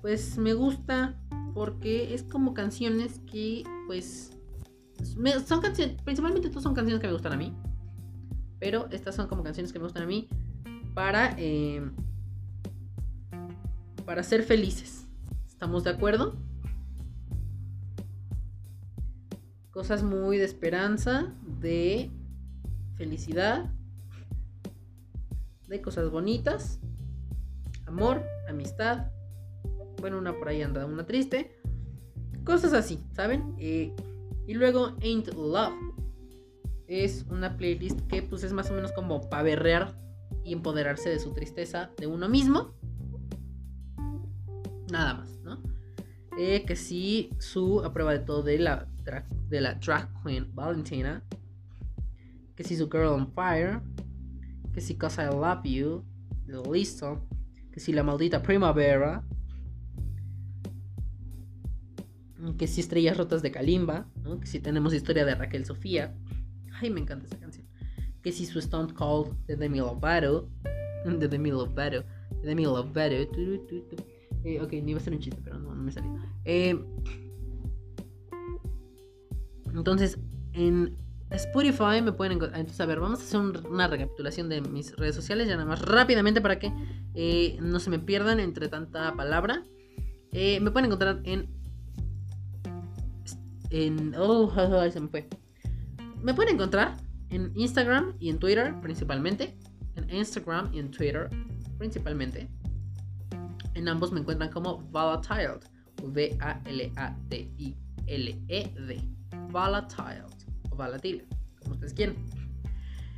pues 0.00 0.38
me 0.38 0.54
gusta 0.54 1.20
porque 1.54 2.14
es 2.14 2.22
como 2.22 2.54
canciones 2.54 3.20
que, 3.30 3.64
pues, 3.86 4.30
son 5.46 5.60
canciones, 5.60 6.00
principalmente 6.02 6.48
todas 6.48 6.62
son 6.62 6.74
canciones 6.74 7.00
que 7.00 7.08
me 7.08 7.12
gustan 7.12 7.32
a 7.32 7.36
mí, 7.36 7.52
pero 8.58 8.88
estas 8.90 9.14
son 9.14 9.26
como 9.28 9.42
canciones 9.42 9.72
que 9.72 9.78
me 9.78 9.84
gustan 9.84 10.04
a 10.04 10.06
mí 10.06 10.28
para, 10.94 11.34
eh, 11.38 11.82
para 14.04 14.22
ser 14.22 14.42
felices. 14.42 15.06
¿Estamos 15.48 15.84
de 15.84 15.90
acuerdo? 15.90 16.36
Cosas 19.78 20.02
muy 20.02 20.38
de 20.38 20.44
esperanza, 20.44 21.32
de 21.60 22.10
felicidad, 22.96 23.70
de 25.68 25.80
cosas 25.80 26.10
bonitas, 26.10 26.80
amor, 27.86 28.24
amistad, 28.48 29.12
bueno, 30.00 30.18
una 30.18 30.36
por 30.36 30.48
ahí 30.48 30.62
anda, 30.62 30.84
una 30.84 31.06
triste. 31.06 31.60
Cosas 32.42 32.72
así, 32.72 32.98
¿saben? 33.12 33.54
Eh, 33.56 33.94
y 34.48 34.54
luego 34.54 34.96
Ain't 35.00 35.28
Love. 35.34 35.72
Es 36.88 37.24
una 37.30 37.56
playlist 37.56 38.00
que 38.08 38.24
pues 38.24 38.42
es 38.42 38.52
más 38.52 38.72
o 38.72 38.74
menos 38.74 38.90
como 38.90 39.30
para 39.30 39.44
berrear 39.44 39.96
y 40.42 40.54
empoderarse 40.54 41.08
de 41.08 41.20
su 41.20 41.32
tristeza 41.34 41.92
de 41.98 42.08
uno 42.08 42.28
mismo. 42.28 42.74
Nada 44.90 45.14
más. 45.14 45.37
Eh, 46.40 46.64
que 46.64 46.76
sí, 46.76 47.30
su 47.40 47.80
a 47.80 47.92
prueba 47.92 48.12
de 48.12 48.20
todo 48.20 48.44
de 48.44 48.60
la, 48.60 48.86
de 49.48 49.60
la 49.60 49.74
drag 49.74 50.08
queen 50.22 50.54
Valentina. 50.54 51.24
Que 52.54 52.62
sí, 52.62 52.76
su 52.76 52.88
Girl 52.88 53.08
on 53.08 53.32
Fire. 53.32 53.80
Que 54.72 54.80
sí, 54.80 54.94
Cause 54.94 55.20
I 55.20 55.26
Love 55.26 55.64
You. 55.64 56.04
De 56.46 56.62
Listo. 56.72 57.26
Que 57.72 57.80
sí, 57.80 57.92
la 57.92 58.04
maldita 58.04 58.40
primavera. 58.40 59.24
que 62.56 62.68
si 62.68 62.80
Estrellas 62.80 63.16
Rotas 63.16 63.42
de 63.42 63.50
Kalimba, 63.50 64.08
que 64.40 64.46
si 64.46 64.60
tenemos 64.60 64.94
historia 64.94 65.24
de 65.24 65.34
Raquel 65.34 65.64
Sofía. 65.64 66.14
Ay, 66.80 66.90
me 66.90 67.00
encanta 67.00 67.26
esa 67.26 67.38
canción. 67.38 67.66
Que 68.22 68.30
si 68.32 68.46
su 68.46 68.60
Stone 68.60 68.94
Cold 68.94 69.36
de 69.46 69.56
Demi 69.56 69.78
Lovato, 69.78 70.48
de 71.04 71.28
Demi 71.28 71.50
Lovato, 71.50 72.04
de 72.40 72.46
Demi 72.46 72.64
Lovato. 72.64 73.14
Eh, 74.44 74.60
ok, 74.60 74.72
ni 74.72 74.92
iba 74.92 75.00
a 75.00 75.02
ser 75.02 75.12
un 75.12 75.20
chiste, 75.20 75.40
pero 75.42 75.58
no, 75.58 75.74
no 75.74 75.82
me 75.82 75.92
salió. 75.92 76.14
Eh, 76.44 76.78
entonces, 79.74 80.18
en 80.52 80.96
Spotify 81.30 82.00
me 82.02 82.12
pueden 82.12 82.34
encontrar. 82.34 82.60
Entonces, 82.60 82.80
a 82.80 82.86
ver, 82.86 83.00
vamos 83.00 83.20
a 83.20 83.22
hacer 83.22 83.66
una 83.66 83.88
recapitulación 83.88 84.48
de 84.48 84.60
mis 84.60 84.96
redes 84.96 85.14
sociales, 85.14 85.48
ya 85.48 85.54
nada 85.54 85.68
más 85.68 85.82
rápidamente 85.82 86.40
para 86.40 86.58
que 86.58 86.72
eh, 87.14 87.58
no 87.60 87.80
se 87.80 87.90
me 87.90 87.98
pierdan 87.98 88.40
entre 88.40 88.68
tanta 88.68 89.14
palabra. 89.14 89.62
me 90.32 90.70
pueden 90.70 90.86
encontrar 90.86 91.20
en 91.24 91.58
en... 93.70 94.14
Oh, 94.16 94.50
se 94.92 95.00
me 95.00 95.08
fue. 95.08 95.28
Me 96.22 96.34
pueden 96.34 96.54
encontrar 96.54 96.96
en 97.30 97.52
Instagram 97.54 98.14
y 98.18 98.30
en 98.30 98.38
Twitter 98.38 98.74
principalmente. 98.80 99.56
En 99.96 100.10
Instagram 100.14 100.70
y 100.72 100.78
en 100.78 100.90
Twitter 100.90 101.28
principalmente. 101.78 102.48
En 103.78 103.88
ambos 103.88 104.12
me 104.12 104.18
encuentran 104.20 104.50
como 104.50 104.78
Volatile. 104.90 105.60
V-A-L-A-T-I-L-E-D. 106.02 107.00
Volatile. 109.50 110.24
O 110.70 110.76
volatile, 110.76 111.26
como 111.60 111.74
ustedes 111.74 111.94
quieran. 111.94 112.16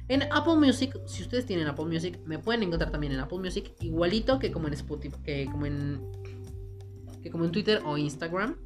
En 0.09 0.23
Apple 0.33 0.57
Music, 0.57 0.99
si 1.07 1.23
ustedes 1.23 1.47
tienen 1.47 1.67
Apple 1.67 1.87
Music, 1.87 2.19
me 2.27 2.39
pueden 2.39 2.63
encontrar 2.63 2.91
también 2.91 3.13
en 3.13 3.21
Apple 3.21 3.39
Music, 3.39 3.73
igualito 3.81 4.39
que 4.39 4.51
como 4.53 4.67
en 4.67 4.75
Spotify, 4.75 5.17
que 5.23 5.47
como 5.47 5.67
en 5.67 6.01
que 7.23 7.31
como 7.31 7.45
en 7.45 7.53
Twitter 7.53 7.81
o 7.85 7.97
Instagram 7.97 8.57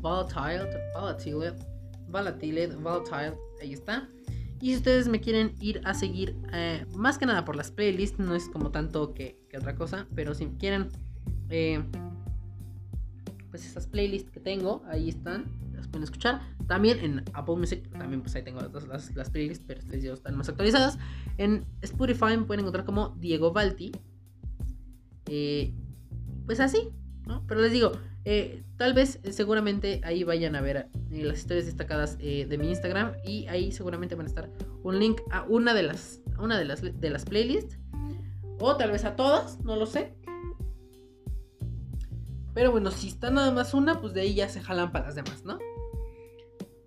volatile, 0.00 0.68
volatile, 0.94 1.54
volatile, 2.08 2.76
volatile, 2.76 3.34
ahí 3.60 3.72
está. 3.72 4.08
Y 4.60 4.70
si 4.70 4.76
ustedes 4.76 5.08
me 5.08 5.20
quieren 5.20 5.54
ir 5.60 5.80
a 5.84 5.94
seguir, 5.94 6.36
eh, 6.52 6.86
más 6.94 7.18
que 7.18 7.26
nada 7.26 7.44
por 7.44 7.56
las 7.56 7.70
playlists, 7.70 8.18
no 8.18 8.34
es 8.34 8.48
como 8.48 8.70
tanto 8.70 9.14
que, 9.14 9.39
otra 9.58 9.74
cosa, 9.74 10.06
pero 10.14 10.34
si 10.34 10.46
quieren, 10.46 10.88
eh, 11.48 11.82
pues 13.50 13.66
esas 13.66 13.86
playlists 13.86 14.30
que 14.30 14.40
tengo, 14.40 14.82
ahí 14.88 15.08
están, 15.08 15.46
las 15.74 15.88
pueden 15.88 16.04
escuchar. 16.04 16.40
También 16.66 16.98
en 17.00 17.24
Apple 17.32 17.56
Music, 17.56 17.88
también 17.90 18.22
pues 18.22 18.34
ahí 18.36 18.42
tengo 18.42 18.60
las, 18.60 19.14
las, 19.14 19.30
playlists, 19.30 19.64
pero 19.66 19.80
les 19.88 20.02
digo, 20.02 20.14
están 20.14 20.36
más 20.36 20.48
actualizadas. 20.48 20.98
En 21.36 21.66
Spotify 21.82 22.36
me 22.36 22.44
pueden 22.44 22.60
encontrar 22.60 22.84
como 22.84 23.16
Diego 23.18 23.52
Balti. 23.52 23.92
Eh, 25.26 25.74
pues 26.46 26.60
así, 26.60 26.90
¿no? 27.26 27.44
Pero 27.46 27.60
les 27.60 27.72
digo, 27.72 27.92
eh, 28.24 28.62
tal 28.76 28.94
vez, 28.94 29.20
seguramente 29.30 30.00
ahí 30.04 30.22
vayan 30.22 30.54
a 30.54 30.60
ver 30.60 30.88
las 31.10 31.38
historias 31.38 31.66
destacadas 31.66 32.18
de 32.18 32.56
mi 32.58 32.68
Instagram 32.68 33.14
y 33.24 33.46
ahí 33.48 33.72
seguramente 33.72 34.14
van 34.14 34.26
a 34.26 34.28
estar 34.28 34.50
un 34.82 34.98
link 34.98 35.20
a 35.30 35.42
una 35.42 35.74
de 35.74 35.82
las, 35.82 36.20
una 36.38 36.58
de 36.58 36.64
las, 36.64 36.82
de 36.82 37.10
las 37.10 37.24
playlists 37.24 37.79
o 38.60 38.76
tal 38.76 38.92
vez 38.92 39.04
a 39.04 39.16
todas, 39.16 39.60
no 39.64 39.76
lo 39.76 39.86
sé. 39.86 40.14
Pero 42.54 42.72
bueno, 42.72 42.90
si 42.90 43.08
está 43.08 43.30
nada 43.30 43.50
más 43.50 43.74
una, 43.74 44.00
pues 44.00 44.12
de 44.12 44.22
ahí 44.22 44.34
ya 44.34 44.48
se 44.48 44.60
jalan 44.60 44.92
para 44.92 45.06
las 45.06 45.14
demás, 45.14 45.44
¿no? 45.44 45.58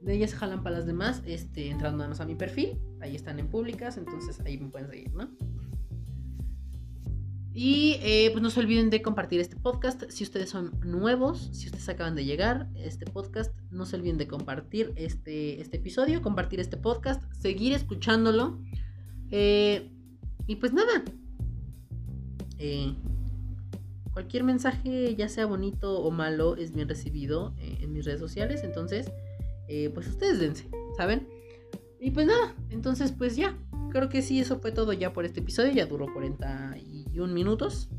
De 0.01 0.13
ahí 0.13 0.19
ya 0.19 0.27
se 0.27 0.35
jalan 0.35 0.61
para 0.61 0.77
las 0.77 0.85
demás, 0.85 1.21
este, 1.25 1.69
entrando 1.69 1.97
nada 1.97 2.09
más 2.09 2.19
a 2.19 2.25
mi 2.25 2.35
perfil. 2.35 2.79
Ahí 3.01 3.15
están 3.15 3.39
en 3.39 3.49
públicas, 3.49 3.97
entonces 3.97 4.39
ahí 4.41 4.57
me 4.57 4.69
pueden 4.69 4.89
seguir, 4.89 5.13
¿no? 5.13 5.29
Y 7.55 7.97
eh, 8.01 8.29
pues 8.31 8.41
no 8.41 8.49
se 8.49 8.59
olviden 8.59 8.89
de 8.89 9.01
compartir 9.01 9.39
este 9.39 9.55
podcast. 9.55 10.03
Si 10.09 10.23
ustedes 10.23 10.49
son 10.49 10.71
nuevos, 10.83 11.49
si 11.53 11.67
ustedes 11.67 11.87
acaban 11.87 12.15
de 12.15 12.25
llegar 12.25 12.67
a 12.75 12.79
este 12.79 13.05
podcast, 13.05 13.55
no 13.69 13.85
se 13.85 13.95
olviden 13.95 14.17
de 14.17 14.27
compartir 14.27 14.91
este, 14.95 15.61
este 15.61 15.77
episodio, 15.77 16.21
compartir 16.21 16.59
este 16.59 16.77
podcast, 16.77 17.23
seguir 17.31 17.73
escuchándolo. 17.73 18.59
Eh, 19.29 19.91
y 20.47 20.55
pues 20.57 20.73
nada. 20.73 21.03
Eh, 22.65 22.95
cualquier 24.13 24.45
mensaje, 24.45 25.15
ya 25.15 25.27
sea 25.27 25.45
bonito 25.45 25.99
o 25.99 26.11
malo, 26.11 26.55
es 26.55 26.73
bien 26.73 26.87
recibido 26.87 27.53
en 27.59 27.91
mis 27.91 28.05
redes 28.05 28.21
sociales. 28.21 28.63
Entonces, 28.63 29.11
pues 29.93 30.07
ustedes 30.07 30.39
dense, 30.39 30.69
¿saben? 30.95 31.27
Y 31.99 32.11
pues 32.11 32.27
nada, 32.27 32.55
entonces 32.69 33.11
pues 33.11 33.35
ya. 33.35 33.57
Creo 33.91 34.09
que 34.09 34.21
sí, 34.21 34.39
eso 34.39 34.59
fue 34.59 34.71
todo 34.71 34.91
ya 34.93 35.13
por 35.13 35.25
este 35.25 35.41
episodio. 35.41 35.71
Ya 35.71 35.85
duró 35.85 36.11
41 36.13 37.33
minutos. 37.33 37.89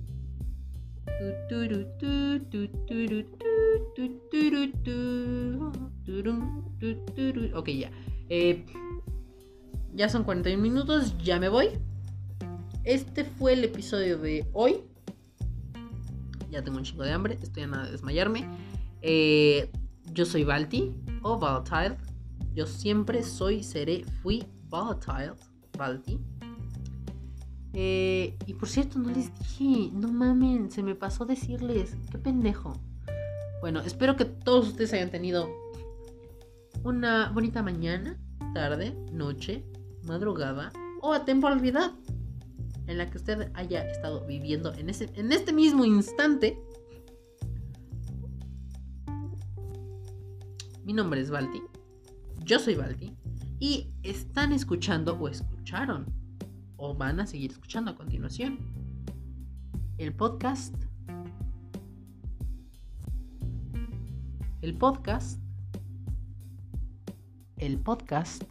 Ok, 7.54 7.68
ya. 7.68 7.90
Eh, 8.28 8.64
ya 9.94 10.08
son 10.08 10.24
41 10.24 10.60
minutos, 10.60 11.16
ya 11.18 11.38
me 11.38 11.48
voy. 11.48 11.68
Este 12.84 13.24
fue 13.24 13.54
el 13.54 13.64
episodio 13.64 14.18
de 14.18 14.46
hoy. 14.52 14.82
Ya 16.50 16.62
tengo 16.62 16.76
un 16.76 16.84
chingo 16.84 17.02
de 17.02 17.12
hambre, 17.12 17.38
estoy 17.42 17.62
a 17.62 17.66
nada 17.66 17.86
de 17.86 17.92
desmayarme. 17.92 18.46
Eh, 19.00 19.70
yo 20.12 20.26
soy 20.26 20.44
Balti 20.44 20.94
o 21.22 21.38
Volatile. 21.38 21.96
Yo 22.52 22.66
siempre 22.66 23.22
soy, 23.22 23.62
seré, 23.62 24.04
fui 24.22 24.44
Volatile. 24.68 25.32
Balti. 25.78 26.20
Eh, 27.72 28.36
y 28.46 28.52
por 28.52 28.68
cierto, 28.68 28.98
no 28.98 29.08
les 29.08 29.32
dije, 29.38 29.90
no 29.94 30.12
mamen, 30.12 30.70
se 30.70 30.82
me 30.82 30.94
pasó 30.94 31.24
decirles, 31.24 31.96
qué 32.10 32.18
pendejo. 32.18 32.74
Bueno, 33.62 33.80
espero 33.80 34.14
que 34.14 34.26
todos 34.26 34.68
ustedes 34.68 34.92
hayan 34.92 35.10
tenido 35.10 35.48
una 36.84 37.30
bonita 37.32 37.62
mañana, 37.62 38.20
tarde, 38.52 38.94
noche, 39.10 39.64
madrugada 40.04 40.70
o 41.00 41.14
a 41.14 41.24
temporalidad 41.24 41.94
en 42.86 42.98
la 42.98 43.10
que 43.10 43.18
usted 43.18 43.50
haya 43.54 43.88
estado 43.88 44.26
viviendo 44.26 44.72
en, 44.74 44.90
ese, 44.90 45.10
en 45.14 45.32
este 45.32 45.52
mismo 45.52 45.84
instante. 45.84 46.58
Mi 50.84 50.92
nombre 50.92 51.20
es 51.20 51.30
Balti. 51.30 51.62
Yo 52.44 52.58
soy 52.58 52.74
Balti. 52.74 53.16
Y 53.58 53.88
están 54.02 54.52
escuchando 54.52 55.14
o 55.18 55.28
escucharon 55.28 56.06
o 56.76 56.94
van 56.94 57.20
a 57.20 57.26
seguir 57.26 57.52
escuchando 57.52 57.92
a 57.92 57.96
continuación 57.96 58.58
el 59.98 60.12
podcast. 60.12 60.74
El 64.60 64.76
podcast. 64.76 65.40
El 67.56 67.78
podcast 67.78 68.42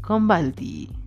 con 0.00 0.26
Balti. 0.26 1.03